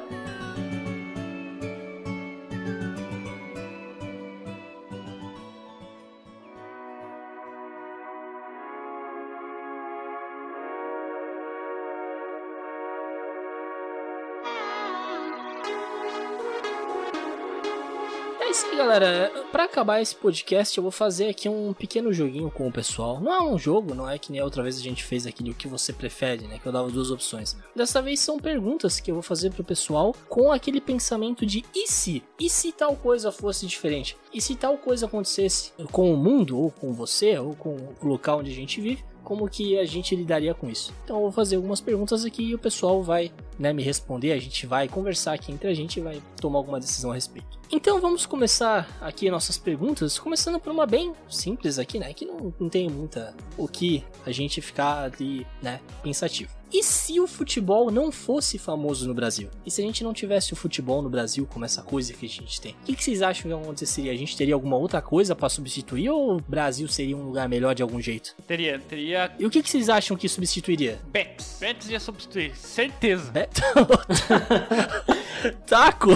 Galera. 18.99 19.31
Pra 19.53 19.65
acabar 19.65 20.01
esse 20.01 20.15
podcast, 20.15 20.77
eu 20.77 20.83
vou 20.83 20.91
fazer 20.91 21.29
aqui 21.29 21.49
um 21.49 21.73
pequeno 21.73 22.13
joguinho 22.13 22.51
com 22.51 22.67
o 22.67 22.73
pessoal. 22.73 23.21
Não 23.21 23.33
é 23.33 23.43
um 23.43 23.59
jogo, 23.59 23.95
não 23.95 24.09
é 24.09 24.19
que 24.19 24.33
nem 24.33 24.41
a 24.41 24.45
outra 24.45 24.63
vez 24.63 24.79
a 24.79 24.83
gente 24.83 25.05
fez 25.05 25.27
aquele 25.27 25.51
o 25.51 25.55
que 25.55 25.69
você 25.69 25.93
prefere, 25.93 26.47
né? 26.47 26.59
Que 26.59 26.67
eu 26.67 26.73
dava 26.73 26.91
duas 26.91 27.11
opções. 27.11 27.57
Dessa 27.75 28.03
vez 28.03 28.21
são 28.21 28.39
perguntas 28.39 29.01
que 29.01 29.11
eu 29.11 29.15
vou 29.15 29.23
fazer 29.23 29.51
pro 29.53 29.65
pessoal 29.65 30.15
com 30.29 30.51
aquele 30.51 30.81
pensamento 30.81 31.45
de 31.45 31.65
e 31.75 31.87
se? 31.87 32.23
E 32.39 32.49
se 32.49 32.73
tal 32.73 32.97
coisa 32.97 33.31
fosse 33.31 33.67
diferente? 33.67 34.17
E 34.33 34.41
se 34.41 34.55
tal 34.57 34.77
coisa 34.79 35.07
acontecesse 35.07 35.73
com 35.93 36.13
o 36.13 36.17
mundo, 36.17 36.59
ou 36.59 36.71
com 36.71 36.93
você, 36.93 37.39
ou 37.39 37.55
com 37.55 37.77
o 37.77 38.07
local 38.07 38.41
onde 38.41 38.51
a 38.51 38.55
gente 38.55 38.81
vive? 38.81 39.05
Como 39.27 39.49
que 39.49 39.77
a 39.77 39.85
gente 39.85 40.15
lidaria 40.15 40.55
com 40.55 40.71
isso. 40.71 40.95
Então 41.03 41.17
eu 41.17 41.23
vou 41.23 41.33
fazer 41.33 41.57
algumas 41.57 41.81
perguntas 41.81 42.25
aqui 42.25 42.45
e 42.45 42.55
o 42.55 42.59
pessoal 42.61 43.03
vai 43.03 43.33
né, 43.59 43.73
me 43.73 43.83
responder, 43.83 44.31
a 44.31 44.39
gente 44.39 44.69
vai 44.69 44.87
conversar 44.87 45.33
aqui 45.33 45.51
entre 45.51 45.69
a 45.69 45.75
gente 45.75 45.99
e 45.99 46.01
vai 46.01 46.23
tomar 46.41 46.61
alguma 46.61 46.79
decisão 46.79 47.11
a 47.11 47.15
respeito. 47.15 47.59
Então 47.73 48.01
vamos 48.01 48.25
começar 48.25 48.89
aqui 49.01 49.29
nossas 49.29 49.59
perguntas, 49.59 50.17
começando 50.17 50.61
por 50.61 50.71
uma 50.71 50.87
bem 50.87 51.13
simples 51.29 51.77
aqui, 51.77 51.99
né, 51.99 52.13
que 52.13 52.25
não, 52.25 52.55
não 52.61 52.69
tem 52.69 52.89
muita 52.89 53.35
o 53.59 53.67
que 53.67 54.05
a 54.25 54.31
gente 54.31 54.61
ficar 54.61 55.03
ali, 55.03 55.45
né, 55.61 55.81
pensativo. 56.05 56.53
E 56.77 56.83
se 56.83 57.19
o 57.19 57.27
futebol 57.27 57.91
não 57.91 58.13
fosse 58.13 58.59
famoso 58.59 59.09
no 59.09 59.15
Brasil? 59.15 59.49
E 59.65 59.71
se 59.71 59.81
a 59.81 59.85
gente 59.85 60.05
não 60.05 60.13
tivesse 60.13 60.53
o 60.53 60.57
futebol 60.57 61.01
no 61.01 61.09
Brasil 61.09 61.49
como 61.51 61.65
essa 61.65 61.81
coisa 61.81 62.13
que 62.13 62.27
a 62.27 62.29
gente 62.29 62.61
tem? 62.61 62.73
O 62.73 62.85
que, 62.85 62.95
que 62.95 63.03
vocês 63.03 63.23
acham 63.23 63.51
que 63.51 63.65
aconteceria? 63.65 64.13
A 64.13 64.15
gente 64.15 64.37
teria 64.37 64.53
alguma 64.53 64.77
outra 64.77 65.01
coisa 65.01 65.35
para 65.35 65.49
substituir 65.49 66.11
ou 66.11 66.37
o 66.37 66.41
Brasil 66.43 66.87
seria 66.87 67.17
um 67.17 67.23
lugar 67.23 67.49
melhor 67.49 67.75
de 67.75 67.83
algum 67.83 67.99
jeito? 67.99 68.37
Teria, 68.47 68.79
teria. 68.79 69.35
E 69.39 69.47
o 69.47 69.49
que, 69.49 69.63
que 69.63 69.71
vocês 69.71 69.89
acham 69.89 70.19
que 70.19 70.29
substituiria? 70.29 71.01
Betis. 71.11 71.57
Betis 71.59 71.89
ia 71.89 71.99
substituir, 71.99 72.55
certeza. 72.55 73.31
Beto? 73.31 73.63
Taco? 75.67 76.11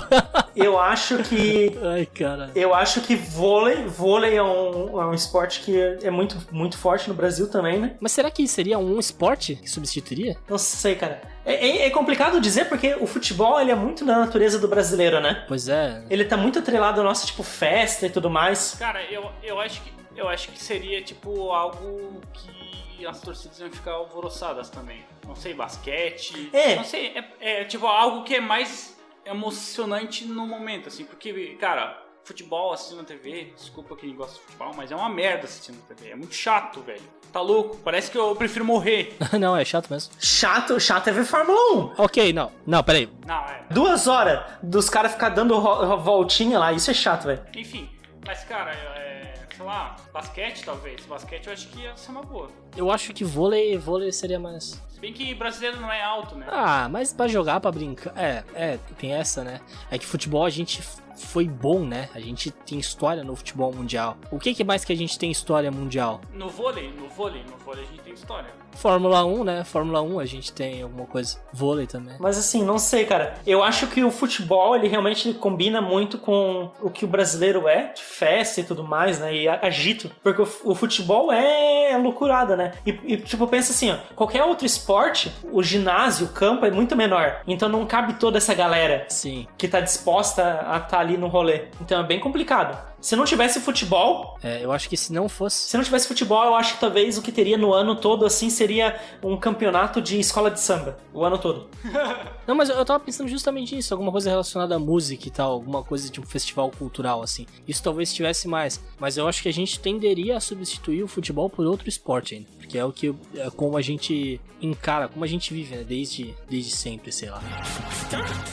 Eu 0.55 0.79
acho 0.79 1.19
que. 1.25 1.77
Ai, 1.83 2.07
cara. 2.07 2.51
Eu 2.55 2.75
acho 2.75 3.01
que 3.01 3.15
vôlei, 3.17 3.85
vôlei 3.85 4.37
é 4.37 4.43
um, 4.43 5.01
é 5.01 5.07
um 5.07 5.15
esporte 5.15 5.61
que 5.61 5.77
é 6.03 6.11
muito, 6.11 6.37
muito 6.53 6.77
forte 6.79 7.09
no 7.09 7.15
Brasil 7.15 7.49
também, 7.51 7.79
né? 7.79 7.97
Mas 8.01 8.13
será 8.13 8.31
que 8.31 8.47
seria 8.49 8.79
um 8.79 8.99
esporte 8.99 9.57
que 9.57 9.69
substituiria? 9.69 10.37
Não 10.49 10.59
sei, 10.59 10.95
cara. 10.95 11.21
É, 11.45 11.55
é- 11.55 11.87
é 11.87 11.91
complicado 11.91 12.41
dizer 12.41 12.67
porque 12.69 12.95
o 13.01 13.07
futebol 13.07 13.61
ele 13.61 13.71
é 13.71 13.75
muito 13.75 14.05
da 14.05 14.19
natureza 14.19 14.59
do 14.59 14.69
brasileiro, 14.69 15.21
né? 15.21 15.45
Pois 15.49 15.69
é. 15.69 16.05
Ele 16.11 16.25
tá 16.25 16.37
muito 16.37 16.59
atrelado 16.59 17.01
à 17.01 17.05
nossa, 17.05 17.27
tipo, 17.27 17.43
festa 17.43 18.07
e 18.07 18.11
tudo 18.11 18.29
mais. 18.31 18.75
Cara, 18.79 19.03
eu, 19.11 19.31
eu 19.43 19.61
acho 19.61 19.81
que 19.83 20.01
eu 20.17 20.29
acho 20.29 20.49
que 20.49 20.63
seria 20.63 21.01
tipo 21.03 21.51
algo 21.51 22.21
que 22.35 23.07
as 23.07 23.21
torcidas 23.21 23.59
iam 23.61 23.71
ficar 23.71 23.93
alvoroçadas 23.93 24.69
também. 24.69 25.03
Não 25.27 25.35
sei, 25.35 25.55
basquete. 25.55 26.51
É. 26.53 26.75
Não 26.77 26.85
sei, 26.85 27.15
é, 27.41 27.61
é 27.63 27.65
tipo 27.65 27.87
algo 27.87 28.23
que 28.25 28.35
é 28.35 28.41
mais 28.41 28.95
emocionante 29.31 30.25
no 30.25 30.47
momento, 30.47 30.89
assim, 30.89 31.05
porque, 31.05 31.57
cara, 31.61 32.03
futebol 32.25 32.73
assistindo 32.73 32.99
na 32.99 33.05
TV, 33.05 33.53
desculpa 33.57 33.97
quem 33.97 34.15
gosta 34.15 34.35
de 34.35 34.41
futebol, 34.41 34.73
mas 34.77 34.93
é 34.93 34.97
uma 34.97 35.09
merda 35.09 35.45
assistindo 35.45 35.77
na 35.77 35.95
TV. 35.95 36.11
É 36.11 36.15
muito 36.15 36.35
chato, 36.35 36.81
velho. 36.81 37.03
Tá 37.33 37.41
louco? 37.41 37.77
Parece 37.79 38.11
que 38.11 38.19
eu 38.19 38.35
prefiro 38.35 38.65
morrer. 38.65 39.17
não, 39.39 39.57
é 39.57 39.65
chato 39.65 39.89
mesmo. 39.91 40.13
Chato, 40.19 40.79
chato 40.81 41.09
é 41.09 41.13
ver 41.13 41.25
Fórmula 41.25 41.93
1. 41.99 42.03
Ok, 42.03 42.33
não. 42.33 42.51
Não, 42.67 42.83
peraí. 42.83 43.09
Não, 43.27 43.45
é. 43.45 43.65
Duas 43.71 44.07
horas 44.07 44.43
dos 44.63 44.91
caras 44.91 45.13
ficar 45.13 45.31
dando 45.31 45.61
voltinha 45.99 46.59
lá, 46.59 46.73
isso 46.73 46.91
é 46.91 46.95
chato, 46.95 47.25
velho. 47.25 47.43
Enfim, 47.57 47.89
mas, 48.27 48.45
cara, 48.45 48.73
é. 48.73 49.30
Sei 49.61 49.67
lá, 49.67 49.95
basquete 50.11 50.65
talvez. 50.65 51.05
Basquete 51.05 51.49
eu 51.49 51.53
acho 51.53 51.69
que 51.69 51.83
ia 51.83 51.95
ser 51.95 52.13
uma 52.13 52.23
boa. 52.23 52.49
Eu 52.75 52.91
acho 52.91 53.13
que 53.13 53.23
vôlei, 53.23 53.77
vôlei 53.77 54.11
seria 54.11 54.41
mais. 54.41 54.83
Se 54.89 54.99
bem 54.99 55.13
que 55.13 55.35
brasileiro 55.35 55.79
não 55.79 55.93
é 55.93 56.03
alto, 56.03 56.35
né? 56.35 56.47
Ah, 56.49 56.89
mas 56.89 57.13
pra 57.13 57.29
jogar, 57.29 57.61
pra 57.61 57.71
brincar. 57.71 58.17
É, 58.17 58.43
é, 58.55 58.79
tem 58.99 59.13
essa, 59.13 59.45
né? 59.45 59.61
É 59.91 59.99
que 59.99 60.07
futebol 60.07 60.47
a 60.47 60.49
gente 60.49 60.81
foi 61.15 61.47
bom, 61.47 61.85
né? 61.85 62.09
A 62.15 62.21
gente 62.21 62.51
tem 62.51 62.79
história 62.79 63.23
no 63.23 63.37
futebol 63.37 63.71
mundial. 63.71 64.17
O 64.31 64.39
que, 64.39 64.55
que 64.55 64.65
mais 64.65 64.83
que 64.83 64.95
a 64.95 64.97
gente 64.97 65.19
tem 65.19 65.31
história 65.31 65.71
mundial? 65.71 66.23
No 66.33 66.49
vôlei, 66.49 66.91
no 66.93 67.07
vôlei, 67.11 67.45
no 67.45 67.59
vôlei 67.59 67.85
a 67.85 67.87
gente 67.87 68.01
tem 68.01 68.15
história. 68.15 68.51
Fórmula 68.77 69.25
1, 69.25 69.45
né? 69.45 69.65
Fórmula 69.65 70.03
1 70.03 70.21
a 70.21 70.25
gente 70.25 70.53
tem 70.53 70.83
alguma 70.83 71.07
coisa. 71.07 71.39
Vôlei 71.53 71.87
também. 71.87 72.15
Mas 72.19 72.39
assim, 72.39 72.65
não 72.65 72.79
sei, 72.79 73.05
cara. 73.05 73.35
Eu 73.47 73.63
acho 73.63 73.87
que 73.87 74.03
o 74.03 74.11
futebol, 74.11 74.75
ele 74.75 74.89
realmente 74.89 75.33
combina 75.35 75.81
muito 75.81 76.19
com 76.19 76.71
o 76.81 76.91
que 76.91 77.05
o 77.05 77.09
brasileiro 77.09 77.69
é, 77.69 77.93
festa 77.97 78.61
e 78.61 78.65
tudo 78.65 78.85
mais, 78.85 79.19
né? 79.19 79.35
E 79.35 79.49
agito. 79.49 80.11
Porque 80.23 80.43
o, 80.43 80.75
futebol 80.75 81.33
é 81.33 81.97
loucurada, 81.97 82.57
né? 82.57 82.73
E, 82.87 82.99
e, 83.05 83.17
tipo, 83.19 83.47
pensa 83.47 83.73
assim, 83.73 83.91
ó. 83.91 83.97
Qualquer 84.15 84.43
outro 84.45 84.67
esporte, 84.67 85.33
o 85.53 85.63
ginásio, 85.63 86.27
o 86.27 86.31
campo 86.31 86.65
é 86.65 86.71
muito 86.71 86.97
menor. 86.97 87.43
Então 87.47 87.69
não 87.69 87.87
cabe 87.87 88.15
toda 88.15 88.39
essa 88.39 88.55
galera 88.55 89.05
Sim. 89.09 89.47
que 89.59 89.69
tá 89.69 89.81
disposta 89.81 90.65
a 90.67 90.79
estar 90.79 91.01
ali 91.01 91.17
no 91.17 91.29
rolê. 91.29 91.65
Então 91.81 92.01
é 92.01 92.07
bem 92.07 92.21
complicado. 92.21 92.90
Se 93.01 93.17
não 93.17 93.25
tivesse 93.25 93.61
futebol, 93.61 94.39
É, 94.43 94.63
eu 94.65 94.71
acho 94.73 94.89
que 94.89 94.97
se 94.97 95.13
não 95.13 95.29
fosse. 95.29 95.69
se 95.69 95.77
não 95.77 95.85
tivesse 95.85 96.07
futebol, 96.07 96.45
eu 96.45 96.55
acho 96.55 96.75
que 96.75 96.81
talvez 96.81 97.17
o 97.17 97.23
que 97.23 97.33
teria 97.33 97.57
no 97.57 97.73
ano 97.73 97.97
todo, 97.97 98.27
assim, 98.27 98.51
seria 98.51 99.01
um 99.23 99.37
campeonato 99.37 100.01
de 100.03 100.19
escola 100.21 100.51
de 100.51 100.61
samba. 100.61 100.99
O 101.13 101.25
ano 101.25 101.39
todo. 101.39 101.69
Não, 102.47 102.55
mas 102.55 102.69
eu 102.69 102.85
tava 102.85 103.01
pensando 103.01 103.29
justamente 103.29 103.75
nisso, 103.75 103.95
alguma 103.95 104.11
coisa 104.13 104.29
relacionada 104.29 104.75
à 104.75 104.79
música 104.79 105.29
e 105.29 105.31
tal, 105.31 105.53
alguma 105.53 105.83
coisa 105.83 106.11
de 106.11 106.21
um 106.21 106.25
festival 106.25 106.71
cultural, 106.71 107.23
assim. 107.23 107.47
Isso 107.67 107.83
talvez 107.83 108.13
tivesse 108.13 108.47
mais. 108.49 108.81
Mas 108.99 109.17
eu 109.17 109.27
acho 109.29 109.43
que 109.43 109.49
a 109.49 109.53
gente 109.53 109.79
tenderia 109.81 110.37
a 110.37 110.41
substituir 110.41 111.03
o 111.03 111.09
futebol 111.09 111.49
por 111.49 111.65
outro 111.67 111.89
esporte 111.89 112.35
ainda. 112.35 112.49
Porque 112.59 112.77
é 112.79 112.85
o 112.85 112.93
que 112.93 113.15
é 113.37 113.51
como 113.51 113.77
a 113.77 113.83
gente 113.83 114.41
encara, 114.61 115.09
como 115.09 115.25
a 115.25 115.29
gente 115.29 115.55
vive, 115.55 115.77
né? 115.77 115.85
Desde, 115.85 116.35
desde 116.49 116.73
sempre, 116.77 117.13
sei 117.13 117.31
lá. 117.31 117.41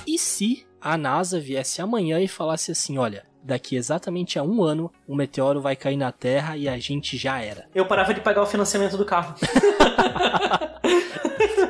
E 0.06 0.18
se 0.18 0.66
a 0.80 0.98
NASA 0.98 1.40
viesse 1.40 1.82
amanhã 1.82 2.20
e 2.20 2.28
falasse 2.28 2.72
assim, 2.72 2.98
olha. 2.98 3.26
Daqui 3.48 3.78
exatamente 3.78 4.38
a 4.38 4.44
um 4.44 4.62
ano, 4.62 4.92
um 5.08 5.16
meteoro 5.16 5.62
vai 5.62 5.74
cair 5.74 5.96
na 5.96 6.12
Terra 6.12 6.58
e 6.58 6.68
a 6.68 6.78
gente 6.78 7.16
já 7.16 7.42
era. 7.42 7.66
Eu 7.74 7.86
parava 7.86 8.14
de 8.14 8.20
pagar 8.20 8.42
o 8.42 8.46
financiamento 8.46 8.98
do 8.98 9.06
carro. 9.06 9.36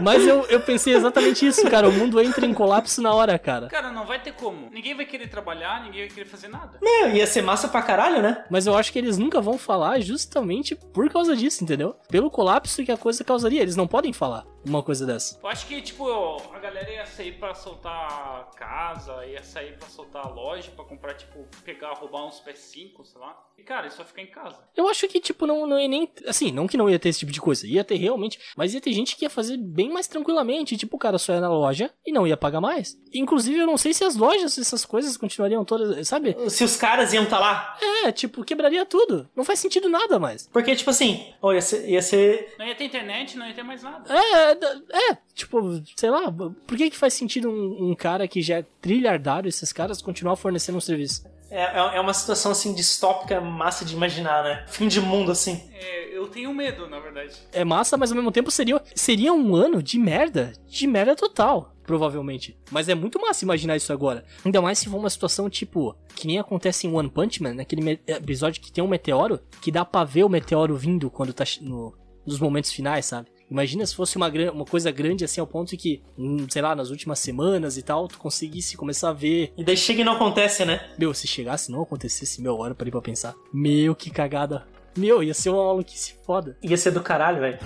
Mas 0.02 0.26
eu, 0.26 0.44
eu 0.46 0.60
pensei 0.60 0.96
exatamente 0.96 1.46
isso, 1.46 1.70
cara. 1.70 1.88
O 1.88 1.92
mundo 1.92 2.20
entra 2.20 2.46
em 2.46 2.54
colapso 2.54 3.02
na 3.02 3.14
hora, 3.14 3.38
cara. 3.38 3.68
Cara, 3.68 3.92
não 3.92 4.06
vai 4.06 4.20
ter 4.20 4.32
como. 4.34 4.70
Ninguém 4.72 4.96
vai 4.96 5.06
querer 5.06 5.28
trabalhar, 5.28 5.84
ninguém 5.84 6.02
vai 6.02 6.10
querer 6.10 6.28
fazer 6.28 6.48
nada. 6.48 6.80
Meu, 6.82 7.12
ia 7.12 7.28
ser 7.28 7.44
massa 7.44 7.68
pra 7.68 7.82
caralho, 7.82 8.22
né? 8.22 8.44
Mas 8.50 8.66
eu 8.66 8.76
acho 8.76 8.92
que 8.92 8.98
eles 8.98 9.18
nunca 9.18 9.40
vão 9.40 9.58
falar 9.58 10.00
justamente 10.00 10.76
por 10.76 11.10
causa 11.10 11.36
disso, 11.36 11.64
entendeu? 11.64 11.96
Pelo 12.10 12.32
colapso 12.32 12.84
que 12.84 12.92
a 12.92 12.98
coisa 12.98 13.24
causaria. 13.24 13.62
Eles 13.62 13.76
não 13.76 13.88
podem 13.88 14.14
falar 14.14 14.46
uma 14.68 14.84
coisa 14.84 15.06
dessa. 15.06 15.40
Eu 15.42 15.50
acho 15.50 15.66
que, 15.68 15.82
tipo, 15.82 16.06
a 16.54 16.60
galera 16.60 16.92
ia 16.92 17.06
sair 17.06 17.34
pra 17.34 17.54
soltar 17.54 18.50
casa, 18.56 19.26
ia 19.26 19.44
sair 19.44 19.78
pra 19.78 19.88
soltar 19.88 20.34
loja, 20.34 20.72
pra 20.72 20.86
comprar, 20.86 21.14
tipo, 21.14 21.46
pegar, 21.64 21.94
roubar 21.94 22.26
uns 22.26 22.42
PS5, 22.42 23.06
sei 23.06 23.22
lá. 23.22 23.38
E, 23.58 23.64
cara, 23.64 23.88
isso 23.88 23.98
vai 23.98 24.06
ficar 24.06 24.22
em 24.22 24.28
casa. 24.28 24.58
Eu 24.76 24.88
acho 24.88 25.08
que, 25.08 25.20
tipo, 25.20 25.48
não, 25.48 25.66
não 25.66 25.80
ia 25.80 25.88
nem. 25.88 26.12
Assim, 26.28 26.52
não 26.52 26.68
que 26.68 26.78
não 26.78 26.88
ia 26.90 27.00
ter 27.00 27.10
esse 27.10 27.20
tipo 27.20 27.32
de 27.32 27.42
coisa. 27.42 27.66
Ia 27.66 27.84
ter 27.84 27.96
realmente. 27.96 28.40
Mas 28.56 28.74
ia 28.74 28.80
ter 28.82 28.94
gente 28.94 29.16
que 29.16 29.26
ia 29.26 29.30
fazer 29.30 29.58
bem 29.58 29.90
mais 29.90 30.08
tranquilamente. 30.08 30.78
Tipo, 30.78 30.96
o 30.96 31.00
cara 31.00 31.18
só 31.18 31.34
ia 31.34 31.42
na 31.42 31.50
loja 31.50 31.92
e 32.06 32.12
não 32.12 32.28
ia 32.28 32.38
pagar 32.38 32.62
mais. 32.62 32.96
Inclusive, 33.12 33.58
eu 33.58 33.66
não 33.66 33.76
sei 33.78 33.94
se 33.96 34.04
as 34.04 34.16
lojas, 34.16 34.58
essas 34.60 34.86
coisas 34.86 35.18
continuariam 35.18 35.66
todas. 35.66 36.08
Sabe? 36.08 36.36
Se 36.52 36.64
os 36.64 36.76
caras 36.76 37.14
iam 37.14 37.24
estar 37.24 37.40
lá. 37.40 37.76
É, 38.04 38.12
tipo, 38.12 38.44
quebraria 38.44 38.86
tudo. 38.86 39.28
Não 39.36 39.44
faz 39.44 39.58
sentido 39.60 39.90
nada 39.90 40.20
mais. 40.20 40.48
Porque, 40.54 40.76
tipo 40.76 40.92
assim, 40.92 41.34
ó, 41.42 41.52
ia 41.52 41.62
ser. 41.62 41.90
Ia 41.90 42.02
ser 42.02 42.54
Não 42.60 42.66
ia 42.68 42.76
ter 42.76 42.84
internet, 42.84 43.38
não 43.38 43.48
ia 43.48 43.56
ter 43.56 43.64
mais 43.64 43.82
nada. 43.82 44.14
É, 44.14 44.57
é, 44.66 45.18
tipo, 45.34 45.82
sei 45.96 46.10
lá, 46.10 46.32
por 46.32 46.78
que 46.78 46.90
que 46.90 46.98
faz 46.98 47.14
sentido 47.14 47.50
um, 47.50 47.92
um 47.92 47.96
cara 47.96 48.28
que 48.28 48.42
já 48.42 48.58
é 48.58 48.66
trilhardário, 48.82 49.50
esses 49.50 49.72
caras, 49.74 50.02
continuar 50.02 50.36
fornecendo 50.36 50.78
um 50.78 50.82
serviço? 50.82 51.24
é, 51.50 51.64
é 51.64 51.98
é 51.98 52.00
uma 52.00 52.14
situação, 52.14 52.52
assim, 52.52 52.74
distópica, 52.74 53.40
massa 53.42 53.86
de 53.86 53.96
imaginar, 53.96 54.44
né? 54.44 54.66
Fim 54.68 54.88
de 54.88 55.00
mundo, 55.00 55.32
assim. 55.32 55.62
É, 55.74 56.18
eu 56.18 56.28
tenho 56.28 56.54
medo, 56.54 56.90
na 56.90 57.00
verdade. 57.00 57.34
É 57.52 57.64
massa, 57.64 57.98
mas 57.98 58.12
ao 58.12 58.16
mesmo 58.16 58.32
tempo 58.32 58.52
seria, 58.52 58.82
seria 58.96 59.34
um 59.34 59.56
ano 59.56 59.82
de 59.82 59.98
merda, 59.98 60.54
de 60.68 60.88
merda 60.88 61.16
total, 61.16 61.74
provavelmente. 61.84 62.58
Mas 62.72 62.90
é 62.90 62.96
muito 62.96 63.20
massa 63.20 63.46
imaginar 63.46 63.76
isso 63.76 63.94
agora. 63.94 64.26
Ainda 64.44 64.62
mais 64.62 64.80
se 64.80 64.90
for 64.90 64.98
uma 64.98 65.10
situação 65.10 65.50
tipo, 65.50 65.96
que 66.16 66.28
nem 66.28 66.40
acontece 66.40 66.86
em 66.86 66.94
One 66.94 67.10
Punch 67.10 67.42
Man, 67.42 67.56
naquele 67.56 68.00
episódio 68.08 68.62
que 68.62 68.72
tem 68.72 68.84
um 68.84 68.88
meteoro, 68.88 69.40
que 69.62 69.72
dá 69.72 69.86
pra 69.86 70.04
ver 70.04 70.24
o 70.24 70.30
meteoro 70.30 70.76
vindo 70.76 71.10
quando 71.10 71.34
tá 71.34 71.46
no, 71.62 71.96
nos 72.26 72.40
momentos 72.40 72.72
finais, 72.72 73.06
sabe? 73.06 73.30
Imagina 73.50 73.86
se 73.86 73.96
fosse 73.96 74.18
uma, 74.18 74.30
uma 74.52 74.66
coisa 74.66 74.92
grande 74.92 75.24
assim 75.24 75.40
ao 75.40 75.48
ponto 75.48 75.76
que, 75.78 76.02
hum, 76.18 76.46
sei 76.50 76.62
lá, 76.62 76.76
nas 76.76 76.90
últimas 76.90 77.20
semanas 77.20 77.78
e 77.78 77.82
tal, 77.82 78.08
tu 78.08 78.18
conseguisse 78.18 78.76
começar 78.76 79.10
a 79.10 79.14
ver. 79.14 79.54
E 79.58 79.64
daí 79.64 79.78
chega 79.78 80.02
e 80.02 80.04
não 80.04 80.14
acontece, 80.14 80.66
né? 80.66 80.90
Meu, 80.98 81.14
se 81.14 81.28
chegasse 81.28 81.72
não 81.72 81.82
acontecesse, 81.82 82.42
meu, 82.42 82.58
hora 82.58 82.76
pra 82.76 82.88
ir 82.88 82.92
pra 82.92 83.02
pensar. 83.02 83.36
Meu, 83.54 83.96
que 83.96 84.10
cagada. 84.10 84.68
Meu, 84.98 85.22
ia 85.22 85.34
ser 85.34 85.50
uma 85.50 85.64
maluquice 85.64 86.16
foda. 86.26 86.58
Ia 86.62 86.78
ser 86.78 86.92
do 86.92 87.02
caralho, 87.02 87.40
velho. 87.40 87.60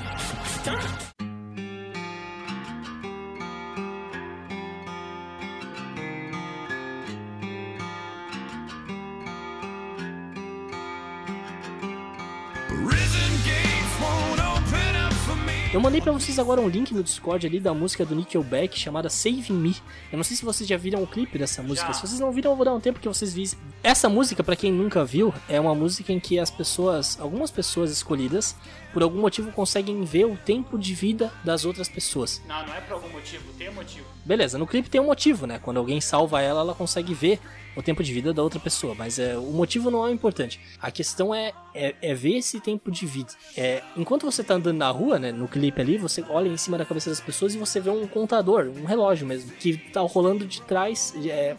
Eu 15.73 15.79
mandei 15.79 16.01
pra 16.01 16.11
vocês 16.11 16.37
agora 16.37 16.59
um 16.59 16.67
link 16.67 16.93
no 16.93 17.01
Discord 17.01 17.47
ali 17.47 17.57
da 17.57 17.73
música 17.73 18.05
do 18.05 18.13
Nickelback 18.13 18.77
chamada 18.77 19.09
Saving 19.09 19.53
Me. 19.53 19.73
Eu 20.11 20.17
não 20.17 20.23
sei 20.23 20.35
se 20.35 20.43
vocês 20.43 20.67
já 20.67 20.75
viram 20.75 21.01
o 21.01 21.07
clipe 21.07 21.37
dessa 21.37 21.63
música. 21.63 21.87
Já. 21.87 21.93
Se 21.93 22.01
vocês 22.01 22.19
não 22.19 22.29
viram, 22.29 22.51
eu 22.51 22.57
vou 22.57 22.65
dar 22.65 22.73
um 22.73 22.79
tempo 22.81 22.99
que 22.99 23.07
vocês 23.07 23.33
visem. 23.33 23.57
Essa 23.81 24.09
música, 24.09 24.43
pra 24.43 24.57
quem 24.57 24.69
nunca 24.69 25.05
viu, 25.05 25.33
é 25.47 25.57
uma 25.61 25.73
música 25.73 26.11
em 26.11 26.19
que 26.19 26.37
as 26.37 26.51
pessoas, 26.51 27.17
algumas 27.21 27.49
pessoas 27.51 27.89
escolhidas, 27.89 28.53
por 28.91 29.01
algum 29.01 29.21
motivo 29.21 29.49
conseguem 29.53 30.03
ver 30.03 30.25
o 30.25 30.35
tempo 30.35 30.77
de 30.77 30.93
vida 30.93 31.31
das 31.41 31.63
outras 31.63 31.87
pessoas. 31.87 32.41
Não, 32.49 32.67
não 32.67 32.75
é 32.75 32.81
por 32.81 32.95
algum 32.95 33.09
motivo, 33.09 33.53
tem 33.57 33.69
um 33.69 33.73
motivo. 33.73 34.05
Beleza, 34.25 34.57
no 34.57 34.67
clipe 34.67 34.89
tem 34.89 34.99
um 34.99 35.05
motivo, 35.05 35.47
né? 35.47 35.57
Quando 35.57 35.77
alguém 35.77 36.01
salva 36.01 36.41
ela, 36.41 36.59
ela 36.59 36.75
consegue 36.75 37.13
ver 37.13 37.39
o 37.75 37.81
tempo 37.81 38.03
de 38.03 38.13
vida 38.13 38.33
da 38.33 38.43
outra 38.43 38.59
pessoa. 38.59 38.95
Mas 38.97 39.19
é, 39.19 39.37
o 39.37 39.51
motivo 39.51 39.89
não 39.89 40.07
é 40.07 40.11
importante. 40.11 40.59
A 40.81 40.91
questão 40.91 41.33
é, 41.33 41.53
é, 41.73 41.95
é 42.01 42.13
ver 42.13 42.37
esse 42.37 42.59
tempo 42.59 42.91
de 42.91 43.05
vida. 43.05 43.31
É, 43.55 43.81
enquanto 43.95 44.23
você 44.23 44.43
tá 44.43 44.55
andando 44.55 44.77
na 44.77 44.89
rua, 44.89 45.19
né? 45.19 45.31
No 45.31 45.47
clipe 45.47 45.81
ali, 45.81 45.97
você 45.97 46.23
olha 46.29 46.49
em 46.49 46.57
cima 46.57 46.77
da 46.77 46.85
cabeça 46.85 47.09
das 47.09 47.19
pessoas 47.19 47.55
e 47.55 47.57
você 47.57 47.79
vê 47.79 47.89
um 47.89 48.07
contador, 48.07 48.67
um 48.67 48.85
relógio 48.85 49.25
mesmo, 49.25 49.51
que 49.51 49.77
tá 49.77 50.01
rolando 50.01 50.45
de 50.45 50.61
trás, 50.61 51.13
de, 51.15 51.29
é, 51.29 51.55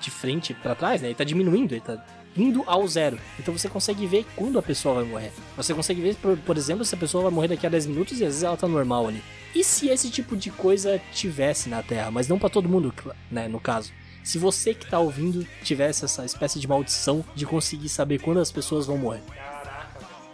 de, 0.00 0.10
frente 0.10 0.54
pra 0.54 0.74
trás, 0.74 1.00
né? 1.00 1.08
Ele 1.08 1.14
tá 1.14 1.24
diminuindo, 1.24 1.72
ele 1.72 1.80
tá 1.80 2.04
indo 2.36 2.62
ao 2.66 2.86
zero. 2.86 3.18
Então 3.38 3.56
você 3.56 3.68
consegue 3.68 4.06
ver 4.06 4.26
quando 4.34 4.58
a 4.58 4.62
pessoa 4.62 4.96
vai 4.96 5.04
morrer. 5.04 5.32
Você 5.56 5.72
consegue 5.72 6.00
ver, 6.00 6.16
por, 6.16 6.36
por 6.38 6.56
exemplo, 6.56 6.84
se 6.84 6.94
a 6.94 6.98
pessoa 6.98 7.24
vai 7.24 7.32
morrer 7.32 7.48
daqui 7.48 7.66
a 7.66 7.70
10 7.70 7.86
minutos 7.86 8.20
e 8.20 8.24
às 8.24 8.30
vezes 8.30 8.42
ela 8.42 8.56
tá 8.56 8.66
normal 8.66 9.08
ali. 9.08 9.22
E 9.54 9.62
se 9.62 9.88
esse 9.88 10.10
tipo 10.10 10.36
de 10.36 10.50
coisa 10.50 11.00
tivesse 11.12 11.68
na 11.68 11.82
Terra, 11.82 12.10
mas 12.10 12.26
não 12.26 12.38
pra 12.38 12.48
todo 12.48 12.68
mundo, 12.68 12.92
né, 13.30 13.46
no 13.46 13.60
caso. 13.60 13.92
Se 14.24 14.38
você 14.38 14.74
que 14.74 14.86
tá 14.90 14.98
ouvindo 14.98 15.46
tivesse 15.62 16.04
essa 16.04 16.24
espécie 16.24 16.58
de 16.58 16.66
maldição 16.66 17.24
de 17.34 17.44
conseguir 17.46 17.88
saber 17.88 18.18
quando 18.20 18.40
as 18.40 18.50
pessoas 18.50 18.86
vão 18.86 18.96
morrer. 18.98 19.20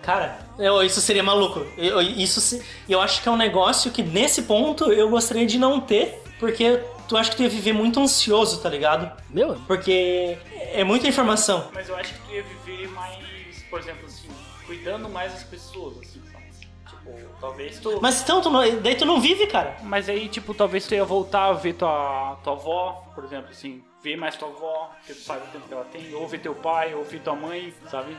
Cara, 0.03 0.39
eu- 0.59 0.83
isso 0.83 1.01
seria 1.01 1.23
maluco. 1.23 1.61
Eu, 1.77 2.01
isso 2.01 2.41
se- 2.41 2.63
eu 2.89 3.01
acho 3.01 3.23
que 3.23 3.29
é 3.29 3.33
um 3.33 3.37
negócio 3.37 3.91
que 3.91 4.03
nesse 4.03 4.43
ponto 4.43 4.91
eu 4.93 5.11
gostaria 5.11 5.47
de 5.47 5.59
não 5.59 5.79
ter, 5.81 6.23
porque 6.39 6.81
tu 7.07 7.17
acha 7.17 7.31
que 7.31 7.37
tu 7.37 7.43
ia 7.43 7.49
viver 7.51 7.73
muito 7.75 8.01
ansioso, 8.01 8.61
tá 8.63 8.69
ligado? 8.71 9.11
Meu, 9.29 9.57
Porque 9.67 10.39
é 10.73 10.83
muita 10.85 11.07
informação. 11.07 11.69
Mas 11.75 11.89
eu 11.89 11.97
acho 11.97 12.15
que 12.15 12.21
tu 12.21 12.33
ia 12.35 12.43
viver 12.65 12.89
mais, 12.93 13.19
por 13.69 13.79
exemplo, 13.81 14.07
assim, 14.07 14.29
cuidando 14.67 15.09
mais 15.09 15.33
das 15.33 15.43
pessoas, 15.43 16.00
talvez 17.41 17.79
tu. 17.79 17.99
Mas 18.01 18.23
então, 18.23 18.41
tu 18.41 18.51
não- 18.51 18.61
daí 18.81 18.95
tu 18.95 19.05
não 19.07 19.21
vive, 19.21 19.47
cara. 19.47 19.77
Mas 19.83 20.09
aí, 20.09 20.29
tipo, 20.29 20.53
talvez 20.55 20.87
tu 20.87 20.95
ia 20.95 21.05
voltar 21.05 21.47
a 21.47 21.53
ver 21.53 21.75
tua, 21.75 22.37
tua 22.45 22.53
avó, 22.53 23.05
por 23.15 23.25
exemplo, 23.25 23.51
assim, 23.51 23.83
ver 24.03 24.17
mais 24.17 24.37
tua 24.37 24.49
avó, 24.49 24.91
porque 24.97 25.13
tu 25.15 25.21
sabe 25.21 25.41
o 25.47 25.53
tempo 25.53 25.67
que 25.69 25.75
ela 25.75 25.85
tem, 25.85 26.15
ou 26.15 26.27
ver 26.27 26.39
teu 26.41 26.55
pai, 26.55 26.95
ou 26.95 27.05
ver 27.05 27.21
tua 27.21 27.35
mãe, 27.37 27.73
sabe? 27.91 28.17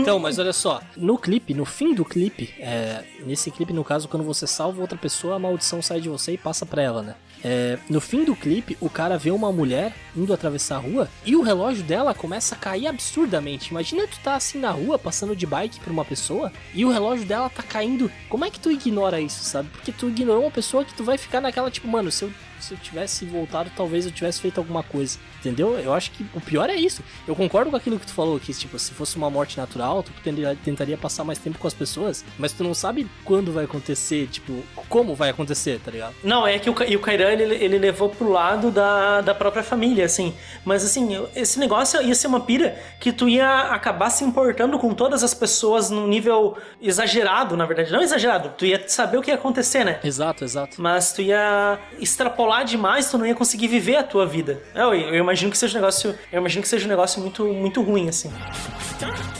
Então, 0.00 0.18
mas 0.18 0.38
olha 0.38 0.52
só, 0.52 0.80
no 0.96 1.16
clipe, 1.18 1.54
no 1.54 1.64
fim 1.64 1.94
do 1.94 2.04
clipe, 2.04 2.52
é, 2.58 3.04
nesse 3.20 3.50
clipe, 3.50 3.72
no 3.72 3.84
caso, 3.84 4.08
quando 4.08 4.24
você 4.24 4.46
salva 4.46 4.80
outra 4.80 4.98
pessoa, 4.98 5.36
a 5.36 5.38
maldição 5.38 5.80
sai 5.82 6.00
de 6.00 6.08
você 6.08 6.32
e 6.32 6.38
passa 6.38 6.64
pra 6.66 6.82
ela, 6.82 7.02
né? 7.02 7.14
É, 7.44 7.78
no 7.90 8.00
fim 8.00 8.24
do 8.24 8.34
clipe, 8.34 8.76
o 8.80 8.88
cara 8.88 9.18
vê 9.18 9.30
uma 9.30 9.52
mulher 9.52 9.94
indo 10.16 10.32
atravessar 10.32 10.76
a 10.76 10.78
rua 10.78 11.10
e 11.26 11.36
o 11.36 11.42
relógio 11.42 11.84
dela 11.84 12.14
começa 12.14 12.54
a 12.54 12.58
cair 12.58 12.86
absurdamente. 12.86 13.70
Imagina 13.70 14.08
tu 14.08 14.18
tá 14.20 14.34
assim 14.34 14.58
na 14.58 14.70
rua, 14.70 14.98
passando 14.98 15.36
de 15.36 15.46
bike 15.46 15.80
por 15.80 15.92
uma 15.92 16.04
pessoa 16.04 16.50
e 16.72 16.84
o 16.84 16.90
relógio 16.90 17.26
dela 17.26 17.50
tá 17.50 17.62
caindo. 17.62 18.10
Como 18.30 18.44
é 18.46 18.50
que 18.50 18.58
tu 18.58 18.72
ignora 18.72 19.20
isso, 19.20 19.44
sabe? 19.44 19.68
Porque 19.68 19.92
tu 19.92 20.08
ignorou 20.08 20.44
uma 20.44 20.50
pessoa 20.50 20.84
que 20.84 20.94
tu 20.94 21.04
vai 21.04 21.18
ficar 21.18 21.42
naquela, 21.42 21.70
tipo, 21.70 21.86
mano, 21.86 22.10
se 22.10 22.24
eu, 22.24 22.32
se 22.64 22.74
eu 22.74 22.78
tivesse 22.78 23.24
voltado, 23.24 23.70
talvez 23.76 24.06
eu 24.06 24.12
tivesse 24.12 24.40
feito 24.40 24.58
alguma 24.58 24.82
coisa. 24.82 25.18
Entendeu? 25.40 25.78
Eu 25.78 25.92
acho 25.92 26.10
que 26.10 26.24
o 26.34 26.40
pior 26.40 26.70
é 26.70 26.74
isso. 26.74 27.02
Eu 27.28 27.36
concordo 27.36 27.70
com 27.70 27.76
aquilo 27.76 27.98
que 27.98 28.06
tu 28.06 28.14
falou, 28.14 28.40
que 28.40 28.52
tipo, 28.52 28.78
se 28.78 28.92
fosse 28.92 29.16
uma 29.16 29.28
morte 29.28 29.58
natural, 29.58 30.02
tu 30.02 30.10
tentaria, 30.22 30.56
tentaria 30.64 30.96
passar 30.96 31.24
mais 31.24 31.38
tempo 31.38 31.58
com 31.58 31.66
as 31.66 31.74
pessoas, 31.74 32.24
mas 32.38 32.52
tu 32.52 32.64
não 32.64 32.72
sabe 32.72 33.06
quando 33.24 33.52
vai 33.52 33.64
acontecer, 33.64 34.26
tipo, 34.28 34.64
como 34.88 35.14
vai 35.14 35.30
acontecer, 35.30 35.80
tá 35.84 35.90
ligado? 35.90 36.14
Não, 36.22 36.46
é 36.46 36.58
que 36.58 36.70
o, 36.70 36.74
e 36.88 36.96
o 36.96 37.00
Kairan 37.00 37.30
ele, 37.30 37.54
ele 37.56 37.78
levou 37.78 38.08
pro 38.08 38.30
lado 38.30 38.70
da, 38.70 39.20
da 39.20 39.34
própria 39.34 39.62
família, 39.62 40.04
assim. 40.04 40.34
Mas 40.64 40.84
assim, 40.84 41.26
esse 41.34 41.58
negócio 41.58 42.00
ia 42.02 42.14
ser 42.14 42.26
uma 42.26 42.40
pira 42.40 42.78
que 42.98 43.12
tu 43.12 43.28
ia 43.28 43.60
acabar 43.70 44.08
se 44.10 44.24
importando 44.24 44.78
com 44.78 44.94
todas 44.94 45.22
as 45.22 45.34
pessoas 45.34 45.90
num 45.90 46.06
nível 46.06 46.56
exagerado, 46.80 47.56
na 47.56 47.66
verdade. 47.66 47.92
Não 47.92 48.00
exagerado, 48.00 48.50
tu 48.56 48.64
ia 48.64 48.88
saber 48.88 49.18
o 49.18 49.22
que 49.22 49.30
ia 49.30 49.34
acontecer, 49.34 49.84
né? 49.84 50.00
Exato, 50.02 50.44
exato. 50.44 50.80
Mas 50.80 51.12
tu 51.12 51.20
ia 51.20 51.78
extrapolar 51.98 52.53
demais, 52.62 53.10
tu 53.10 53.18
não 53.18 53.26
ia 53.26 53.34
conseguir 53.34 53.68
viver 53.68 53.96
a 53.96 54.02
tua 54.02 54.26
vida. 54.26 54.62
Eu, 54.74 54.94
eu 54.94 55.16
imagino 55.16 55.50
que 55.50 55.58
seja 55.58 55.78
um 55.78 55.80
negócio. 55.80 56.18
Eu 56.30 56.40
imagino 56.40 56.62
que 56.62 56.68
seja 56.68 56.84
um 56.84 56.88
negócio 56.88 57.20
muito, 57.20 57.44
muito 57.46 57.82
ruim, 57.82 58.08
assim. 58.08 58.30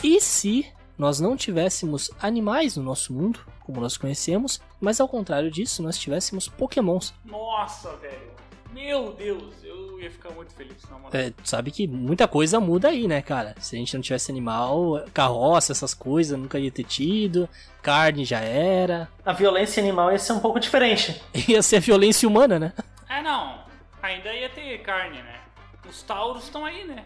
E 0.02 0.20
se 0.20 0.66
nós 0.98 1.20
não 1.20 1.36
tivéssemos 1.36 2.10
animais 2.20 2.76
no 2.76 2.82
nosso 2.82 3.12
mundo, 3.12 3.40
como 3.64 3.80
nós 3.80 3.96
conhecemos, 3.96 4.60
mas 4.80 5.00
ao 5.00 5.08
contrário 5.08 5.50
disso, 5.50 5.82
nós 5.82 5.98
tivéssemos 5.98 6.48
pokémons? 6.48 7.14
Nossa, 7.24 7.94
velho. 7.96 8.34
Meu 8.72 9.12
Deus, 9.12 9.54
eu 9.62 10.00
ia 10.00 10.10
ficar 10.10 10.30
muito 10.30 10.52
feliz, 10.52 10.76
na 10.90 10.98
moral. 10.98 11.10
É, 11.12 11.30
tu 11.30 11.48
sabe 11.48 11.70
que 11.70 11.86
muita 11.86 12.26
coisa 12.26 12.58
muda 12.58 12.88
aí, 12.88 13.06
né, 13.06 13.22
cara? 13.22 13.54
Se 13.60 13.76
a 13.76 13.78
gente 13.78 13.94
não 13.94 14.02
tivesse 14.02 14.32
animal, 14.32 15.04
carroça, 15.14 15.70
essas 15.70 15.94
coisas, 15.94 16.36
nunca 16.36 16.58
ia 16.58 16.72
ter 16.72 16.82
tido, 16.82 17.48
carne 17.80 18.24
já 18.24 18.40
era. 18.40 19.08
A 19.24 19.32
violência 19.32 19.80
animal 19.80 20.10
ia 20.10 20.18
ser 20.18 20.32
um 20.32 20.40
pouco 20.40 20.58
diferente. 20.58 21.22
Ia 21.48 21.62
ser 21.62 21.80
violência 21.80 22.28
humana, 22.28 22.58
né? 22.58 22.72
É, 23.08 23.22
não. 23.22 23.64
Ainda 24.02 24.32
ia 24.32 24.48
ter 24.50 24.78
carne, 24.82 25.22
né? 25.22 25.40
Os 25.88 26.02
tauros 26.02 26.44
estão 26.44 26.64
aí, 26.64 26.84
né? 26.84 27.04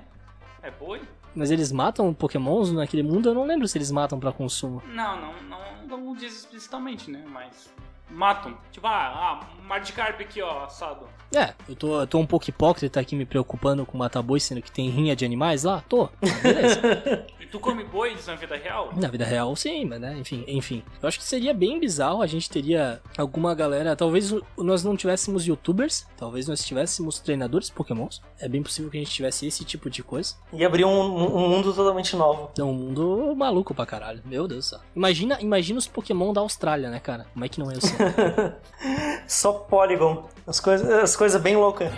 É 0.62 0.70
boi? 0.70 1.02
Mas 1.34 1.50
eles 1.50 1.70
matam 1.70 2.12
pokémons 2.12 2.72
naquele 2.72 3.02
mundo? 3.02 3.28
Eu 3.28 3.34
não 3.34 3.44
lembro 3.44 3.68
se 3.68 3.78
eles 3.78 3.90
matam 3.90 4.18
pra 4.18 4.32
consumo. 4.32 4.82
Não, 4.86 5.20
não, 5.20 5.42
não, 5.42 5.86
não 5.86 6.14
diz 6.14 6.36
explicitamente, 6.36 7.10
né? 7.10 7.24
Mas 7.28 7.72
matam. 8.10 8.58
Tipo, 8.72 8.86
ah, 8.86 9.40
ah 9.40 9.46
um 9.62 9.92
carpe 9.94 10.24
aqui, 10.24 10.42
ó, 10.42 10.64
assado. 10.64 11.08
É, 11.34 11.52
eu 11.68 11.76
tô, 11.76 12.00
eu 12.00 12.06
tô 12.06 12.18
um 12.18 12.26
pouco 12.26 12.48
hipócrita 12.48 12.98
aqui 13.00 13.14
me 13.14 13.26
preocupando 13.26 13.84
com 13.84 13.98
matar 13.98 14.22
boi, 14.22 14.40
sendo 14.40 14.62
que 14.62 14.72
tem 14.72 14.88
rinha 14.88 15.14
de 15.14 15.24
animais 15.24 15.64
lá? 15.64 15.82
Tô. 15.88 16.08
Beleza. 16.42 16.80
E 17.40 17.46
tu 17.50 17.58
come 17.60 17.82
bois 17.82 18.26
na 18.26 18.34
vida 18.34 18.56
real? 18.56 18.90
Na 18.94 19.08
vida 19.08 19.24
real, 19.24 19.56
sim, 19.56 19.84
mas 19.86 19.98
né, 19.98 20.14
enfim, 20.18 20.44
enfim. 20.48 20.82
Eu 21.00 21.08
acho 21.08 21.16
que 21.18 21.24
seria 21.24 21.54
bem 21.54 21.80
bizarro, 21.80 22.20
a 22.20 22.26
gente 22.26 22.50
teria 22.50 23.00
alguma 23.16 23.54
galera, 23.54 23.96
talvez 23.96 24.30
o- 24.32 24.44
nós 24.58 24.84
não 24.84 24.94
tivéssemos 24.96 25.46
youtubers, 25.46 26.06
talvez 26.18 26.46
nós 26.46 26.62
tivéssemos 26.62 27.20
treinadores 27.20 27.70
pokémons. 27.70 28.20
É 28.38 28.46
bem 28.48 28.62
possível 28.62 28.90
que 28.90 28.98
a 28.98 29.00
gente 29.00 29.12
tivesse 29.12 29.46
esse 29.46 29.64
tipo 29.64 29.88
de 29.88 30.02
coisa. 30.02 30.34
E 30.52 30.62
abrir 30.62 30.84
um, 30.84 30.90
um 31.00 31.48
mundo 31.48 31.72
totalmente 31.72 32.14
novo. 32.16 32.50
Então, 32.52 32.70
um 32.70 32.74
mundo 32.74 33.34
maluco 33.34 33.72
pra 33.72 33.86
caralho. 33.86 34.20
Meu 34.26 34.46
Deus 34.46 34.66
do 34.66 34.68
céu. 34.70 34.80
Imagina, 34.94 35.40
imagina 35.40 35.78
os 35.78 35.86
Pokémon 35.86 36.34
da 36.34 36.42
Austrália, 36.42 36.90
né, 36.90 36.98
cara? 37.00 37.28
Como 37.32 37.44
é 37.44 37.48
que 37.48 37.60
não 37.60 37.70
ia 37.72 37.80
ser? 37.80 38.56
Só 39.26 39.52
Polygon. 39.52 40.28
As 40.48 40.60
coisas 40.60 40.90
as 40.90 41.14
coisas 41.14 41.42
bem 41.42 41.56
loucas. 41.56 41.92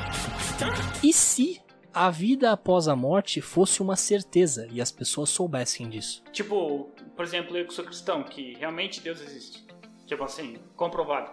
e 1.05 1.13
se 1.13 1.63
a 1.95 2.11
vida 2.11 2.51
após 2.51 2.89
a 2.89 2.97
morte 2.97 3.41
fosse 3.41 3.81
uma 3.81 3.95
certeza 3.95 4.67
e 4.73 4.81
as 4.81 4.91
pessoas 4.91 5.31
soubessem 5.31 5.89
disso? 5.89 6.25
Tipo, 6.33 6.91
por 7.15 7.25
exemplo, 7.25 7.57
eu 7.57 7.65
que 7.65 7.73
sou 7.73 7.85
cristão, 7.85 8.25
que 8.25 8.55
realmente 8.59 9.01
Deus 9.01 9.21
existe. 9.21 9.65
Tipo 10.05 10.25
assim, 10.25 10.59
comprovado. 10.75 11.31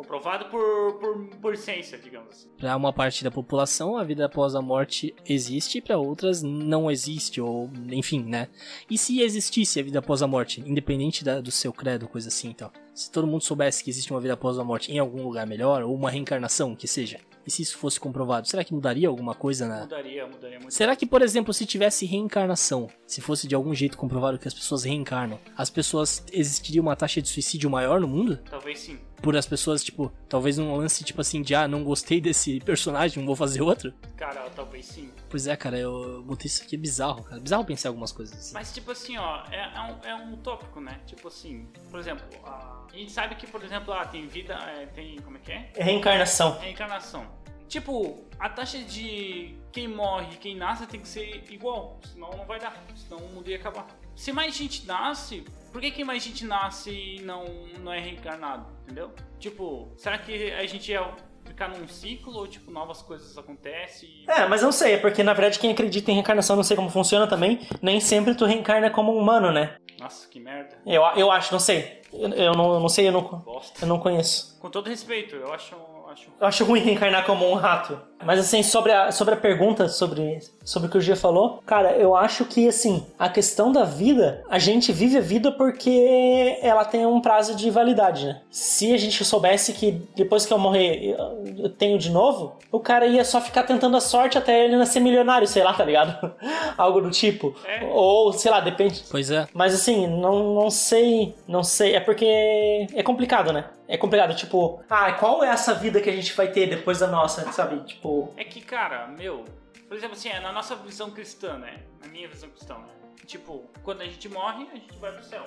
Comprovado 0.00 0.46
por, 0.46 0.94
por, 0.94 1.26
por 1.42 1.56
ciência, 1.58 1.98
digamos 1.98 2.30
assim. 2.32 2.48
Pra 2.56 2.74
uma 2.74 2.90
parte 2.90 3.22
da 3.22 3.30
população, 3.30 3.98
a 3.98 4.02
vida 4.02 4.24
após 4.24 4.54
a 4.54 4.62
morte 4.62 5.14
existe, 5.28 5.78
pra 5.82 5.98
outras 5.98 6.42
não 6.42 6.90
existe, 6.90 7.38
ou 7.38 7.70
enfim, 7.92 8.24
né? 8.24 8.48
E 8.88 8.96
se 8.96 9.20
existisse 9.20 9.78
a 9.78 9.82
vida 9.82 9.98
após 9.98 10.22
a 10.22 10.26
morte, 10.26 10.62
independente 10.66 11.22
da- 11.22 11.42
do 11.42 11.50
seu 11.50 11.70
credo, 11.70 12.08
coisa 12.08 12.28
assim, 12.28 12.48
então? 12.48 12.70
Se 12.94 13.10
todo 13.12 13.26
mundo 13.26 13.44
soubesse 13.44 13.84
que 13.84 13.90
existe 13.90 14.10
uma 14.10 14.20
vida 14.22 14.32
após 14.32 14.58
a 14.58 14.64
morte 14.64 14.90
em 14.90 14.98
algum 14.98 15.22
lugar 15.22 15.46
melhor, 15.46 15.82
ou 15.82 15.94
uma 15.94 16.10
reencarnação, 16.10 16.74
que 16.74 16.88
seja, 16.88 17.18
e 17.46 17.50
se 17.50 17.60
isso 17.62 17.76
fosse 17.76 18.00
comprovado, 18.00 18.48
será 18.48 18.64
que 18.64 18.72
mudaria 18.74 19.06
alguma 19.08 19.34
coisa 19.34 19.66
na, 19.68 19.80
Mudaria, 19.80 20.26
mudaria 20.26 20.58
muito. 20.58 20.72
Será 20.72 20.96
que, 20.96 21.06
por 21.06 21.20
exemplo, 21.20 21.52
se 21.52 21.66
tivesse 21.66 22.06
reencarnação, 22.06 22.88
se 23.06 23.20
fosse 23.20 23.46
de 23.46 23.54
algum 23.54 23.74
jeito 23.74 23.98
comprovado 23.98 24.38
que 24.38 24.48
as 24.48 24.54
pessoas 24.54 24.84
reencarnam, 24.84 25.38
as 25.56 25.68
pessoas 25.70 26.24
existiria 26.32 26.80
uma 26.80 26.96
taxa 26.96 27.20
de 27.20 27.28
suicídio 27.28 27.68
maior 27.70 28.00
no 28.00 28.08
mundo? 28.08 28.38
Talvez 28.48 28.78
sim. 28.78 28.98
Por 29.22 29.36
as 29.36 29.46
pessoas, 29.46 29.84
tipo, 29.84 30.12
talvez 30.28 30.58
um 30.58 30.74
lance 30.76 31.04
tipo 31.04 31.20
assim 31.20 31.42
de 31.42 31.54
ah, 31.54 31.68
não 31.68 31.84
gostei 31.84 32.20
desse 32.22 32.60
personagem, 32.60 33.24
vou 33.24 33.36
fazer 33.36 33.62
outro? 33.62 33.92
Cara, 34.16 34.48
talvez 34.50 34.86
sim. 34.86 35.10
Pois 35.28 35.46
é, 35.46 35.56
cara, 35.56 35.78
eu 35.78 36.22
botei 36.22 36.46
isso 36.46 36.62
aqui 36.62 36.76
é 36.76 36.78
bizarro, 36.78 37.22
cara. 37.22 37.40
Bizarro 37.40 37.64
pensar 37.64 37.88
em 37.88 37.90
algumas 37.90 38.12
coisas 38.12 38.36
assim. 38.36 38.54
Mas, 38.54 38.72
tipo 38.72 38.90
assim, 38.90 39.16
ó, 39.16 39.44
é, 39.50 39.72
é 39.74 39.80
um, 39.80 40.10
é 40.10 40.14
um 40.14 40.36
tópico, 40.36 40.80
né? 40.80 41.00
Tipo 41.06 41.28
assim, 41.28 41.68
por 41.90 42.00
exemplo, 42.00 42.24
a, 42.44 42.86
a 42.92 42.96
gente 42.96 43.12
sabe 43.12 43.34
que, 43.34 43.46
por 43.46 43.62
exemplo, 43.62 43.92
ah, 43.92 44.04
tem 44.04 44.26
vida, 44.26 44.54
é, 44.54 44.86
tem, 44.86 45.18
como 45.20 45.36
é 45.36 45.40
que 45.40 45.52
é? 45.52 45.70
É 45.74 45.84
reencarnação. 45.84 46.58
Reencarnação. 46.58 47.40
Tipo, 47.70 48.24
a 48.36 48.48
taxa 48.48 48.78
de 48.78 49.54
quem 49.70 49.86
morre 49.86 50.34
e 50.34 50.36
quem 50.38 50.56
nasce 50.56 50.86
tem 50.88 51.00
que 51.00 51.06
ser 51.06 51.44
igual, 51.50 52.00
senão 52.02 52.30
não 52.30 52.44
vai 52.44 52.58
dar, 52.58 52.74
senão 52.96 53.18
o 53.18 53.32
mundo 53.32 53.48
ia 53.48 53.56
acabar. 53.56 53.86
Se 54.16 54.32
mais 54.32 54.56
gente 54.56 54.84
nasce, 54.86 55.44
por 55.70 55.80
que, 55.80 55.92
que 55.92 56.02
mais 56.02 56.20
gente 56.20 56.44
nasce 56.44 56.90
e 56.90 57.22
não, 57.22 57.44
não 57.78 57.92
é 57.92 58.00
reencarnado, 58.00 58.66
entendeu? 58.90 59.12
Tipo, 59.38 59.88
será 59.96 60.18
que 60.18 60.52
a 60.52 60.66
gente 60.66 60.90
ia 60.90 61.14
ficar 61.44 61.68
num 61.68 61.86
ciclo 61.86 62.36
ou, 62.36 62.46
tipo, 62.46 62.70
novas 62.70 63.00
coisas 63.00 63.38
acontecem? 63.38 64.08
E... 64.08 64.30
É, 64.30 64.46
mas 64.46 64.62
não 64.62 64.72
sei, 64.72 64.94
é 64.94 64.98
porque 64.98 65.22
na 65.22 65.32
verdade 65.32 65.58
quem 65.58 65.70
acredita 65.70 66.10
em 66.10 66.14
reencarnação, 66.14 66.56
não 66.56 66.62
sei 66.64 66.76
como 66.76 66.90
funciona 66.90 67.26
também, 67.26 67.66
nem 67.80 68.00
sempre 68.00 68.34
tu 68.34 68.44
reencarna 68.44 68.90
como 68.90 69.14
um 69.14 69.18
humano, 69.18 69.52
né? 69.52 69.76
Nossa, 69.98 70.28
que 70.28 70.40
merda. 70.40 70.76
Eu, 70.84 71.02
eu 71.16 71.30
acho, 71.30 71.52
não 71.52 71.60
sei. 71.60 72.00
Eu, 72.12 72.28
eu 72.30 72.52
não, 72.52 72.74
eu 72.74 72.80
não 72.80 72.88
sei, 72.88 73.08
eu 73.08 73.12
não, 73.12 73.22
Bosta. 73.22 73.84
eu 73.84 73.88
não 73.88 74.00
conheço. 74.00 74.58
Com 74.58 74.70
todo 74.70 74.88
respeito, 74.88 75.36
eu 75.36 75.52
acho. 75.52 75.76
acho... 76.10 76.29
Eu 76.40 76.46
acho 76.46 76.64
ruim 76.64 76.80
reencarnar 76.80 77.26
como 77.26 77.50
um 77.50 77.54
rato. 77.54 77.98
Mas 78.24 78.38
assim, 78.38 78.62
sobre 78.62 78.92
a, 78.92 79.10
sobre 79.10 79.34
a 79.34 79.36
pergunta, 79.36 79.88
sobre, 79.88 80.38
sobre 80.64 80.88
o 80.88 80.90
que 80.90 80.98
o 80.98 81.00
Gia 81.00 81.16
falou, 81.16 81.62
cara, 81.64 81.92
eu 81.92 82.14
acho 82.14 82.44
que 82.44 82.68
assim, 82.68 83.06
a 83.18 83.28
questão 83.28 83.72
da 83.72 83.84
vida, 83.84 84.44
a 84.48 84.58
gente 84.58 84.92
vive 84.92 85.16
a 85.16 85.22
vida 85.22 85.50
porque 85.50 86.58
ela 86.62 86.84
tem 86.84 87.06
um 87.06 87.20
prazo 87.20 87.54
de 87.54 87.70
validade, 87.70 88.26
né? 88.26 88.40
Se 88.50 88.92
a 88.92 88.98
gente 88.98 89.24
soubesse 89.24 89.72
que 89.72 90.02
depois 90.14 90.44
que 90.44 90.52
eu 90.52 90.58
morrer 90.58 91.02
eu, 91.02 91.64
eu 91.64 91.70
tenho 91.70 91.98
de 91.98 92.10
novo, 92.10 92.56
o 92.70 92.78
cara 92.78 93.06
ia 93.06 93.24
só 93.24 93.40
ficar 93.40 93.62
tentando 93.62 93.96
a 93.96 94.00
sorte 94.00 94.36
até 94.36 94.64
ele 94.64 94.76
nascer 94.76 95.00
milionário, 95.00 95.46
sei 95.46 95.62
lá, 95.62 95.72
tá 95.72 95.84
ligado? 95.84 96.34
Algo 96.76 97.00
do 97.00 97.10
tipo. 97.10 97.54
É. 97.66 97.86
Ou, 97.90 98.32
sei 98.32 98.50
lá, 98.50 98.60
depende. 98.60 99.02
Pois 99.10 99.30
é. 99.30 99.46
Mas 99.54 99.74
assim, 99.74 100.06
não, 100.06 100.54
não 100.54 100.70
sei, 100.70 101.34
não 101.48 101.62
sei. 101.62 101.94
É 101.94 102.00
porque 102.00 102.86
é 102.94 103.02
complicado, 103.02 103.52
né? 103.52 103.64
É 103.88 103.96
complicado, 103.96 104.36
tipo, 104.36 104.80
ah, 104.88 105.10
qual 105.14 105.42
é 105.42 105.48
essa 105.48 105.74
vida 105.74 106.00
que 106.00 106.08
a 106.08 106.12
gente 106.12 106.29
vai 106.36 106.50
ter 106.50 106.68
depois 106.68 106.98
da 107.00 107.06
nossa, 107.06 107.50
sabe? 107.52 107.84
Tipo, 107.84 108.32
É 108.36 108.44
que, 108.44 108.60
cara, 108.60 109.06
meu. 109.06 109.44
Por 109.88 109.96
exemplo, 109.96 110.16
assim, 110.16 110.28
é 110.28 110.38
na 110.40 110.52
nossa 110.52 110.76
visão 110.76 111.10
cristã, 111.10 111.58
né? 111.58 111.82
Na 112.00 112.08
minha 112.08 112.28
visão 112.28 112.48
cristã, 112.50 112.78
né? 112.78 112.94
Tipo, 113.26 113.68
quando 113.82 114.02
a 114.02 114.04
gente 114.04 114.28
morre, 114.28 114.68
a 114.72 114.76
gente 114.76 114.96
vai 114.98 115.12
pro 115.12 115.22
céu, 115.24 115.44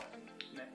né? 0.54 0.68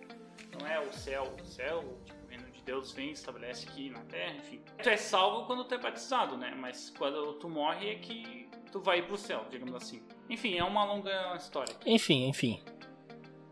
Não 0.59 0.67
é 0.67 0.81
o 0.81 0.93
céu, 0.93 1.35
o 1.41 1.45
céu, 1.45 1.99
tipo, 2.05 2.25
o 2.25 2.29
reino 2.29 2.51
de 2.51 2.63
Deus 2.63 2.93
vem, 2.93 3.11
estabelece 3.11 3.69
aqui 3.69 3.91
na 3.91 4.01
terra, 4.01 4.37
enfim. 4.37 4.61
Tu 4.83 4.89
é 4.89 4.97
salvo 4.97 5.47
quando 5.47 5.65
tu 5.65 5.75
é 5.75 5.79
batizado, 5.79 6.37
né? 6.37 6.55
Mas 6.59 6.91
quando 6.97 7.35
tu 7.35 7.49
morre 7.49 7.91
é 7.91 7.95
que 7.97 8.49
tu 8.73 8.81
vai 8.81 9.03
pro 9.03 9.17
céu, 9.19 9.45
digamos 9.51 9.75
assim. 9.75 10.03
Enfim, 10.29 10.57
é 10.57 10.65
uma 10.65 10.85
longa 10.85 11.37
história. 11.37 11.75
Enfim, 11.87 12.27
enfim. 12.29 12.63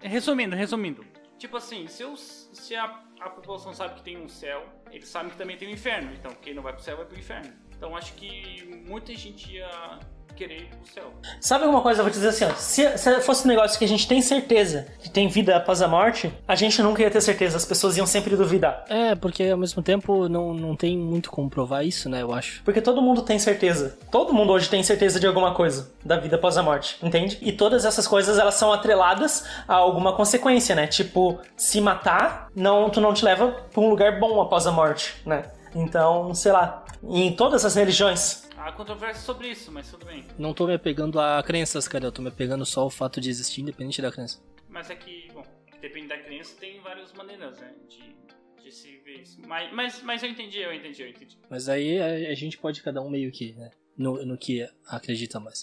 Resumindo, 0.00 0.54
resumindo. 0.56 1.04
Tipo 1.38 1.56
assim, 1.56 1.86
se, 1.88 2.04
os, 2.04 2.50
se 2.52 2.74
a, 2.74 3.02
a 3.20 3.30
população 3.30 3.72
sabe 3.72 3.94
que 3.94 4.02
tem 4.02 4.16
um 4.16 4.28
céu, 4.28 4.66
eles 4.90 5.08
sabem 5.08 5.30
que 5.30 5.36
também 5.36 5.56
tem 5.56 5.68
um 5.68 5.72
inferno. 5.72 6.12
Então, 6.14 6.34
quem 6.34 6.54
não 6.54 6.62
vai 6.62 6.72
pro 6.72 6.82
céu 6.82 6.96
vai 6.96 7.06
pro 7.06 7.18
inferno. 7.18 7.52
Então, 7.76 7.96
acho 7.96 8.14
que 8.14 8.64
muita 8.86 9.14
gente 9.14 9.52
ia 9.52 10.00
querer 10.36 10.58
ir 10.58 10.68
pro 10.68 10.92
céu. 10.92 11.04
Sabe 11.40 11.64
alguma 11.64 11.82
coisa? 11.82 12.00
Eu 12.00 12.04
vou 12.04 12.12
te 12.12 12.16
dizer 12.16 12.28
assim, 12.28 12.44
ó. 12.44 12.54
Se, 12.54 12.98
se 12.98 13.20
fosse 13.22 13.44
um 13.44 13.48
negócio 13.48 13.78
que 13.78 13.84
a 13.84 13.88
gente 13.88 14.06
tem 14.06 14.20
certeza 14.20 14.86
que 15.00 15.08
tem 15.08 15.28
vida 15.28 15.56
após 15.56 15.80
a 15.82 15.88
morte, 15.88 16.32
a 16.46 16.54
gente 16.54 16.80
nunca 16.82 17.02
ia 17.02 17.10
ter 17.10 17.20
certeza. 17.20 17.56
As 17.56 17.64
pessoas 17.64 17.96
iam 17.96 18.06
sempre 18.06 18.36
duvidar. 18.36 18.84
É, 18.88 19.14
porque 19.14 19.44
ao 19.44 19.58
mesmo 19.58 19.82
tempo 19.82 20.28
não, 20.28 20.52
não 20.52 20.76
tem 20.76 20.96
muito 20.96 21.30
como 21.30 21.48
provar 21.48 21.82
isso, 21.82 22.08
né? 22.08 22.22
Eu 22.22 22.32
acho. 22.32 22.62
Porque 22.62 22.80
todo 22.80 23.00
mundo 23.00 23.22
tem 23.22 23.38
certeza. 23.38 23.98
Todo 24.10 24.32
mundo 24.32 24.52
hoje 24.52 24.68
tem 24.68 24.82
certeza 24.82 25.18
de 25.18 25.26
alguma 25.26 25.54
coisa 25.54 25.90
da 26.04 26.18
vida 26.18 26.36
após 26.36 26.56
a 26.56 26.62
morte, 26.62 26.98
entende? 27.02 27.38
E 27.40 27.52
todas 27.52 27.84
essas 27.84 28.06
coisas 28.06 28.38
elas 28.38 28.54
são 28.54 28.72
atreladas 28.72 29.44
a 29.66 29.74
alguma 29.74 30.12
consequência, 30.12 30.74
né? 30.74 30.86
Tipo, 30.86 31.38
se 31.56 31.80
matar, 31.80 32.48
não, 32.54 32.90
tu 32.90 33.00
não 33.00 33.14
te 33.14 33.24
leva 33.24 33.48
pra 33.72 33.80
um 33.80 33.88
lugar 33.88 34.20
bom 34.20 34.40
após 34.40 34.66
a 34.66 34.72
morte, 34.72 35.14
né? 35.24 35.44
Então, 35.74 36.34
sei 36.34 36.52
lá. 36.52 36.84
Em 37.08 37.30
todas 37.32 37.64
as 37.64 37.74
religiões, 37.74 38.45
Há 38.66 38.72
controvérsia 38.72 39.22
sobre 39.22 39.46
isso, 39.48 39.70
mas 39.70 39.88
tudo 39.88 40.04
bem. 40.06 40.24
Não 40.36 40.52
tô 40.52 40.66
me 40.66 40.74
apegando 40.74 41.20
a 41.20 41.40
crenças, 41.40 41.86
cara. 41.86 42.06
Eu 42.06 42.10
tô 42.10 42.20
me 42.20 42.30
apegando 42.30 42.66
só 42.66 42.80
ao 42.80 42.90
fato 42.90 43.20
de 43.20 43.30
existir, 43.30 43.60
independente 43.60 44.02
da 44.02 44.10
crença. 44.10 44.42
Mas 44.68 44.90
é 44.90 44.96
que, 44.96 45.28
bom, 45.32 45.44
depende 45.80 46.08
da 46.08 46.18
crença, 46.18 46.52
tem 46.58 46.80
várias 46.80 47.12
maneiras, 47.12 47.60
né? 47.60 47.72
De, 47.88 48.64
de 48.64 48.72
se 48.74 48.96
ver 49.04 49.20
isso. 49.20 49.40
Mas, 49.46 49.72
mas, 49.72 50.02
mas 50.02 50.20
eu 50.24 50.28
entendi, 50.30 50.58
eu 50.58 50.74
entendi, 50.74 51.00
eu 51.00 51.08
entendi. 51.08 51.38
Mas 51.48 51.68
aí 51.68 52.00
a, 52.00 52.32
a 52.32 52.34
gente 52.34 52.58
pode 52.58 52.82
cada 52.82 53.00
um 53.00 53.08
meio 53.08 53.30
que, 53.30 53.52
né? 53.52 53.70
No, 53.96 54.26
no 54.26 54.36
que 54.36 54.68
acredita 54.88 55.38
mais. 55.38 55.62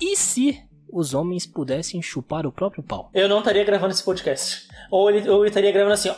E 0.00 0.16
se 0.16 0.64
os 0.90 1.12
homens 1.12 1.44
pudessem 1.46 2.00
chupar 2.00 2.46
o 2.46 2.50
próprio 2.52 2.82
pau? 2.82 3.10
eu 3.12 3.28
não 3.28 3.40
estaria 3.40 3.62
gravando 3.62 3.92
esse 3.92 4.02
podcast. 4.02 4.68
Ou 4.90 5.10
ele- 5.10 5.28
ou 5.28 5.42
eu 5.42 5.46
estaria 5.48 5.70
gravando 5.70 5.92
assim, 5.92 6.08
ó. 6.08 6.14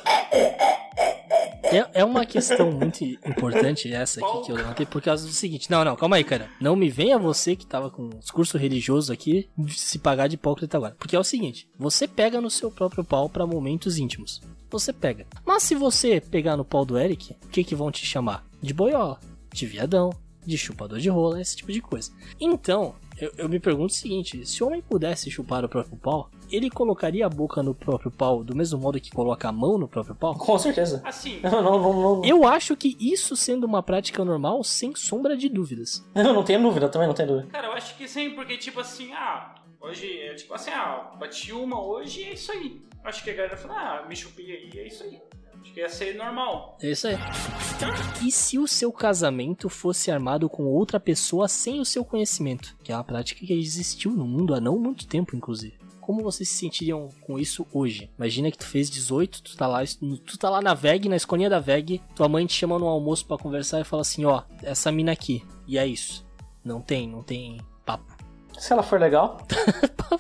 É, 1.73 2.01
é 2.01 2.05
uma 2.05 2.25
questão 2.25 2.71
muito 2.71 3.05
importante 3.05 3.93
essa 3.93 4.25
aqui 4.25 4.47
que 4.47 4.53
eu 4.53 4.57
levantei 4.57 4.87
por 4.87 5.03
causa 5.03 5.27
do 5.27 5.33
seguinte. 5.33 5.71
Não, 5.71 5.85
não, 5.85 5.97
calma 5.97 6.17
aí, 6.17 6.25
cara. 6.25 6.49
Não 6.61 6.77
me 6.77 6.89
venha 6.89 7.19
você 7.19 7.57
que 7.57 7.67
tava 7.67 7.91
com 7.91 8.03
um 8.03 8.19
discurso 8.19 8.57
religioso 8.57 9.12
aqui 9.12 9.49
se 9.69 9.99
pagar 9.99 10.29
de 10.29 10.35
hipócrita 10.35 10.77
agora. 10.77 10.97
Porque 10.99 11.17
é 11.17 11.19
o 11.19 11.25
seguinte: 11.25 11.69
você 11.79 12.07
pega 12.07 12.41
no 12.41 12.51
seu 12.51 12.71
próprio 12.71 13.05
pau 13.05 13.29
pra 13.29 13.47
momentos 13.47 13.99
íntimos. 13.99 14.41
Você 14.71 14.93
pega. 14.93 15.27
Mas 15.45 15.62
se 15.62 15.75
você 15.75 16.21
pegar 16.21 16.57
no 16.57 16.64
pau 16.64 16.85
do 16.85 16.99
Eric, 16.99 17.35
o 17.45 17.49
que 17.49 17.64
que 17.64 17.75
vão 17.75 17.91
te 17.91 18.05
chamar? 18.05 18.45
De 18.61 18.75
boiola, 18.75 19.21
de 19.53 19.67
viadão, 19.67 20.11
de 20.45 20.57
chupador 20.57 20.99
de 20.99 21.09
rola, 21.09 21.41
esse 21.41 21.57
tipo 21.57 21.73
de 21.73 21.81
coisa. 21.81 22.12
Então, 22.41 22.95
eu, 23.21 23.33
eu 23.39 23.49
me 23.49 23.59
pergunto 23.59 23.93
o 23.93 23.97
seguinte: 23.97 24.45
se 24.47 24.62
o 24.62 24.67
homem 24.67 24.83
pudesse 24.83 25.31
chupar 25.31 25.64
o 25.64 25.69
próprio 25.69 25.97
pau, 25.97 26.31
ele 26.51 26.71
colocaria 26.71 27.27
a 27.27 27.29
boca 27.29 27.62
no 27.62 27.75
próprio 27.75 28.11
pau 28.11 28.45
do 28.45 28.55
mesmo 28.55 28.79
modo 28.79 29.01
que 29.01 29.11
coloca 29.11 29.49
a 29.49 29.53
mão 29.53 29.79
no 29.79 29.89
próprio 29.89 30.14
pau? 30.14 30.35
Com 30.37 30.59
certeza. 30.59 31.03
Assim, 31.05 31.41
Não, 31.43 31.62
não, 31.62 31.79
não, 31.81 31.93
não, 32.17 32.25
Eu 32.25 32.47
acho 32.47 32.77
que 32.77 32.97
isso 33.01 33.37
sendo 33.37 33.64
uma 33.64 33.83
prática 33.83 34.25
normal, 34.25 34.62
sem 34.62 34.95
sombra 34.95 35.37
de 35.37 35.49
dúvidas. 35.49 36.05
eu 36.14 36.33
não 36.35 36.43
tenho 36.43 36.62
dúvida, 36.62 36.87
eu 36.87 36.91
também 36.91 37.09
não 37.09 37.14
tenho 37.14 37.29
dúvida. 37.29 37.49
cara, 37.51 37.69
eu 37.69 37.73
acho 37.73 37.97
que 37.97 38.07
sim, 38.09 38.31
porque, 38.31 38.57
tipo 38.57 38.81
assim, 38.81 39.12
ah, 39.12 39.55
hoje, 39.81 40.19
é 40.21 40.35
tipo 40.35 40.53
assim, 40.55 40.71
ah, 40.71 41.12
bati 41.19 41.53
uma 41.53 41.81
hoje 41.83 42.21
e 42.21 42.25
é 42.25 42.33
isso 42.35 42.53
aí. 42.53 42.81
Acho 43.05 43.23
que 43.23 43.31
a 43.31 43.35
galera 43.35 43.57
fala, 43.57 43.75
ah, 43.75 44.09
me 44.09 44.17
chupei 44.17 44.47
aí, 44.51 44.71
é 44.81 44.87
isso 44.87 45.05
aí. 45.05 45.21
Acho 45.67 45.75
que 45.75 45.81
ia 45.81 45.89
ser 45.89 46.14
normal. 46.14 46.79
É 46.81 46.91
isso 46.91 47.09
aí. 47.09 47.17
E 48.25 48.31
se 48.31 48.59
o 48.59 48.69
seu 48.69 48.93
casamento 48.93 49.69
fosse 49.69 50.11
armado 50.11 50.49
com 50.49 50.64
outra 50.64 51.01
pessoa 51.01 51.49
sem 51.49 51.81
o 51.81 51.85
seu 51.85 52.05
conhecimento? 52.05 52.77
Que 52.85 52.93
é 52.93 52.95
uma 52.95 53.03
prática 53.03 53.45
que 53.45 53.53
existiu 53.53 54.12
no 54.12 54.27
mundo 54.27 54.55
há 54.55 54.61
não 54.61 54.79
muito 54.79 55.07
tempo, 55.07 55.37
inclusive. 55.37 55.75
Como 56.01 56.23
vocês 56.23 56.49
se 56.49 56.55
sentiriam 56.55 57.11
com 57.23 57.37
isso 57.37 57.67
hoje? 57.73 58.09
Imagina 58.17 58.51
que 58.51 58.59
tu 58.59 58.67
fez 58.67 58.89
18, 58.89 59.43
tu 59.43 59.57
tá 59.57 59.67
lá, 59.67 59.81
tu 60.25 60.39
tá 60.39 60.49
lá 60.49 60.62
na 60.62 60.73
VEG, 60.73 61.09
na 61.09 61.17
escolinha 61.17 61.51
da 61.51 61.59
VEG, 61.59 62.01
tua 62.14 62.29
mãe 62.29 62.47
te 62.47 62.55
chama 62.55 62.79
no 62.79 62.87
almoço 62.87 63.27
pra 63.27 63.37
conversar 63.37 63.81
e 63.81 63.85
fala 63.85 64.03
assim, 64.03 64.25
ó, 64.25 64.45
essa 64.62 64.93
mina 64.93 65.11
aqui. 65.11 65.45
E 65.67 65.77
é 65.77 65.85
isso. 65.85 66.25
Não 66.64 66.81
tem, 66.81 67.09
não 67.09 67.25
tem. 67.25 67.61
Se 68.59 68.72
ela 68.72 68.82
for 68.82 68.98
legal. 69.00 69.38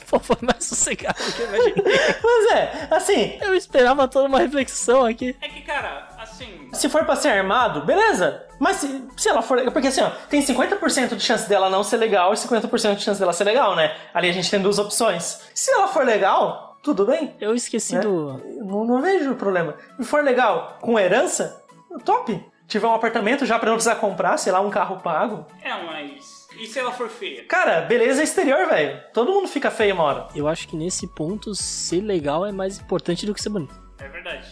Foi 0.06 0.36
mais 0.40 0.64
sossegado 0.64 1.16
do 1.22 1.32
que 1.32 1.42
eu 1.42 1.46
imaginei. 1.48 1.84
Mas 2.22 2.52
é, 2.52 2.88
assim, 2.90 3.38
Eu 3.40 3.54
esperava 3.54 4.06
toda 4.08 4.28
uma 4.28 4.38
reflexão 4.38 5.04
aqui. 5.04 5.36
É 5.40 5.48
que, 5.48 5.62
cara, 5.62 6.08
assim, 6.18 6.68
se 6.72 6.88
for 6.88 7.04
pra 7.04 7.16
ser 7.16 7.28
armado, 7.28 7.82
beleza. 7.82 8.44
Mas 8.58 8.76
se, 8.78 9.08
se 9.16 9.28
ela 9.28 9.42
for. 9.42 9.62
Porque 9.70 9.88
assim, 9.88 10.02
ó, 10.02 10.10
tem 10.28 10.42
50% 10.42 11.14
de 11.16 11.22
chance 11.22 11.48
dela 11.48 11.68
não 11.70 11.82
ser 11.84 11.96
legal 11.98 12.32
e 12.32 12.36
50% 12.36 12.96
de 12.96 13.02
chance 13.02 13.20
dela 13.20 13.32
ser 13.32 13.44
legal, 13.44 13.76
né? 13.76 13.94
Ali 14.12 14.28
a 14.28 14.32
gente 14.32 14.50
tem 14.50 14.60
duas 14.60 14.78
opções. 14.78 15.40
Se 15.54 15.70
ela 15.72 15.88
for 15.88 16.04
legal, 16.04 16.76
tudo 16.82 17.04
bem. 17.06 17.34
Eu 17.40 17.54
esqueci 17.54 17.96
É. 17.96 18.00
do. 18.00 18.40
Não, 18.64 18.84
não 18.84 19.00
vejo 19.02 19.34
problema. 19.34 19.74
Se 19.98 20.04
for 20.04 20.22
legal 20.24 20.78
com 20.80 20.98
herança, 20.98 21.62
top. 22.04 22.44
Tiver 22.66 22.86
um 22.88 22.94
apartamento 22.94 23.46
já 23.46 23.58
pra 23.60 23.68
não 23.70 23.76
precisar 23.76 23.96
comprar, 23.96 24.36
sei 24.38 24.52
lá, 24.52 24.60
um 24.60 24.70
carro 24.70 24.96
pago. 25.00 25.46
é, 25.62 25.72
mas. 25.84 26.35
E 26.58 26.66
se 26.66 26.78
ela 26.78 26.92
for 26.92 27.08
feia? 27.08 27.44
Cara, 27.44 27.82
beleza 27.82 28.22
exterior, 28.22 28.68
velho. 28.68 29.00
Todo 29.12 29.32
mundo 29.32 29.48
fica 29.48 29.70
feio 29.70 29.94
uma 29.94 30.04
hora. 30.04 30.28
Eu 30.34 30.48
acho 30.48 30.66
que 30.66 30.76
nesse 30.76 31.06
ponto, 31.06 31.54
ser 31.54 32.00
legal 32.00 32.46
é 32.46 32.52
mais 32.52 32.78
importante 32.78 33.26
do 33.26 33.34
que 33.34 33.42
ser 33.42 33.50
bonito. 33.50 33.74
É 33.98 34.08
verdade. 34.08 34.48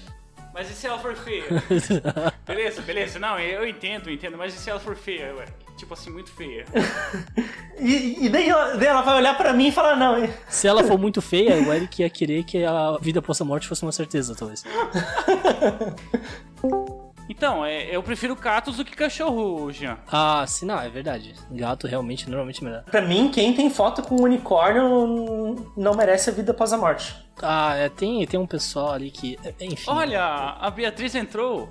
Mas 0.53 0.71
e 0.71 0.75
se 0.75 0.87
ela 0.87 0.99
for 0.99 1.17
feia? 1.17 1.45
beleza, 2.47 2.81
beleza. 2.83 3.19
Não, 3.19 3.39
eu 3.41 3.67
entendo, 3.67 4.09
eu 4.09 4.15
entendo. 4.15 4.39
Mas 4.39 4.55
e 4.55 4.59
se 4.59 4.71
ela 4.71 4.79
for 4.79 4.95
feia, 4.95 5.35
ué? 5.35 5.47
Tipo 5.77 5.95
assim, 5.95 6.11
muito 6.11 6.31
feia. 6.31 6.65
E, 7.77 8.27
e 8.27 8.29
daí, 8.29 8.49
ela, 8.49 8.77
daí 8.77 8.87
ela 8.87 9.03
vai 9.03 9.17
olhar 9.17 9.37
pra 9.37 9.53
mim 9.53 9.67
e 9.67 9.73
falar, 9.73 9.97
não, 9.97 10.17
hein? 10.17 10.33
Se 10.49 10.69
ela 10.69 10.85
for 10.85 10.97
muito 10.97 11.21
feia, 11.21 11.57
o 11.57 11.75
Eric 11.75 12.03
ia 12.03 12.09
querer 12.09 12.45
que 12.45 12.65
a 12.65 12.97
vida 13.01 13.19
após 13.19 13.41
a 13.41 13.45
morte 13.45 13.67
fosse 13.67 13.83
uma 13.83 13.91
certeza, 13.91 14.33
talvez. 14.33 14.63
Então, 17.37 17.65
é, 17.65 17.95
eu 17.95 18.03
prefiro 18.03 18.35
gatos 18.37 18.77
do 18.77 18.85
que 18.85 18.95
cachorro, 18.97 19.71
Jean. 19.73 19.99
Ah, 20.11 20.45
sim, 20.47 20.65
não, 20.67 20.81
é 20.81 20.89
verdade. 20.89 21.35
Gato 21.51 21.87
realmente 21.87 22.29
normalmente 22.29 22.63
é 22.63 22.65
melhor. 22.67 22.85
Pra 22.85 23.03
mim, 23.03 23.31
quem 23.31 23.53
tem 23.55 23.69
foto 23.71 24.03
com 24.03 24.17
unicórnio 24.23 25.73
não- 25.77 25.95
merece 25.95 26.31
a 26.31 26.33
vida 26.33 26.53
após 26.53 26.73
a 26.73 26.79
morte. 26.79 27.15
Ah, 27.43 27.75
é, 27.75 27.89
tem, 27.89 28.25
tem 28.27 28.39
um 28.39 28.47
pessoal 28.47 28.93
ali 28.93 29.11
que. 29.11 29.37
é, 29.45 29.53
Enfim. 29.65 29.91
Olha, 29.91 30.23
a 30.25 30.71
Beatriz 30.71 31.15
entrou. 31.17 31.69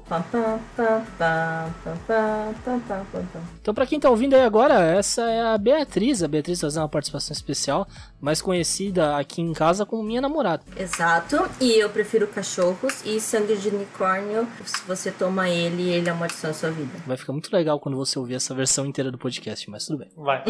Então, 3.62 3.74
pra 3.74 3.86
quem 3.86 4.00
tá 4.00 4.10
ouvindo 4.10 4.34
aí 4.36 4.42
agora, 4.42 4.74
essa 4.84 5.22
é 5.30 5.42
a 5.54 5.58
Beatriz. 5.58 6.22
A 6.22 6.28
Beatriz 6.28 6.60
tá 6.60 6.68
fazendo 6.68 6.84
uma 6.84 6.90
participação 6.90 7.34
especial, 7.34 7.88
mais 8.24 8.42
conhecida 8.42 9.18
aqui 9.18 9.42
em 9.42 9.54
casa 9.54 9.86
como 9.86 10.02
minha 10.02 10.22
namorada. 10.22 10.64
Exato. 10.78 11.50
E 11.60 11.74
eu 11.74 11.90
prefiro 11.90 12.26
cachorros 12.28 13.04
e 13.06 13.20
sangue 13.20 13.58
de 13.58 13.68
unicórnio. 13.68 14.48
Se 14.66 14.82
você 14.88 15.12
toma 15.12 15.50
ele, 15.50 15.90
ele 15.90 16.10
amaldiçoa 16.10 16.52
a 16.52 16.54
sua 16.54 16.72
vida. 16.72 16.92
Vai 17.06 17.18
ficar 17.18 17.34
muito 17.34 17.54
legal 17.54 17.80
quando 17.80 17.98
você 17.98 18.18
ouvir 18.18 18.36
essa 18.36 18.56
versão 18.56 18.86
inteira 18.86 19.12
do 19.12 19.18
podcast, 19.18 19.70
mas 19.70 19.86
tudo 19.86 20.00
bem. 20.00 20.10
Vai. 20.16 20.42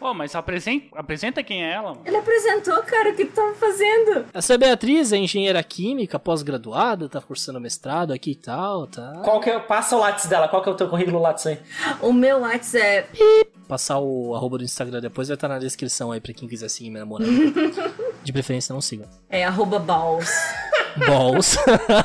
Oh, 0.00 0.14
mas 0.14 0.34
apresenta, 0.34 0.86
apresenta 0.98 1.42
quem 1.42 1.62
é 1.62 1.74
ela. 1.74 1.98
Ele 2.06 2.16
apresentou, 2.16 2.82
cara, 2.84 3.10
o 3.10 3.14
que 3.14 3.26
tu 3.26 3.32
tava 3.32 3.54
fazendo? 3.54 4.24
Essa 4.32 4.50
Você, 4.50 4.58
Beatriz, 4.58 5.12
é 5.12 5.18
engenheira 5.18 5.62
química, 5.62 6.18
pós-graduada, 6.18 7.06
tá 7.06 7.20
cursando 7.20 7.60
mestrado 7.60 8.12
aqui 8.12 8.30
e 8.32 8.36
tal, 8.36 8.86
tá? 8.86 9.20
Qual 9.22 9.40
que 9.40 9.50
é, 9.50 9.58
passa 9.58 9.94
o 9.94 10.00
Lattes 10.00 10.24
dela, 10.26 10.48
qual 10.48 10.62
que 10.62 10.70
é 10.70 10.72
o 10.72 10.74
teu 10.74 10.88
currículo 10.88 11.20
Lattes 11.20 11.46
aí? 11.46 11.58
O 12.00 12.12
meu 12.12 12.40
WhatsApp 12.40 13.10
é. 13.20 13.59
Passar 13.70 14.00
o 14.00 14.34
arroba 14.34 14.58
do 14.58 14.64
Instagram 14.64 15.00
depois 15.00 15.28
vai 15.28 15.36
estar 15.36 15.46
na 15.46 15.56
descrição 15.56 16.10
aí 16.10 16.20
pra 16.20 16.34
quem 16.34 16.48
quiser 16.48 16.68
seguir 16.68 16.90
minha 16.90 17.04
namorada. 17.04 17.30
De 18.24 18.32
preferência, 18.32 18.72
não 18.72 18.80
sigam. 18.80 19.06
É 19.28 19.44
arroba 19.44 19.78
balls. 19.78 20.28
Balls. 20.98 21.56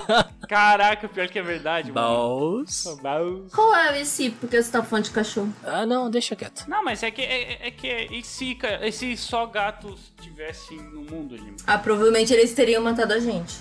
Caraca, 0.47 1.07
pior 1.07 1.27
que 1.27 1.39
é 1.39 1.41
verdade, 1.41 1.91
mano. 1.91 2.07
Balls. 2.07 2.97
Balls. 3.01 3.51
Qual 3.53 3.75
é 3.75 3.99
esse? 3.99 4.29
Porque 4.29 4.61
você 4.61 4.71
tá 4.71 4.83
falando 4.83 5.05
de 5.05 5.11
cachorro. 5.11 5.51
Ah, 5.63 5.85
não, 5.85 6.09
deixa 6.09 6.35
quieto. 6.35 6.65
Não, 6.67 6.83
mas 6.83 7.01
é 7.03 7.11
que 7.11 7.21
é, 7.21 7.67
é 7.67 7.71
que 7.71 7.87
e 7.87 8.23
se, 8.23 8.57
e 8.81 8.91
se 8.91 9.17
só 9.17 9.45
gatos 9.45 10.13
tivessem 10.21 10.77
no 10.77 11.01
mundo, 11.01 11.35
Lima? 11.35 11.57
Ah, 11.65 11.77
provavelmente 11.77 12.33
eles 12.33 12.53
teriam 12.53 12.83
matado 12.83 13.13
a 13.13 13.19
gente. 13.19 13.55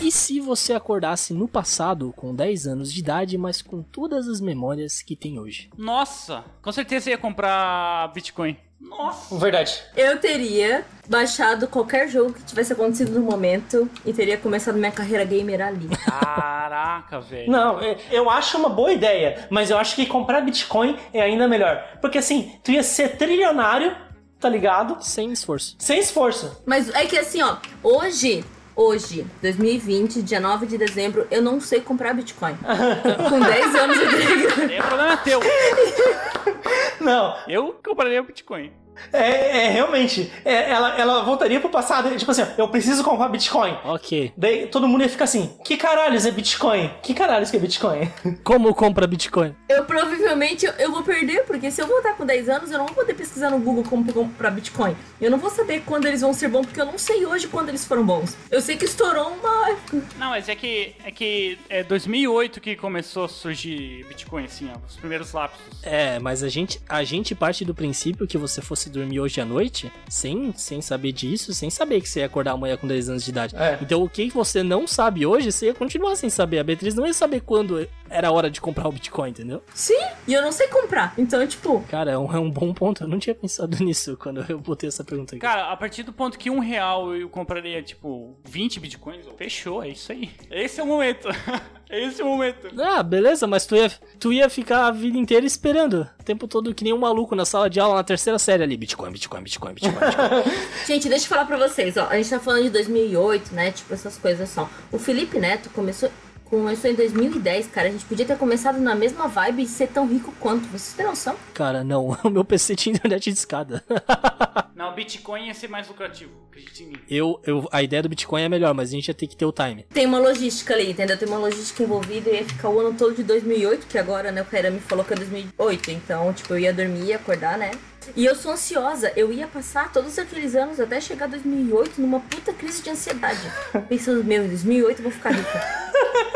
E 0.00 0.10
se 0.10 0.40
você 0.40 0.74
acordasse 0.74 1.32
no 1.32 1.48
passado 1.48 2.12
com 2.16 2.34
10 2.34 2.66
anos 2.66 2.92
de 2.92 3.00
idade, 3.00 3.38
mas 3.38 3.62
com 3.62 3.82
todas 3.82 4.28
as 4.28 4.40
memórias 4.40 5.02
que 5.02 5.16
tem 5.16 5.38
hoje? 5.38 5.70
Nossa, 5.76 6.44
com 6.62 6.70
certeza 6.70 7.10
ia 7.10 7.18
comprar 7.18 8.12
Bitcoin. 8.12 8.56
Nossa. 8.88 9.36
Verdade. 9.38 9.82
Eu 9.96 10.18
teria 10.18 10.84
baixado 11.08 11.66
qualquer 11.68 12.08
jogo 12.08 12.32
que 12.32 12.42
tivesse 12.44 12.72
acontecido 12.72 13.12
no 13.12 13.20
momento 13.20 13.88
e 14.06 14.12
teria 14.12 14.38
começado 14.38 14.76
minha 14.76 14.92
carreira 14.92 15.24
gamer 15.24 15.60
ali. 15.60 15.88
Caraca, 16.06 17.20
velho. 17.20 17.50
Não, 17.50 17.80
é- 17.80 17.96
eu 18.10 18.30
acho 18.30 18.56
uma 18.58 18.68
boa 18.68 18.92
ideia, 18.92 19.46
mas 19.50 19.70
eu 19.70 19.78
acho 19.78 19.94
que 19.96 20.06
comprar 20.06 20.40
Bitcoin 20.40 20.96
é 21.12 21.20
ainda 21.20 21.46
melhor. 21.48 21.82
Porque 22.00 22.18
assim, 22.18 22.52
tu 22.62 22.70
ia 22.70 22.82
ser 22.82 23.16
trilionário, 23.16 23.94
tá 24.40 24.48
ligado? 24.48 24.96
Sem 25.02 25.32
esforço. 25.32 25.76
Sem 25.78 25.98
esforço. 25.98 26.62
Mas 26.66 26.88
é 26.94 27.04
que 27.06 27.18
assim, 27.18 27.42
ó, 27.42 27.56
hoje, 27.82 28.44
hoje, 28.76 29.26
2020, 29.42 30.22
dia 30.22 30.40
9 30.40 30.66
de 30.66 30.78
dezembro, 30.78 31.26
eu 31.30 31.42
não 31.42 31.60
sei 31.60 31.80
comprar 31.80 32.14
Bitcoin. 32.14 32.56
Com 33.28 33.40
10 33.40 33.74
anos 33.74 33.96
eu 33.98 34.10
teria 34.10 34.78
É 34.78 34.82
problema 34.82 35.16
teu. 35.18 35.40
Não, 37.00 37.36
Eu 37.46 37.78
compraria 37.84 38.22
Bitcoin. 38.22 38.72
É, 39.12 39.66
é 39.66 39.70
realmente. 39.70 40.30
é, 40.44 40.70
ela, 40.70 40.98
ela 40.98 41.22
voltaria 41.22 41.60
pro 41.60 41.68
passado, 41.68 42.14
tipo 42.16 42.30
assim, 42.30 42.42
ó, 42.42 42.46
eu 42.58 42.68
preciso 42.68 43.02
comprar 43.04 43.28
Bitcoin. 43.28 43.76
Ok. 43.84 44.32
Daí 44.36 44.66
todo 44.66 44.88
mundo 44.88 45.02
ia 45.02 45.08
ficar 45.08 45.24
assim: 45.24 45.50
que 45.64 45.76
caralhos 45.76 46.26
é 46.26 46.30
Bitcoin? 46.30 46.90
Que 47.02 47.14
caralhos 47.14 47.50
que 47.50 47.56
é 47.56 47.60
Bitcoin? 47.60 48.10
Como 48.44 48.74
compra 48.74 49.06
Bitcoin? 49.06 49.54
Eu 49.68 49.84
provavelmente 49.84 50.66
eu, 50.66 50.72
eu 50.74 50.90
vou 50.90 51.02
perder, 51.02 51.44
porque 51.44 51.70
se 51.70 51.80
eu 51.80 51.86
voltar 51.86 52.14
com 52.16 52.24
10 52.24 52.48
anos, 52.48 52.70
eu 52.70 52.78
não 52.78 52.86
vou 52.86 52.94
poder 52.94 53.14
pesquisar 53.14 53.50
no 53.50 53.58
Google 53.58 53.84
como 53.84 54.10
comprar 54.12 54.50
Bitcoin. 54.50 54.96
Eu 55.20 55.30
não 55.30 55.38
vou 55.38 55.50
saber 55.50 55.82
quando 55.84 56.06
eles 56.06 56.20
vão 56.20 56.32
ser 56.32 56.48
bons, 56.48 56.66
porque 56.66 56.80
eu 56.80 56.86
não 56.86 56.98
sei 56.98 57.26
hoje 57.26 57.48
quando 57.48 57.68
eles 57.68 57.84
foram 57.84 58.04
bons. 58.04 58.36
Eu 58.50 58.60
sei 58.60 58.76
que 58.76 58.84
estourou 58.84 59.32
uma. 59.32 59.76
Não, 60.18 60.30
mas 60.30 60.48
é 60.48 60.54
que 60.54 60.94
é 61.04 61.10
que 61.10 61.58
é 61.68 61.82
2008 61.82 62.60
que 62.60 62.76
começou 62.76 63.24
a 63.24 63.28
surgir 63.28 64.04
Bitcoin, 64.08 64.44
assim, 64.44 64.70
ó, 64.74 64.78
os 64.86 64.96
primeiros 64.96 65.32
lapsos. 65.32 65.62
É, 65.82 66.18
mas 66.18 66.42
a 66.42 66.48
gente, 66.48 66.80
a 66.88 67.02
gente 67.04 67.34
parte 67.34 67.64
do 67.64 67.74
princípio 67.74 68.26
que 68.26 68.38
você 68.38 68.60
fosse 68.60 68.83
dormir 68.90 69.20
hoje 69.20 69.40
à 69.40 69.44
noite 69.44 69.90
sem, 70.08 70.52
sem 70.56 70.80
saber 70.80 71.12
disso, 71.12 71.52
sem 71.52 71.70
saber 71.70 72.00
que 72.00 72.08
você 72.08 72.20
ia 72.20 72.26
acordar 72.26 72.52
amanhã 72.52 72.76
com 72.76 72.86
10 72.86 73.08
anos 73.08 73.24
de 73.24 73.30
idade. 73.30 73.56
É. 73.56 73.78
Então 73.80 74.02
o 74.02 74.08
que 74.08 74.28
você 74.30 74.62
não 74.62 74.86
sabe 74.86 75.26
hoje, 75.26 75.50
você 75.50 75.66
ia 75.66 75.74
continuar 75.74 76.16
sem 76.16 76.30
saber. 76.30 76.58
A 76.58 76.64
Beatriz 76.64 76.94
não 76.94 77.06
ia 77.06 77.14
saber 77.14 77.40
quando 77.40 77.86
era 78.14 78.28
a 78.28 78.32
hora 78.32 78.48
de 78.48 78.60
comprar 78.60 78.88
o 78.88 78.92
Bitcoin, 78.92 79.30
entendeu? 79.30 79.60
Sim, 79.74 79.98
e 80.26 80.32
eu 80.32 80.40
não 80.40 80.52
sei 80.52 80.68
comprar. 80.68 81.12
Então, 81.18 81.44
tipo, 81.46 81.80
Cara, 81.90 82.12
é 82.12 82.18
um, 82.18 82.32
é 82.32 82.38
um 82.38 82.50
bom 82.50 82.72
ponto. 82.72 83.02
Eu 83.02 83.08
não 83.08 83.18
tinha 83.18 83.34
pensado 83.34 83.76
nisso 83.82 84.16
quando 84.16 84.44
eu 84.48 84.58
botei 84.58 84.88
essa 84.88 85.02
pergunta 85.02 85.34
aqui. 85.34 85.40
Cara, 85.40 85.72
a 85.72 85.76
partir 85.76 86.04
do 86.04 86.12
ponto 86.12 86.38
que 86.38 86.48
um 86.48 86.60
real 86.60 87.14
eu 87.14 87.28
compraria, 87.28 87.82
tipo, 87.82 88.36
20 88.44 88.78
bitcoins, 88.78 89.26
fechou, 89.36 89.82
é 89.82 89.88
isso 89.88 90.12
aí. 90.12 90.30
Esse 90.50 90.80
é 90.80 90.84
o 90.84 90.86
momento. 90.86 91.28
Esse 91.90 92.22
é 92.22 92.24
o 92.24 92.28
momento. 92.28 92.68
Ah, 92.80 93.02
beleza, 93.02 93.46
mas 93.46 93.66
tu 93.66 93.76
ia, 93.76 93.90
tu 94.18 94.32
ia 94.32 94.48
ficar 94.48 94.86
a 94.86 94.90
vida 94.90 95.18
inteira 95.18 95.44
esperando. 95.44 96.08
O 96.18 96.24
tempo 96.24 96.48
todo 96.48 96.74
que 96.74 96.82
nem 96.82 96.92
um 96.92 96.98
maluco 96.98 97.34
na 97.34 97.44
sala 97.44 97.68
de 97.68 97.78
aula 97.78 97.96
na 97.96 98.02
terceira 98.02 98.38
série 98.38 98.62
ali. 98.62 98.76
Bitcoin, 98.76 99.12
Bitcoin, 99.12 99.42
Bitcoin, 99.42 99.74
Bitcoin, 99.74 99.92
Bitcoin. 99.92 100.54
gente, 100.86 101.08
deixa 101.08 101.26
eu 101.26 101.28
falar 101.28 101.44
pra 101.44 101.56
vocês, 101.56 101.96
ó. 101.96 102.06
A 102.08 102.16
gente 102.16 102.30
tá 102.30 102.40
falando 102.40 102.62
de 102.64 102.70
2008, 102.70 103.54
né? 103.54 103.70
Tipo, 103.70 103.94
essas 103.94 104.16
coisas 104.16 104.48
só. 104.48 104.68
O 104.90 104.98
Felipe 104.98 105.38
Neto 105.38 105.70
começou. 105.70 106.10
Começou 106.44 106.90
em 106.90 106.94
2010, 106.94 107.68
cara. 107.68 107.88
A 107.88 107.90
gente 107.90 108.04
podia 108.04 108.24
ter 108.26 108.36
começado 108.36 108.78
na 108.78 108.94
mesma 108.94 109.26
vibe 109.26 109.62
e 109.62 109.66
ser 109.66 109.88
tão 109.88 110.06
rico 110.06 110.32
quanto. 110.38 110.66
Vocês 110.68 110.94
têm 110.94 111.06
noção? 111.06 111.36
Cara, 111.52 111.82
não. 111.82 112.16
O 112.24 112.30
meu 112.30 112.44
PC 112.44 112.74
tinha 112.74 112.94
internet 112.94 113.30
de 113.30 113.38
escada. 113.38 113.84
Não, 114.74 114.92
Bitcoin 114.92 115.46
ia 115.46 115.54
ser 115.54 115.68
mais 115.68 115.86
lucrativo, 115.86 116.32
acredite 116.50 116.82
em 116.82 116.86
mim. 116.88 116.96
Eu, 117.08 117.40
eu, 117.46 117.68
a 117.70 117.80
ideia 117.82 118.02
do 118.02 118.08
Bitcoin 118.08 118.42
é 118.42 118.48
melhor, 118.48 118.74
mas 118.74 118.88
a 118.88 118.92
gente 118.92 119.06
ia 119.06 119.14
ter 119.14 119.28
que 119.28 119.36
ter 119.36 119.44
o 119.46 119.52
time. 119.52 119.84
Tem 119.84 120.04
uma 120.04 120.18
logística 120.18 120.74
ali, 120.74 120.90
entendeu? 120.90 121.16
Tem 121.16 121.28
uma 121.28 121.38
logística 121.38 121.82
envolvida 121.82 122.28
e 122.28 122.34
ia 122.34 122.44
ficar 122.44 122.68
o 122.68 122.80
ano 122.80 122.92
todo 122.92 123.14
de 123.14 123.22
2008, 123.22 123.86
que 123.86 123.96
agora, 123.96 124.32
né, 124.32 124.42
o 124.42 124.44
Kaira 124.44 124.70
me 124.70 124.80
falou 124.80 125.04
que 125.04 125.12
é 125.12 125.16
2008. 125.16 125.90
Então, 125.92 126.32
tipo, 126.32 126.52
eu 126.54 126.58
ia 126.58 126.72
dormir, 126.72 127.04
ia 127.04 127.16
acordar, 127.16 127.56
né? 127.56 127.70
E 128.16 128.24
eu 128.24 128.34
sou 128.34 128.52
ansiosa. 128.52 129.12
Eu 129.16 129.32
ia 129.32 129.46
passar 129.46 129.92
todos 129.92 130.18
aqueles 130.18 130.54
anos 130.54 130.80
até 130.80 131.00
chegar 131.00 131.26
2008 131.28 132.00
numa 132.00 132.20
puta 132.20 132.52
crise 132.52 132.82
de 132.82 132.90
ansiedade. 132.90 133.40
Pensando, 133.88 134.24
meu, 134.24 134.44
em 134.44 134.48
2008 134.48 134.98
eu 134.98 135.02
vou 135.02 135.12
ficar 135.12 135.30
rica. 135.30 135.84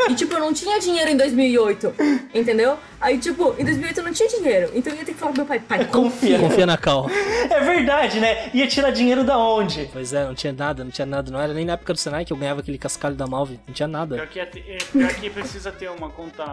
E, 0.09 0.15
tipo, 0.15 0.33
eu 0.33 0.39
não 0.39 0.53
tinha 0.53 0.79
dinheiro 0.79 1.09
em 1.11 1.17
2008, 1.17 1.93
entendeu? 2.33 2.77
Aí, 2.99 3.17
tipo, 3.19 3.55
em 3.57 3.63
2008 3.63 3.97
eu 3.99 4.03
não 4.03 4.11
tinha 4.11 4.27
dinheiro. 4.27 4.71
Então 4.73 4.91
eu 4.91 4.99
ia 4.99 5.05
ter 5.05 5.13
que 5.13 5.19
falar 5.19 5.31
pro 5.31 5.41
meu 5.41 5.47
pai, 5.47 5.59
pai, 5.59 5.85
Confia. 5.85 6.39
Confia 6.39 6.65
na 6.65 6.77
Cal. 6.77 7.09
É 7.49 7.59
verdade, 7.61 8.19
né? 8.19 8.49
Ia 8.53 8.67
tirar 8.67 8.91
dinheiro 8.91 9.23
da 9.23 9.37
onde? 9.37 9.89
Pois 9.91 10.13
é, 10.13 10.23
não 10.23 10.35
tinha 10.35 10.53
nada, 10.53 10.83
não 10.83 10.91
tinha 10.91 11.05
nada. 11.05 11.31
Não 11.31 11.39
era 11.39 11.53
nem 11.53 11.65
na 11.65 11.73
época 11.73 11.93
do 11.93 11.99
Senai 11.99 12.23
que 12.23 12.31
eu 12.31 12.37
ganhava 12.37 12.59
aquele 12.59 12.77
cascalho 12.77 13.15
da 13.15 13.25
Malve. 13.25 13.59
Não 13.67 13.73
tinha 13.73 13.87
nada. 13.87 14.15
Pior 14.15 14.27
que, 14.27 14.39
é, 14.39 14.43
é, 14.43 14.77
pior 14.91 15.13
que 15.13 15.29
precisa 15.29 15.71
ter 15.71 15.89
uma 15.89 16.09
conta 16.09 16.45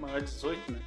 maior 0.00 0.20
de 0.20 0.26
18, 0.26 0.72
né? 0.72 0.78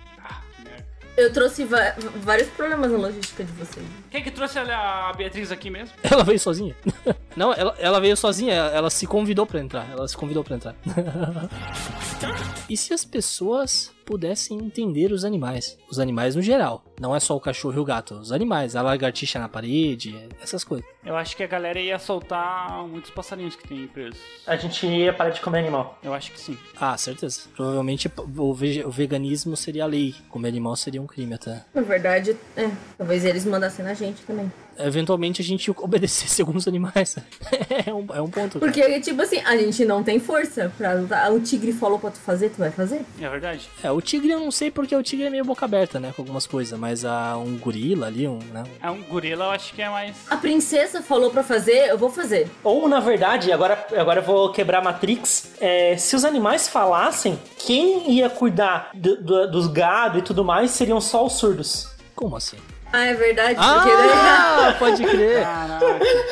Eu 1.19 1.33
trouxe 1.33 1.65
vários 1.65 2.47
problemas 2.51 2.89
na 2.89 2.97
logística 2.97 3.43
de 3.43 3.51
vocês. 3.51 3.85
Quem 4.09 4.23
que 4.23 4.31
trouxe 4.31 4.57
a 4.57 5.11
Beatriz 5.17 5.51
aqui 5.51 5.69
mesmo? 5.69 5.93
Ela 6.01 6.23
veio 6.23 6.39
sozinha. 6.39 6.73
Não, 7.35 7.53
ela, 7.53 7.75
ela 7.77 8.01
veio 8.01 8.17
sozinha, 8.17 8.53
ela, 8.53 8.69
ela 8.69 8.89
se 8.89 9.05
convidou 9.05 9.45
pra 9.45 9.59
entrar. 9.59 9.89
Ela 9.91 10.07
se 10.07 10.17
convidou 10.17 10.43
pra 10.43 10.55
entrar. 10.55 10.75
e 12.69 12.75
se 12.75 12.93
as 12.93 13.05
pessoas 13.05 13.91
pudessem 14.09 14.57
entender 14.57 15.11
os 15.11 15.23
animais? 15.23 15.77
Os 15.87 15.99
animais 15.99 16.35
no 16.35 16.41
geral. 16.41 16.83
Não 16.99 17.15
é 17.15 17.19
só 17.19 17.37
o 17.37 17.39
cachorro 17.39 17.75
e 17.75 17.79
o 17.79 17.85
gato. 17.85 18.15
Os 18.15 18.31
animais, 18.31 18.75
a 18.75 18.81
lagartixa 18.81 19.37
na 19.37 19.47
parede, 19.47 20.27
essas 20.41 20.63
coisas. 20.63 20.89
Eu 21.05 21.15
acho 21.15 21.37
que 21.37 21.43
a 21.43 21.47
galera 21.47 21.79
ia 21.79 21.99
soltar 21.99 22.87
muitos 22.87 23.11
passarinhos 23.11 23.55
que 23.55 23.67
tem 23.67 23.85
presos. 23.87 24.19
A 24.47 24.55
gente 24.55 24.83
ia 24.87 25.13
parar 25.13 25.29
de 25.29 25.41
comer 25.41 25.59
animal. 25.59 25.99
Eu 26.01 26.11
acho 26.11 26.31
que 26.31 26.39
sim. 26.39 26.57
Ah, 26.75 26.97
certeza. 26.97 27.41
Provavelmente 27.55 28.11
o, 28.17 28.91
veganismo 28.91 29.55
seria 29.55 29.83
a 29.83 29.87
lei. 29.87 30.15
Comer 30.27 30.47
animal 30.47 30.75
seria 30.75 30.99
um 30.99 31.05
crime 31.05 31.35
até. 31.35 31.63
Na 31.71 31.81
verdade, 31.81 32.35
é. 32.57 32.67
Talvez 32.97 33.23
eles 33.23 33.45
mandassem 33.45 33.85
na 33.85 33.93
gente 33.93 34.23
também. 34.23 34.51
Eventualmente 34.79 35.41
a 35.41 35.45
gente 35.45 35.69
obedecesse 35.77 36.41
alguns 36.41 36.67
animais. 36.67 37.15
é, 37.85 37.93
um, 37.93 38.05
é 38.13 38.21
um 38.21 38.29
ponto. 38.29 38.59
cara. 38.59 38.71
Porque, 38.71 38.99
tipo 39.01 39.21
assim, 39.21 39.39
a 39.39 39.55
gente 39.57 39.83
não 39.85 40.03
tem 40.03 40.19
força 40.19 40.71
pra 40.77 40.93
lutar. 40.93 41.31
O 41.31 41.39
tigre 41.39 41.73
falou 41.73 41.99
pra 41.99 42.11
tu 42.11 42.19
fazer, 42.19 42.49
tu 42.49 42.57
vai 42.57 42.71
fazer? 42.71 43.01
É 43.19 43.29
verdade. 43.29 43.69
É, 43.83 43.91
o 43.91 44.01
tigre 44.01 44.31
eu 44.31 44.39
não 44.39 44.51
sei 44.51 44.71
porque 44.71 44.95
o 44.95 45.03
tigre 45.03 45.25
é 45.25 45.29
meio 45.29 45.43
boca 45.45 45.65
aberta, 45.65 45.99
né? 45.99 46.13
Com 46.15 46.21
algumas 46.21 46.47
coisas. 46.47 46.77
Mas 46.79 47.03
a, 47.05 47.37
um 47.37 47.57
gorila 47.57 48.07
ali, 48.07 48.27
um. 48.27 48.39
Né? 48.53 48.63
É 48.81 48.89
um 48.89 49.01
gorila, 49.03 49.45
eu 49.45 49.51
acho 49.51 49.73
que 49.73 49.81
é 49.81 49.89
mais. 49.89 50.15
A 50.29 50.37
princesa 50.37 51.01
falou 51.01 51.29
pra 51.29 51.43
fazer, 51.43 51.89
eu 51.89 51.97
vou 51.97 52.09
fazer. 52.09 52.49
Ou, 52.63 52.87
na 52.87 52.99
verdade, 52.99 53.51
agora, 53.51 53.85
agora 53.97 54.19
eu 54.21 54.25
vou 54.25 54.51
quebrar 54.51 54.79
a 54.79 54.83
Matrix. 54.83 55.51
é, 55.59 55.97
se 55.97 56.15
os 56.15 56.23
animais 56.25 56.67
falassem, 56.67 57.39
quem 57.57 58.11
ia 58.11 58.29
cuidar 58.29 58.91
do- 58.93 59.17
do- 59.21 59.51
dos 59.51 59.67
gado 59.67 60.19
e 60.19 60.21
tudo 60.21 60.43
mais 60.43 60.71
seriam 60.71 60.99
só 61.01 61.25
os 61.25 61.33
surdos. 61.33 61.87
Como 62.15 62.35
assim? 62.35 62.57
Ah, 62.91 63.05
é 63.05 63.13
verdade. 63.13 63.55
Porque 63.55 63.95
daí 63.95 64.09
Ah, 64.13 64.75
pode 64.79 65.03
crer. 65.03 65.43
Caraca. 65.43 65.85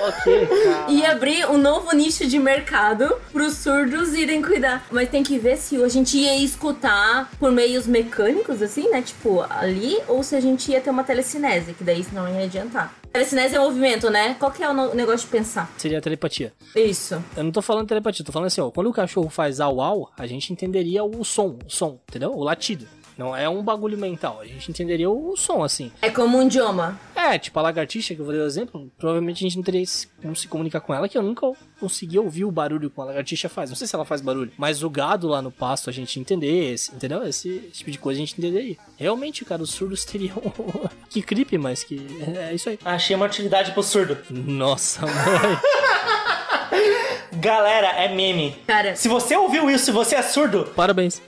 ok. 0.08 0.48
ia 0.90 1.12
abrir 1.12 1.46
um 1.50 1.58
novo 1.58 1.94
nicho 1.96 2.26
de 2.28 2.40
mercado 2.40 3.16
pros 3.32 3.54
surdos 3.58 4.14
irem 4.14 4.42
cuidar. 4.42 4.86
Mas 4.92 5.10
tem 5.10 5.24
que 5.24 5.38
ver 5.38 5.58
se 5.58 5.82
a 5.82 5.88
gente 5.88 6.18
ia 6.18 6.36
escutar 6.38 7.30
por 7.40 7.52
meios 7.52 7.86
mecânicos, 7.88 8.62
assim, 8.62 8.90
né? 8.90 9.02
Tipo, 9.02 9.46
ali, 9.50 9.98
ou 10.08 10.24
se 10.24 10.36
a 10.36 10.40
gente 10.42 10.72
ia 10.72 10.82
ter 10.82 10.90
uma 10.90 11.04
telecinese, 11.04 11.74
que 11.74 11.84
daí 11.84 12.06
não 12.12 12.28
ia 12.28 12.46
adiantar. 12.46 12.94
Telecinese 13.14 13.56
é 13.56 13.60
movimento, 13.60 14.10
né? 14.10 14.36
Qual 14.38 14.52
que 14.52 14.64
é 14.64 14.70
o 14.70 14.94
negócio 14.96 15.26
de 15.26 15.32
pensar? 15.32 15.72
Seria 15.78 16.02
telepatia. 16.02 16.54
Isso. 16.76 17.24
Eu 17.36 17.44
não 17.44 17.52
tô 17.52 17.62
falando 17.62 17.88
telepatia, 17.88 18.24
tô 18.26 18.32
falando 18.32 18.48
assim, 18.48 18.62
ó. 18.62 18.70
Quando 18.70 18.88
o 18.88 18.94
cachorro 18.94 19.30
faz 19.30 19.60
au 19.60 19.82
au, 19.82 20.12
a 20.18 20.28
gente 20.28 20.52
entenderia 20.52 21.04
o 21.04 21.24
som, 21.24 21.58
o 21.66 21.70
som, 21.70 22.00
entendeu? 22.08 22.32
O 22.34 22.44
latido. 22.44 22.86
Não 23.18 23.36
é 23.36 23.50
um 23.50 23.64
bagulho 23.64 23.98
mental, 23.98 24.40
a 24.42 24.46
gente 24.46 24.70
entenderia 24.70 25.10
o 25.10 25.36
som, 25.36 25.64
assim. 25.64 25.92
É 26.02 26.10
como 26.10 26.38
um 26.38 26.44
idioma. 26.44 27.00
É, 27.16 27.38
tipo 27.38 27.58
a 27.60 27.62
lagartixa, 27.62 28.14
que 28.14 28.22
eu 28.22 28.26
vou 28.26 28.34
dar 28.34 28.42
o 28.42 28.46
exemplo, 28.46 28.92
provavelmente 28.98 29.38
a 29.38 29.48
gente 29.48 29.58
não 29.58 29.64
teria 29.64 29.84
como 30.22 30.36
se 30.36 30.48
comunicar 30.48 30.82
com 30.82 30.94
ela, 30.94 31.10
que 31.10 31.18
eu 31.18 31.24
nunca 31.24 31.52
consegui 31.80 32.20
ouvir 32.20 32.46
o 32.46 32.52
barulho 32.52 32.90
que 32.90 32.98
uma 32.98 33.06
lagartixa 33.06 33.50
faz. 33.50 33.70
Não 33.70 33.76
sei 33.76 33.88
se 33.88 33.96
ela 33.96 34.06
faz 34.06 34.22
barulho, 34.22 34.52
mas 34.58 34.84
o 34.84 34.90
gado 34.90 35.28
lá 35.28 35.42
no 35.42 35.52
pasto 35.52 35.90
a 35.90 35.94
gente 35.94 36.20
entender, 36.20 36.74
esse, 36.74 36.94
entendeu? 36.94 37.24
Esse, 37.24 37.50
esse 37.70 37.80
tipo 37.80 37.92
de 37.92 38.00
coisa 38.00 38.20
a 38.20 38.26
gente 38.26 38.38
entenderia. 38.38 38.78
Realmente, 38.98 39.44
cara, 39.44 39.62
os 39.62 39.72
surdos 39.72 40.06
teriam. 40.06 40.42
que 41.10 41.22
creepy, 41.22 41.58
mas 41.58 41.84
que. 41.84 42.06
É 42.38 42.54
isso 42.54 42.70
aí. 42.70 42.80
Achei 42.86 43.16
uma 43.16 43.26
utilidade 43.26 43.72
pro 43.72 43.84
surdo. 43.84 44.18
Nossa, 44.30 45.02
mãe. 45.02 45.14
Galera, 47.34 47.88
é 47.88 48.08
meme. 48.14 48.56
Cara, 48.66 48.96
Se 48.96 49.08
você 49.08 49.36
ouviu 49.36 49.70
isso, 49.70 49.86
se 49.86 49.92
você 49.92 50.16
é 50.16 50.22
surdo, 50.22 50.72
Parabéns. 50.76 51.22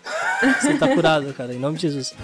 Você 0.61 0.77
tá 0.77 0.87
curado, 0.87 1.33
cara, 1.33 1.53
em 1.53 1.59
nome 1.59 1.75
de 1.77 1.83
Jesus. 1.83 2.15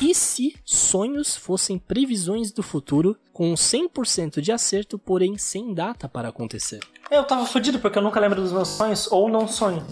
E 0.00 0.14
se 0.14 0.56
sonhos 0.64 1.36
fossem 1.36 1.78
previsões 1.78 2.50
do 2.50 2.62
futuro 2.62 3.16
com 3.32 3.54
100% 3.54 4.40
de 4.40 4.50
acerto, 4.50 4.98
porém 4.98 5.38
sem 5.38 5.72
data 5.72 6.08
para 6.08 6.28
acontecer? 6.28 6.80
eu 7.10 7.24
tava 7.24 7.44
fudido 7.44 7.78
porque 7.78 7.98
eu 7.98 8.02
nunca 8.02 8.18
lembro 8.18 8.40
dos 8.40 8.52
meus 8.52 8.68
sonhos 8.68 9.10
ou 9.12 9.28
não 9.28 9.46
sonho. 9.46 9.84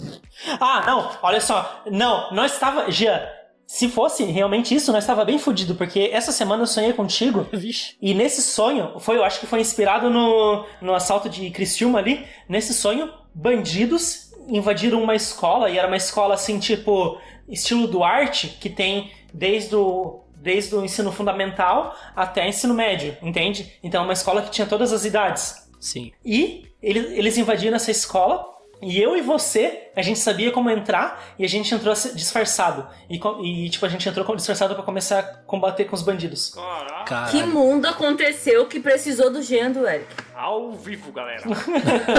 Ah, 0.59 0.83
não, 0.87 1.11
olha 1.21 1.39
só. 1.39 1.83
Não, 1.91 2.31
nós 2.33 2.53
estava. 2.53 2.89
Gia, 2.89 3.31
se 3.71 3.87
fosse 3.87 4.25
realmente 4.25 4.75
isso, 4.75 4.91
nós 4.91 5.05
estava 5.05 5.23
bem 5.23 5.39
fudido, 5.39 5.75
porque 5.75 6.09
essa 6.11 6.33
semana 6.33 6.63
eu 6.63 6.67
sonhei 6.67 6.91
contigo. 6.91 7.47
Vixe. 7.55 7.95
E 8.01 8.13
nesse 8.13 8.41
sonho, 8.41 8.99
foi, 8.99 9.15
eu 9.15 9.23
acho 9.23 9.39
que 9.39 9.47
foi 9.47 9.61
inspirado 9.61 10.09
no, 10.09 10.65
no 10.81 10.93
assalto 10.93 11.29
de 11.29 11.49
Criciúma 11.51 11.97
ali. 11.97 12.27
Nesse 12.49 12.73
sonho, 12.73 13.09
bandidos 13.33 14.33
invadiram 14.49 15.01
uma 15.01 15.15
escola, 15.15 15.69
e 15.69 15.77
era 15.77 15.87
uma 15.87 15.95
escola 15.95 16.33
assim, 16.33 16.59
tipo, 16.59 17.17
estilo 17.47 17.87
Duarte, 17.87 18.57
que 18.59 18.69
tem 18.69 19.09
desde 19.33 19.73
o, 19.73 20.19
desde 20.35 20.75
o 20.75 20.83
ensino 20.83 21.09
fundamental 21.09 21.95
até 22.13 22.45
ensino 22.45 22.73
médio, 22.73 23.15
entende? 23.21 23.71
Então 23.81 24.01
é 24.01 24.03
uma 24.03 24.11
escola 24.13 24.41
que 24.41 24.51
tinha 24.51 24.67
todas 24.67 24.91
as 24.91 25.05
idades. 25.05 25.65
Sim. 25.79 26.11
E 26.25 26.67
eles, 26.83 27.05
eles 27.13 27.37
invadiram 27.37 27.77
essa 27.77 27.89
escola. 27.89 28.45
E 28.81 28.99
eu 28.99 29.15
e 29.15 29.21
você, 29.21 29.89
a 29.95 30.01
gente 30.01 30.19
sabia 30.19 30.51
como 30.51 30.69
entrar 30.69 31.33
e 31.37 31.45
a 31.45 31.47
gente 31.47 31.73
entrou 31.73 31.93
disfarçado. 31.93 32.87
E, 33.09 33.19
e, 33.43 33.69
tipo, 33.69 33.85
a 33.85 33.89
gente 33.89 34.07
entrou 34.09 34.25
como 34.25 34.37
disfarçado 34.37 34.73
pra 34.73 34.83
começar 34.83 35.19
a 35.19 35.23
combater 35.23 35.85
com 35.85 35.95
os 35.95 36.01
bandidos. 36.01 36.49
Caraca. 36.49 37.31
Que 37.31 37.43
mundo 37.43 37.85
aconteceu 37.85 38.65
que 38.65 38.79
precisou 38.79 39.31
do 39.31 39.41
Jean 39.41 39.71
do 39.71 39.87
Eric? 39.87 40.07
Ao 40.41 40.71
vivo, 40.71 41.11
galera. 41.11 41.43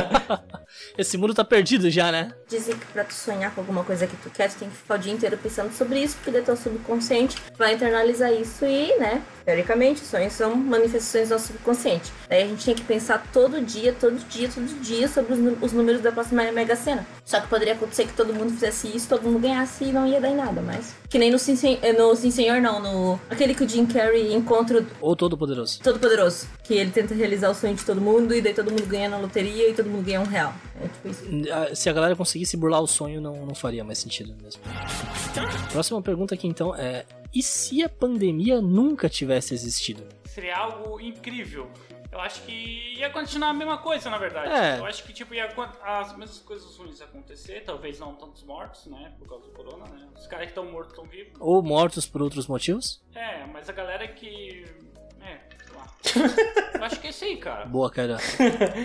Esse 0.96 1.18
mundo 1.18 1.34
tá 1.34 1.44
perdido 1.44 1.90
já, 1.90 2.12
né? 2.12 2.32
Dizem 2.48 2.78
que 2.78 2.86
pra 2.86 3.02
tu 3.02 3.12
sonhar 3.12 3.52
com 3.52 3.62
alguma 3.62 3.82
coisa 3.82 4.06
que 4.06 4.16
tu 4.16 4.30
quer, 4.30 4.48
tu 4.48 4.58
tem 4.58 4.70
que 4.70 4.76
ficar 4.76 4.94
o 4.94 4.98
dia 4.98 5.12
inteiro 5.12 5.36
pensando 5.36 5.72
sobre 5.72 5.98
isso, 5.98 6.14
porque 6.14 6.30
daí 6.30 6.42
teu 6.42 6.56
subconsciente 6.56 7.36
vai 7.58 7.74
internalizar 7.74 8.32
isso 8.32 8.64
e, 8.64 8.96
né, 8.96 9.20
teoricamente, 9.44 10.02
sonhos 10.04 10.34
são 10.34 10.54
manifestações 10.54 11.30
do 11.30 11.32
nosso 11.32 11.48
subconsciente. 11.48 12.12
Daí 12.28 12.44
a 12.44 12.46
gente 12.46 12.62
tinha 12.62 12.76
que 12.76 12.84
pensar 12.84 13.26
todo 13.32 13.60
dia, 13.60 13.92
todo 13.92 14.16
dia, 14.28 14.48
todo 14.48 14.80
dia 14.80 15.08
sobre 15.08 15.32
os, 15.32 15.60
os 15.60 15.72
números 15.72 16.00
da 16.00 16.12
próxima 16.12 16.44
Mega 16.52 16.76
Sena. 16.76 17.04
Só 17.24 17.40
que 17.40 17.48
poderia 17.48 17.74
acontecer 17.74 18.06
que 18.06 18.12
todo 18.12 18.32
mundo 18.32 18.52
fizesse 18.52 18.86
isso, 18.86 19.08
todo 19.08 19.24
mundo 19.24 19.40
ganhasse 19.40 19.82
e 19.82 19.92
não 19.92 20.06
ia 20.06 20.20
dar 20.20 20.28
em 20.28 20.36
nada, 20.36 20.62
mas... 20.62 20.94
Que 21.12 21.18
nem 21.18 21.30
no 21.30 21.38
Sim, 21.38 21.54
Sen- 21.56 21.78
eh, 21.82 21.92
no 21.92 22.16
Sim 22.16 22.30
Senhor, 22.30 22.58
não, 22.58 22.80
no... 22.80 23.20
Aquele 23.28 23.54
que 23.54 23.62
o 23.62 23.68
Jim 23.68 23.84
Carrey 23.84 24.32
encontra 24.32 24.82
Ou 24.98 25.14
todo 25.14 25.36
poderoso. 25.36 25.78
Todo 25.82 26.00
Poderoso. 26.00 26.48
Que 26.64 26.72
ele 26.72 26.90
tenta 26.90 27.14
realizar 27.14 27.50
o 27.50 27.54
sonho 27.54 27.74
de 27.74 27.84
todo 27.84 28.00
mundo 28.00 28.34
e 28.34 28.40
daí 28.40 28.54
todo 28.54 28.70
mundo 28.70 28.86
ganha 28.86 29.10
na 29.10 29.18
loteria 29.18 29.68
e 29.68 29.74
todo 29.74 29.90
mundo 29.90 30.06
ganha 30.06 30.22
um 30.22 30.24
real. 30.24 30.54
É 30.80 30.88
tipo 30.88 31.08
isso. 31.08 31.52
Ah, 31.52 31.74
Se 31.74 31.90
a 31.90 31.92
galera 31.92 32.16
conseguisse 32.16 32.56
burlar 32.56 32.80
o 32.80 32.86
sonho, 32.86 33.20
não, 33.20 33.44
não 33.44 33.54
faria 33.54 33.84
mais 33.84 33.98
sentido 33.98 34.34
mesmo. 34.42 34.62
Próxima 35.70 36.00
pergunta 36.00 36.34
aqui 36.34 36.46
então 36.48 36.74
é: 36.74 37.04
e 37.34 37.42
se 37.42 37.82
a 37.82 37.90
pandemia 37.90 38.62
nunca 38.62 39.06
tivesse 39.06 39.52
existido? 39.52 40.02
Seria 40.24 40.56
algo 40.56 40.98
incrível. 40.98 41.68
Eu 42.12 42.20
acho 42.20 42.42
que 42.42 42.94
ia 42.98 43.08
continuar 43.08 43.48
a 43.48 43.54
mesma 43.54 43.78
coisa, 43.78 44.10
na 44.10 44.18
verdade. 44.18 44.52
É. 44.52 44.78
Eu 44.78 44.84
acho 44.84 45.02
que, 45.02 45.14
tipo, 45.14 45.32
ia 45.32 45.48
as 45.82 46.14
mesmas 46.14 46.40
coisas 46.40 46.76
ruins 46.76 47.00
acontecer, 47.00 47.62
talvez 47.64 47.98
não 47.98 48.14
tantos 48.14 48.44
mortos, 48.44 48.84
né? 48.84 49.14
Por 49.18 49.26
causa 49.26 49.46
do 49.46 49.52
corona, 49.52 49.86
né? 49.86 50.06
Os 50.14 50.26
caras 50.26 50.44
que 50.44 50.50
estão 50.50 50.66
mortos 50.66 50.92
estão 50.92 51.06
vivos. 51.06 51.32
Ou 51.40 51.62
mortos 51.62 52.06
por 52.06 52.20
outros 52.20 52.46
motivos? 52.46 53.02
É, 53.14 53.46
mas 53.46 53.66
a 53.70 53.72
galera 53.72 54.06
que. 54.06 54.62
É. 55.78 55.82
Eu 56.82 56.86
acho 56.86 56.98
que 57.00 57.06
é 57.06 57.10
isso 57.10 57.24
aí, 57.24 57.36
cara. 57.36 57.64
Boa, 57.66 57.88
cara. 57.88 58.16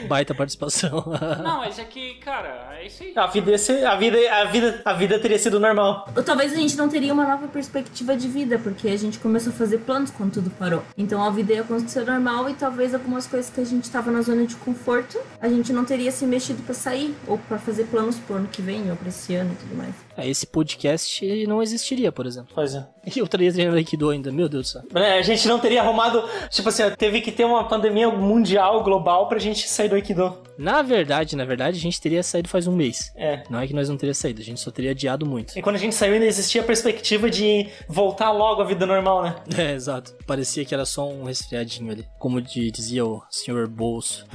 Baita 0.07 0.35
participação. 0.35 1.03
Não, 1.43 1.57
mas 1.59 1.79
é 1.79 1.83
que, 1.83 2.13
cara, 2.15 2.75
é 2.79 2.85
isso 2.85 3.01
aí. 3.01 3.11
A 3.15 3.25
vida, 3.25 3.57
ser- 3.57 3.83
a 3.88 3.95
vida, 3.95 4.17
a 4.31 4.43
vida, 4.45 4.81
a 4.85 4.93
vida 4.93 5.19
teria 5.19 5.39
sido 5.39 5.59
normal. 5.59 6.07
Ou 6.15 6.21
talvez 6.23 6.53
a 6.53 6.55
gente 6.55 6.77
não 6.77 6.88
teria 6.88 7.11
uma 7.11 7.25
nova 7.25 7.47
perspectiva 7.47 8.15
de 8.15 8.27
vida, 8.27 8.59
porque 8.59 8.88
a 8.88 8.95
gente 8.97 9.17
começou 9.17 9.51
a 9.51 9.55
fazer 9.55 9.79
planos 9.79 10.11
quando 10.11 10.33
tudo 10.33 10.51
parou. 10.51 10.83
Então 10.95 11.23
a 11.23 11.31
vida 11.31 11.53
ia 11.53 11.61
acontecer 11.61 12.05
normal 12.05 12.47
e 12.51 12.53
talvez 12.53 12.93
algumas 12.93 13.25
coisas 13.25 13.49
que 13.49 13.59
a 13.61 13.65
gente 13.65 13.89
tava 13.89 14.11
na 14.11 14.21
zona 14.21 14.45
de 14.45 14.55
conforto, 14.57 15.19
a 15.41 15.49
gente 15.49 15.73
não 15.73 15.83
teria 15.83 16.11
se 16.11 16.23
mexido 16.27 16.61
pra 16.61 16.75
sair 16.75 17.15
ou 17.25 17.39
pra 17.39 17.57
fazer 17.57 17.85
planos 17.85 18.17
pro 18.19 18.35
ano 18.35 18.47
que 18.47 18.61
vem 18.61 18.91
ou 18.91 18.95
pra 18.95 19.09
esse 19.09 19.33
ano 19.33 19.51
e 19.53 19.55
tudo 19.55 19.75
mais. 19.75 19.95
Esse 20.26 20.47
podcast 20.47 21.45
não 21.45 21.61
existiria, 21.61 22.11
por 22.11 22.26
exemplo. 22.26 22.51
Pois 22.55 22.74
é. 22.76 22.86
E 23.15 23.20
eu 23.20 23.26
estaria 23.26 23.51
treinando 23.53 23.78
Aikido 23.78 24.09
ainda, 24.09 24.32
meu 24.32 24.49
Deus 24.49 24.68
do 24.68 24.70
céu. 24.70 25.01
É, 25.01 25.20
A 25.20 25.22
gente 25.22 25.47
não 25.47 25.59
teria 25.59 25.82
arrumado. 25.82 26.24
Tipo 26.49 26.70
assim, 26.70 26.84
teve 26.97 27.22
que 27.22 27.32
ter 27.32 27.45
uma 27.45 27.63
pandemia 27.68 28.09
mundial, 28.09 28.84
global, 28.84 29.30
pra 29.30 29.39
gente 29.39 29.68
sair 29.68 29.88
do 29.89 29.95
Aikido. 29.95 30.38
Na 30.57 30.81
verdade, 30.81 31.35
na 31.35 31.45
verdade, 31.45 31.77
a 31.77 31.81
gente 31.81 32.01
teria 32.01 32.23
saído 32.23 32.49
faz 32.49 32.67
um 32.67 32.75
mês. 32.75 33.11
É. 33.15 33.43
Não 33.49 33.59
é 33.59 33.67
que 33.67 33.73
nós 33.73 33.89
não 33.89 33.97
teria 33.97 34.13
saído, 34.13 34.41
a 34.41 34.43
gente 34.43 34.59
só 34.59 34.71
teria 34.71 34.91
adiado 34.91 35.25
muito. 35.25 35.57
E 35.57 35.61
quando 35.61 35.75
a 35.75 35.79
gente 35.79 35.93
saiu, 35.95 36.13
ainda 36.13 36.25
existia 36.25 36.61
a 36.61 36.65
perspectiva 36.65 37.29
de 37.29 37.67
voltar 37.87 38.31
logo 38.31 38.61
à 38.61 38.65
vida 38.65 38.85
normal, 38.85 39.23
né? 39.23 39.35
É, 39.57 39.73
exato. 39.73 40.13
Parecia 40.25 40.63
que 40.63 40.73
era 40.73 40.85
só 40.85 41.09
um 41.09 41.23
resfriadinho 41.23 41.91
ali, 41.91 42.05
como 42.19 42.41
dizia 42.41 43.05
o 43.05 43.23
Sr. 43.29 43.67
Bolso. 43.67 44.25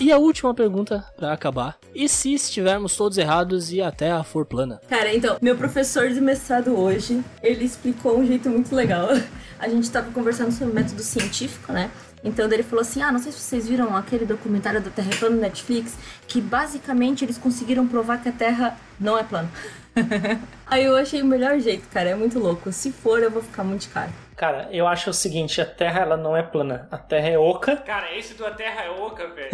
E 0.00 0.10
a 0.10 0.18
última 0.18 0.54
pergunta 0.54 1.04
pra 1.16 1.32
acabar: 1.32 1.78
e 1.94 2.08
se 2.08 2.32
estivermos 2.34 2.96
todos 2.96 3.18
errados 3.18 3.72
e 3.72 3.80
a 3.80 3.90
Terra 3.90 4.22
for 4.24 4.44
plana? 4.44 4.80
Cara, 4.88 5.14
então, 5.14 5.36
meu 5.40 5.56
professor 5.56 6.10
de 6.10 6.20
mestrado 6.20 6.76
hoje, 6.76 7.22
ele 7.42 7.64
explicou 7.64 8.18
um 8.18 8.26
jeito 8.26 8.48
muito 8.48 8.74
legal. 8.74 9.08
A 9.58 9.68
gente 9.68 9.90
tava 9.90 10.10
conversando 10.10 10.52
sobre 10.52 10.74
método 10.74 11.00
científico, 11.00 11.72
né? 11.72 11.90
Então 12.24 12.50
ele 12.50 12.62
falou 12.62 12.80
assim: 12.80 13.02
Ah, 13.02 13.12
não 13.12 13.18
sei 13.18 13.30
se 13.30 13.38
vocês 13.38 13.68
viram 13.68 13.94
aquele 13.94 14.24
documentário 14.24 14.80
da 14.80 14.90
Terra 14.90 15.10
plana 15.18 15.36
no 15.36 15.42
Netflix, 15.42 15.94
que 16.26 16.40
basicamente 16.40 17.24
eles 17.24 17.36
conseguiram 17.36 17.86
provar 17.86 18.22
que 18.22 18.28
a 18.30 18.32
Terra 18.32 18.78
não 18.98 19.18
é 19.18 19.22
plana. 19.22 19.50
Aí 20.66 20.84
eu 20.84 20.96
achei 20.96 21.22
o 21.22 21.26
melhor 21.26 21.60
jeito, 21.60 21.86
cara, 21.88 22.10
é 22.10 22.14
muito 22.14 22.38
louco. 22.38 22.72
Se 22.72 22.90
for, 22.90 23.22
eu 23.22 23.30
vou 23.30 23.42
ficar 23.42 23.62
muito 23.62 23.82
de 23.82 23.88
cara. 24.36 24.68
Eu 24.70 24.86
acho 24.86 25.10
o 25.10 25.14
seguinte: 25.14 25.60
a 25.60 25.66
Terra 25.66 26.00
ela 26.00 26.16
não 26.16 26.36
é 26.36 26.42
plana. 26.42 26.88
A 26.90 26.98
Terra 26.98 27.28
é 27.28 27.38
oca. 27.38 27.76
Cara, 27.76 28.16
esse 28.16 28.34
da 28.34 28.50
Terra 28.50 28.84
é 28.84 28.90
oca, 28.90 29.28
velho. 29.28 29.50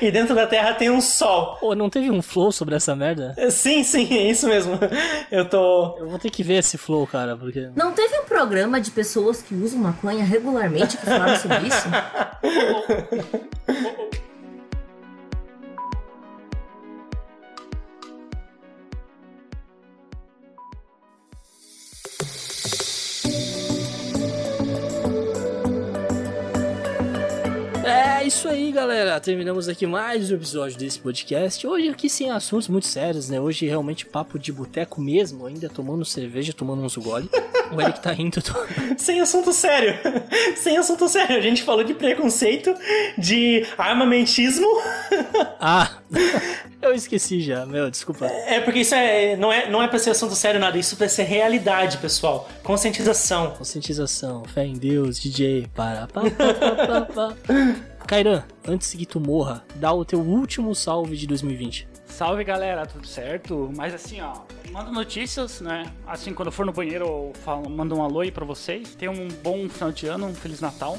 E 0.00 0.10
dentro 0.10 0.34
da 0.34 0.46
Terra 0.46 0.74
tem 0.74 0.90
um 0.90 1.00
sol. 1.00 1.56
Pô, 1.56 1.74
não 1.74 1.90
teve 1.90 2.10
um 2.10 2.22
flow 2.22 2.52
sobre 2.52 2.76
essa 2.76 2.94
merda? 2.94 3.34
Sim, 3.50 3.82
sim, 3.82 4.16
é 4.16 4.30
isso 4.30 4.46
mesmo. 4.46 4.78
Eu 5.30 5.48
tô. 5.48 5.96
Eu 5.98 6.08
vou 6.08 6.18
ter 6.18 6.30
que 6.30 6.42
ver 6.42 6.54
esse 6.58 6.78
flow, 6.78 7.06
cara, 7.06 7.36
porque. 7.36 7.70
Não 7.74 7.92
teve 7.92 8.16
um 8.18 8.24
programa 8.24 8.80
de 8.80 8.90
pessoas 8.90 9.42
que 9.42 9.54
usam 9.54 9.80
maconha 9.80 10.24
regularmente 10.24 10.96
que 10.96 11.04
falaram 11.04 11.36
sobre 11.36 11.68
isso? 11.68 11.88
É 28.24 28.26
isso 28.26 28.48
aí, 28.48 28.72
galera. 28.72 29.20
Terminamos 29.20 29.68
aqui 29.68 29.86
mais 29.86 30.30
um 30.30 30.36
episódio 30.36 30.78
desse 30.78 30.98
podcast. 30.98 31.66
Hoje 31.66 31.90
aqui 31.90 32.08
sem 32.08 32.30
assuntos 32.30 32.68
muito 32.68 32.86
sérios, 32.86 33.28
né? 33.28 33.38
Hoje 33.38 33.66
realmente 33.66 34.06
papo 34.06 34.38
de 34.38 34.50
boteco 34.50 34.98
mesmo, 34.98 35.44
ainda 35.44 35.68
tomando 35.68 36.06
cerveja, 36.06 36.54
tomando 36.54 36.80
uns 36.80 36.96
gole. 36.96 37.28
O 37.70 37.78
Eric 37.78 38.00
tá 38.00 38.12
rindo. 38.12 38.40
Tô... 38.40 38.54
Sem 38.96 39.20
assunto 39.20 39.52
sério. 39.52 39.98
Sem 40.56 40.78
assunto 40.78 41.06
sério. 41.06 41.36
A 41.36 41.40
gente 41.42 41.62
falou 41.62 41.84
de 41.84 41.92
preconceito, 41.92 42.74
de 43.18 43.66
armamentismo. 43.76 44.66
Ah, 45.66 45.98
eu 46.82 46.92
esqueci 46.92 47.40
já, 47.40 47.64
meu, 47.64 47.90
desculpa. 47.90 48.26
É 48.26 48.60
porque 48.60 48.80
isso 48.80 48.94
é 48.94 49.34
não 49.34 49.50
é 49.50 49.70
não 49.70 49.82
é 49.82 49.88
para 49.88 49.98
ser 49.98 50.10
assunto 50.10 50.34
sério 50.34 50.60
nada, 50.60 50.76
isso 50.76 50.94
é 50.94 50.98
pra 50.98 51.08
ser 51.08 51.22
realidade, 51.22 51.96
pessoal. 51.96 52.48
Conscientização. 52.62 53.52
Conscientização, 53.52 54.44
fé 54.44 54.66
em 54.66 54.74
Deus, 54.74 55.18
DJ, 55.18 55.68
para, 55.74 56.06
pá, 56.06 56.22
pá, 56.22 56.86
pá, 56.86 57.00
pá. 57.14 57.93
Kairan, 58.06 58.44
antes 58.68 58.92
que 58.92 59.06
tu 59.06 59.18
morra, 59.18 59.64
dá 59.76 59.92
o 59.92 60.04
teu 60.04 60.20
último 60.20 60.74
salve 60.74 61.16
de 61.16 61.26
2020. 61.26 61.88
Salve 62.04 62.44
galera, 62.44 62.86
tudo 62.86 63.06
certo? 63.06 63.72
Mas 63.74 63.94
assim, 63.94 64.20
ó, 64.20 64.42
mando 64.70 64.92
notícias, 64.92 65.60
né? 65.62 65.90
Assim, 66.06 66.34
quando 66.34 66.48
eu 66.48 66.52
for 66.52 66.66
no 66.66 66.72
banheiro, 66.72 67.04
eu 67.06 67.32
falo, 67.42 67.68
mando 67.68 67.96
um 67.96 68.02
alô 68.02 68.20
aí 68.20 68.30
pra 68.30 68.44
vocês. 68.44 68.94
Tenham 68.94 69.14
um 69.14 69.28
bom 69.42 69.68
final 69.70 69.90
de 69.90 70.06
ano, 70.06 70.26
um 70.26 70.34
Feliz 70.34 70.60
Natal. 70.60 70.98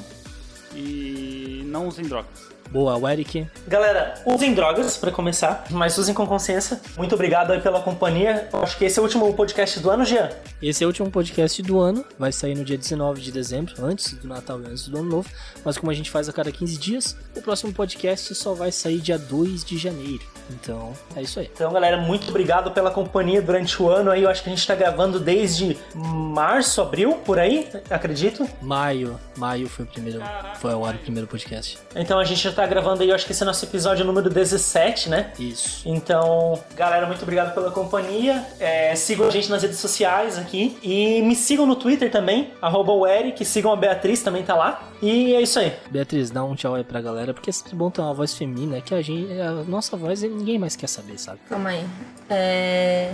E 0.74 1.62
não 1.66 1.88
usem 1.88 2.06
drogas. 2.06 2.55
Boa, 2.70 2.98
o 2.98 3.08
Eric. 3.08 3.48
Galera, 3.68 4.16
usem 4.26 4.54
drogas 4.54 4.98
pra 4.98 5.12
começar, 5.12 5.66
mas 5.70 5.98
usem 5.98 6.14
com 6.14 6.26
consciência. 6.28 6.80
Muito 6.98 7.16
obrigado 7.16 7.52
aí 7.52 7.62
pela 7.62 7.82
companhia. 7.82 8.50
Acho 8.54 8.78
que 8.78 8.86
esse 8.86 9.00
é 9.00 9.02
o 9.02 9.06
último 9.06 9.34
podcast 9.34 9.80
do 9.80 9.90
ano, 9.90 10.04
Jean. 10.04 10.30
Esse 10.62 10.84
é 10.84 10.88
o 10.88 10.90
último 10.90 11.10
podcast 11.12 11.62
do 11.62 11.80
ano, 11.80 12.04
vai 12.18 12.32
sair 12.32 12.56
no 12.56 12.64
dia 12.66 12.78
19 12.78 13.22
de 13.22 13.32
dezembro, 13.32 13.74
antes 13.84 14.14
do 14.14 14.28
Natal 14.28 14.60
e 14.62 14.66
antes 14.68 14.88
do 14.88 14.98
Ano 14.98 15.10
Novo. 15.10 15.30
Mas 15.64 15.78
como 15.78 15.92
a 15.92 15.94
gente 15.94 16.10
faz 16.10 16.28
a 16.28 16.34
cada 16.34 16.52
15 16.52 16.78
dias, 16.78 17.18
o 17.36 17.42
próximo 17.42 17.74
podcast 17.74 18.34
só 18.34 18.54
vai 18.54 18.72
sair 18.72 19.00
dia 19.00 19.18
2 19.18 19.64
de 19.64 19.78
janeiro. 19.78 20.24
Então, 20.50 20.94
é 21.16 21.22
isso 21.22 21.40
aí. 21.40 21.50
Então, 21.54 21.72
galera, 21.72 21.98
muito 21.98 22.30
obrigado 22.30 22.72
pela 22.72 22.92
companhia 22.92 23.42
durante 23.42 23.82
o 23.82 23.90
ano 23.90 24.12
aí. 24.12 24.24
Eu 24.24 24.30
acho 24.30 24.44
que 24.44 24.50
a 24.50 24.56
gente 24.56 24.66
tá 24.66 24.76
gravando 24.76 25.20
desde 25.20 25.78
março, 25.94 26.82
abril, 26.82 27.14
por 27.26 27.40
aí, 27.40 27.68
acredito. 27.90 28.48
Maio, 28.62 29.20
maio 29.38 29.68
foi 29.68 29.86
o 29.86 29.88
primeiro, 29.88 30.22
foi 30.60 30.72
ar 30.72 30.96
o 30.96 31.00
primeiro 31.00 31.28
podcast. 31.28 31.78
Então 31.96 32.20
a 32.20 32.24
gente 32.24 32.52
tá 32.56 32.66
gravando 32.66 33.04
aí, 33.04 33.10
eu 33.10 33.16
acho 33.16 33.26
que 33.26 33.32
esse 33.32 33.44
é 33.44 33.46
nosso 33.46 33.66
episódio 33.66 34.06
número 34.06 34.30
17, 34.30 35.10
né? 35.10 35.32
Isso. 35.38 35.88
Então, 35.88 36.60
galera, 36.76 37.06
muito 37.06 37.22
obrigado 37.24 37.54
pela 37.54 37.70
companhia. 37.70 38.46
É, 38.60 38.96
sigam 38.96 39.28
a 39.28 39.30
gente 39.30 39.50
nas 39.50 39.62
redes 39.62 39.78
sociais 39.78 40.38
aqui. 40.38 40.78
E 40.82 41.22
me 41.22 41.36
sigam 41.36 41.66
no 41.66 41.76
Twitter 41.76 42.10
também, 42.10 42.54
arroba 42.62 42.94
o 42.94 43.06
Eric. 43.06 43.44
Sigam 43.44 43.74
a 43.74 43.76
Beatriz, 43.76 44.24
também 44.24 44.44
tá 44.44 44.56
lá. 44.56 44.82
E 45.02 45.36
é 45.36 45.42
isso 45.42 45.60
aí. 45.60 45.74
Beatriz, 45.90 46.32
dá 46.32 46.44
um 46.44 46.56
tchau 46.56 46.76
aí 46.76 46.84
pra 46.84 47.02
galera, 47.02 47.34
porque 47.34 47.50
é 47.50 47.54
sempre 47.54 47.76
bom 47.76 47.92
ter 47.92 48.02
uma 48.02 48.14
voz 48.14 48.34
feminina, 48.34 48.82
que 48.82 48.96
a 48.96 49.02
gente, 49.02 49.40
a 49.40 49.52
nossa 49.64 49.98
voz 49.98 50.22
ninguém 50.24 50.58
mais 50.58 50.76
quer 50.76 50.88
saber, 50.88 51.20
sabe? 51.20 51.40
Calma 51.50 51.70
aí. 51.70 51.86
É. 52.30 53.14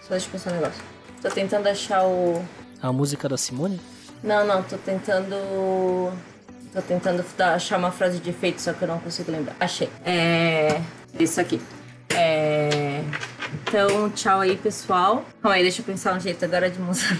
Só 0.00 0.10
deixa 0.10 0.26
eu 0.26 0.32
pensar 0.32 0.52
um 0.52 0.54
negócio. 0.54 0.82
Tô 1.20 1.28
tentando 1.28 1.66
achar 1.66 2.04
o. 2.04 2.42
A 2.80 2.92
música 2.92 3.28
da 3.28 3.36
Simone? 3.36 3.80
Não, 4.22 4.46
não, 4.46 4.62
tô 4.62 4.76
tentando. 4.78 5.36
Tô 6.72 6.82
tentando 6.82 7.24
dar- 7.36 7.54
achar 7.54 7.78
uma 7.78 7.90
frase 7.90 8.18
de 8.18 8.30
efeito, 8.30 8.60
só 8.60 8.72
que 8.72 8.82
eu 8.82 8.88
não 8.88 8.98
consigo 8.98 9.30
lembrar. 9.32 9.56
Achei. 9.58 9.88
É. 10.04 10.80
Isso 11.18 11.40
aqui. 11.40 11.60
É. 12.10 13.02
Então, 13.62 14.10
tchau 14.10 14.40
aí, 14.40 14.56
pessoal. 14.56 15.24
Calma 15.42 15.56
aí, 15.56 15.62
deixa 15.62 15.80
eu 15.80 15.84
pensar 15.84 16.14
um 16.14 16.20
jeito 16.20 16.44
agora 16.44 16.68
de 16.70 16.78
mostrar. 16.78 17.16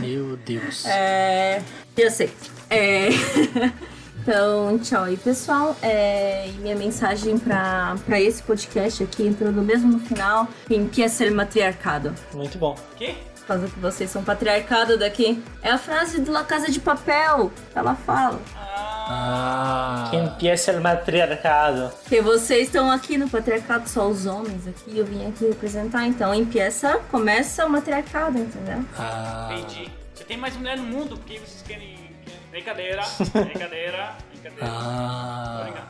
Meu 0.00 0.36
Deus. 0.36 0.84
É. 0.86 1.62
Eu 1.96 2.10
sei. 2.10 2.32
É. 2.70 3.08
Então, 4.28 4.76
tchau 4.80 5.04
aí, 5.04 5.16
pessoal. 5.16 5.76
É, 5.80 6.48
e 6.48 6.52
minha 6.54 6.74
mensagem 6.74 7.38
pra, 7.38 7.94
pra 8.04 8.20
esse 8.20 8.42
podcast 8.42 9.00
aqui, 9.04 9.24
entrando 9.24 9.62
mesmo 9.62 9.86
no 9.92 10.00
final, 10.00 10.48
empieza 10.68 11.24
el 11.24 11.32
matriarcado. 11.32 12.12
Muito 12.34 12.58
bom. 12.58 12.74
Quê? 12.96 13.14
Por 13.46 13.54
causa 13.54 13.68
que 13.68 13.78
vocês 13.78 14.10
são 14.10 14.24
patriarcado 14.24 14.98
daqui. 14.98 15.40
É 15.62 15.70
a 15.70 15.78
frase 15.78 16.20
do 16.20 16.32
La 16.32 16.42
Casa 16.42 16.68
de 16.68 16.80
Papel. 16.80 17.52
Ela 17.76 17.94
fala. 17.94 18.40
Ah. 18.74 20.08
Que 20.10 20.16
empieza 20.16 20.72
el 20.72 20.80
matriarcado. 20.80 21.92
Que 22.08 22.20
vocês 22.20 22.66
estão 22.66 22.90
aqui 22.90 23.16
no 23.16 23.30
patriarcado, 23.30 23.88
só 23.88 24.08
os 24.08 24.26
homens 24.26 24.66
aqui. 24.66 24.98
Eu 24.98 25.04
vim 25.04 25.28
aqui 25.28 25.46
representar. 25.46 26.04
Então, 26.08 26.34
empieza, 26.34 26.98
começa 27.08 27.64
o 27.64 27.70
matriarcado, 27.70 28.36
entendeu? 28.36 28.84
Ah. 28.98 29.50
Entendi. 29.52 29.92
Você 30.12 30.24
tem 30.24 30.36
mais 30.36 30.56
mulher 30.56 30.76
no 30.76 30.82
mundo, 30.82 31.16
porque 31.16 31.38
vocês 31.38 31.62
querem. 31.64 32.04
Brincadeira, 32.50 33.02
brincadeira, 33.32 34.16
brincadeira. 34.32 34.66
Ah. 34.66 35.58
Obrigado. 35.60 35.88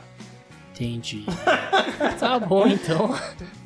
Entendi. 0.79 1.25
tá 2.19 2.37
bom, 2.37 2.67
então. 2.67 3.15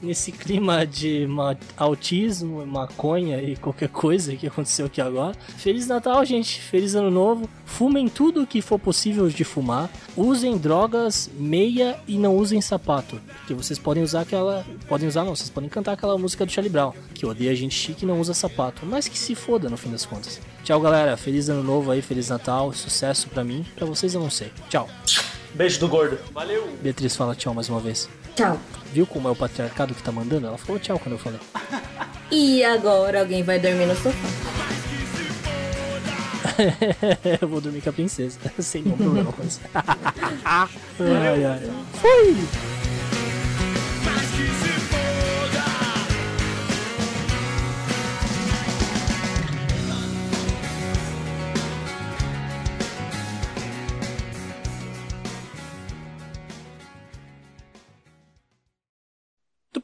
Nesse 0.01 0.31
clima 0.31 0.85
de 0.87 1.27
ma- 1.27 1.57
autismo, 1.75 2.65
maconha 2.65 3.41
e 3.41 3.57
qualquer 3.57 3.89
coisa 3.89 4.33
que 4.35 4.47
aconteceu 4.47 4.85
aqui 4.85 5.01
agora. 5.01 5.35
Feliz 5.57 5.87
Natal, 5.87 6.23
gente. 6.23 6.61
Feliz 6.61 6.95
Ano 6.95 7.11
Novo. 7.11 7.49
Fumem 7.65 8.07
tudo 8.07 8.47
que 8.47 8.61
for 8.61 8.79
possível 8.79 9.27
de 9.27 9.43
fumar. 9.43 9.89
Usem 10.15 10.57
drogas, 10.57 11.29
meia 11.37 11.99
e 12.07 12.17
não 12.17 12.35
usem 12.37 12.61
sapato. 12.61 13.19
Porque 13.39 13.53
vocês 13.53 13.77
podem 13.77 14.01
usar 14.01 14.21
aquela. 14.21 14.65
Podem 14.87 15.07
usar, 15.07 15.25
não. 15.25 15.35
Vocês 15.35 15.49
podem 15.49 15.69
cantar 15.69 15.91
aquela 15.93 16.17
música 16.17 16.45
do 16.45 16.51
Charlie 16.51 16.71
Brown. 16.71 16.93
Que 17.13 17.25
odeia 17.25 17.53
gente 17.55 17.75
chique 17.75 18.05
e 18.05 18.07
não 18.07 18.19
usa 18.21 18.33
sapato. 18.33 18.85
Mas 18.85 19.07
que 19.09 19.19
se 19.19 19.35
foda 19.35 19.69
no 19.69 19.75
fim 19.77 19.91
das 19.91 20.05
contas. 20.05 20.39
Tchau, 20.63 20.79
galera. 20.79 21.17
Feliz 21.17 21.49
Ano 21.49 21.61
Novo 21.63 21.91
aí. 21.91 22.01
Feliz 22.01 22.29
Natal. 22.29 22.71
Sucesso 22.73 23.27
pra 23.27 23.43
mim. 23.43 23.65
Pra 23.75 23.85
vocês 23.85 24.13
eu 24.15 24.21
não 24.21 24.29
sei. 24.29 24.51
Tchau. 24.69 24.87
Beijo 25.53 25.79
do 25.79 25.87
gordo. 25.87 26.17
Valeu! 26.33 26.69
Beatriz 26.81 27.15
fala 27.15 27.35
tchau 27.35 27.53
mais 27.53 27.69
uma 27.69 27.79
vez. 27.79 28.09
Tchau. 28.35 28.57
Viu 28.93 29.05
como 29.05 29.27
é 29.27 29.31
o 29.31 29.35
patriarcado 29.35 29.93
que 29.93 30.01
tá 30.03 30.11
mandando? 30.11 30.47
Ela 30.47 30.57
falou 30.57 30.79
tchau 30.79 30.99
quando 30.99 31.13
eu 31.13 31.19
falei. 31.19 31.39
E 32.33 32.63
agora 32.63 33.19
alguém 33.19 33.43
vai 33.43 33.59
dormir 33.59 33.85
no 33.87 33.93
sofá. 33.93 34.17
eu 37.41 37.47
vou 37.47 37.59
dormir 37.59 37.81
com 37.81 37.89
a 37.89 37.93
princesa, 37.93 38.39
sem 38.59 38.83
nenhum 38.83 38.95
problema 38.95 39.33
com 39.33 39.43
isso. 39.43 39.59
ai, 39.75 41.43
ai. 41.43 41.71
Fui! 41.93 42.80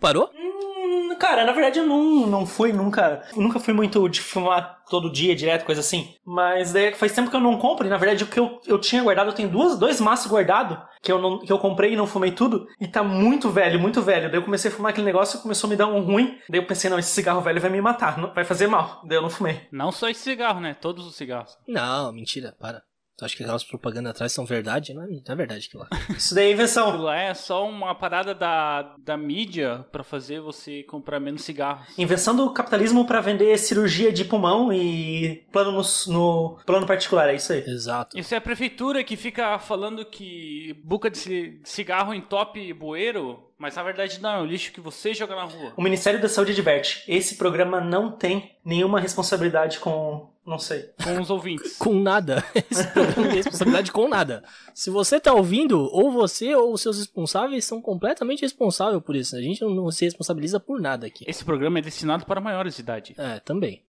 Parou? 0.07 0.29
Hum, 0.33 1.15
Cara, 1.19 1.43
na 1.43 1.51
verdade 1.51 1.79
eu 1.79 1.85
não, 1.85 2.27
não 2.27 2.45
fui 2.45 2.71
nunca. 2.71 3.23
Nunca 3.35 3.59
fui 3.59 3.73
muito 3.73 4.07
de 4.07 4.21
fumar 4.21 4.83
todo 4.87 5.11
dia, 5.11 5.35
direto, 5.35 5.65
coisa 5.65 5.81
assim. 5.81 6.13
Mas 6.23 6.71
daí 6.71 6.93
faz 6.93 7.11
tempo 7.11 7.29
que 7.29 7.35
eu 7.35 7.39
não 7.41 7.57
compro. 7.57 7.85
E 7.85 7.89
na 7.89 7.97
verdade 7.97 8.23
o 8.23 8.27
que 8.27 8.39
eu, 8.39 8.61
eu 8.67 8.79
tinha 8.79 9.01
guardado, 9.03 9.29
eu 9.29 9.33
tenho 9.33 9.49
duas, 9.49 9.77
dois 9.79 9.99
maços 9.99 10.31
guardados 10.31 10.77
que 11.01 11.11
eu, 11.11 11.19
não, 11.19 11.39
que 11.39 11.51
eu 11.51 11.57
comprei 11.59 11.93
e 11.93 11.95
não 11.95 12.05
fumei 12.07 12.31
tudo. 12.31 12.67
E 12.79 12.87
tá 12.87 13.01
muito 13.03 13.49
velho, 13.49 13.79
muito 13.79 14.01
velho. 14.01 14.29
Daí 14.29 14.39
eu 14.39 14.43
comecei 14.43 14.69
a 14.69 14.73
fumar 14.73 14.91
aquele 14.91 15.07
negócio 15.07 15.39
e 15.39 15.41
começou 15.41 15.67
a 15.67 15.71
me 15.71 15.75
dar 15.75 15.87
um 15.87 16.01
ruim. 16.01 16.37
Daí 16.47 16.59
eu 16.61 16.67
pensei, 16.67 16.87
não, 16.89 16.99
esse 16.99 17.09
cigarro 17.11 17.41
velho 17.41 17.59
vai 17.59 17.69
me 17.71 17.81
matar, 17.81 18.17
não- 18.19 18.31
vai 18.33 18.45
fazer 18.45 18.67
mal. 18.67 19.01
Daí 19.05 19.17
eu 19.17 19.21
não 19.23 19.29
fumei. 19.29 19.67
Não 19.71 19.91
só 19.91 20.07
esse 20.07 20.21
cigarro, 20.21 20.59
né? 20.61 20.75
Todos 20.79 21.05
os 21.07 21.15
cigarros. 21.15 21.57
Não, 21.67 22.13
mentira, 22.13 22.55
para. 22.59 22.83
Tu 23.17 23.25
acha 23.25 23.35
que 23.35 23.41
aquelas 23.41 23.63
propagandas 23.63 24.11
atrás 24.11 24.31
são 24.31 24.45
verdade? 24.45 24.93
Não 24.93 25.01
é, 25.03 25.07
não 25.07 25.21
é 25.27 25.35
verdade 25.35 25.65
aquilo 25.67 25.81
lá. 25.89 25.89
Isso 26.15 26.35
daí 26.35 26.49
é 26.49 26.51
invenção. 26.51 26.89
Aquilo 26.89 27.03
lá 27.05 27.17
é 27.17 27.33
só 27.33 27.67
uma 27.67 27.95
parada 27.95 28.35
da, 28.35 28.95
da 28.99 29.17
mídia 29.17 29.83
pra 29.91 30.03
fazer 30.03 30.39
você 30.39 30.83
comprar 30.83 31.19
menos 31.19 31.41
cigarros. 31.41 31.97
Invenção 31.97 32.35
do 32.35 32.51
capitalismo 32.53 33.05
pra 33.07 33.19
vender 33.19 33.57
cirurgia 33.57 34.13
de 34.13 34.23
pulmão 34.23 34.71
e 34.71 35.43
plano 35.51 35.71
no, 35.71 35.81
no 36.13 36.59
plano 36.63 36.85
particular, 36.85 37.27
é 37.29 37.35
isso 37.35 37.51
aí. 37.53 37.63
Exato. 37.67 38.19
Isso 38.19 38.35
é 38.35 38.37
a 38.37 38.41
prefeitura 38.41 39.03
que 39.03 39.15
fica 39.15 39.57
falando 39.57 40.05
que 40.05 40.79
buca 40.83 41.09
de 41.09 41.17
ci- 41.17 41.59
cigarro 41.63 42.13
entope 42.13 42.71
bueiro, 42.71 43.46
mas 43.57 43.75
na 43.75 43.83
verdade 43.83 44.21
não, 44.21 44.29
é 44.29 44.41
o 44.41 44.45
lixo 44.45 44.71
que 44.71 44.79
você 44.79 45.13
joga 45.13 45.35
na 45.35 45.43
rua. 45.43 45.73
O 45.75 45.81
Ministério 45.81 46.21
da 46.21 46.29
Saúde 46.29 46.51
adverte: 46.51 47.03
esse 47.07 47.35
programa 47.35 47.81
não 47.81 48.11
tem 48.11 48.55
nenhuma 48.63 48.99
responsabilidade 48.99 49.79
com. 49.79 50.29
não 50.45 50.59
sei. 50.59 50.89
Com 51.03 51.19
os 51.19 51.29
ouvintes. 51.29 51.77
Com 51.77 51.93
nada. 51.93 52.43
Esse 52.69 52.85
programa 52.87 53.15
não 53.17 53.23
tem 53.23 53.35
responsabilidade 53.35 53.91
com 53.91 54.07
nada. 54.07 54.43
Se 54.73 54.89
você 54.89 55.19
tá 55.19 55.33
ouvindo, 55.33 55.89
ou 55.91 56.11
você 56.11 56.53
ou 56.55 56.73
os 56.73 56.81
seus 56.81 56.97
responsáveis 56.97 57.65
são 57.65 57.81
completamente 57.81 58.41
responsáveis 58.41 59.01
por 59.01 59.15
isso. 59.15 59.35
A 59.35 59.41
gente 59.41 59.63
não 59.63 59.89
se 59.91 60.05
responsabiliza 60.05 60.59
por 60.59 60.79
nada 60.79 61.07
aqui. 61.07 61.25
Esse 61.27 61.43
programa 61.43 61.79
é 61.79 61.81
destinado 61.81 62.25
para 62.25 62.39
maiores 62.39 62.75
de 62.75 62.81
idade. 62.81 63.15
É, 63.17 63.39
também. 63.39 63.81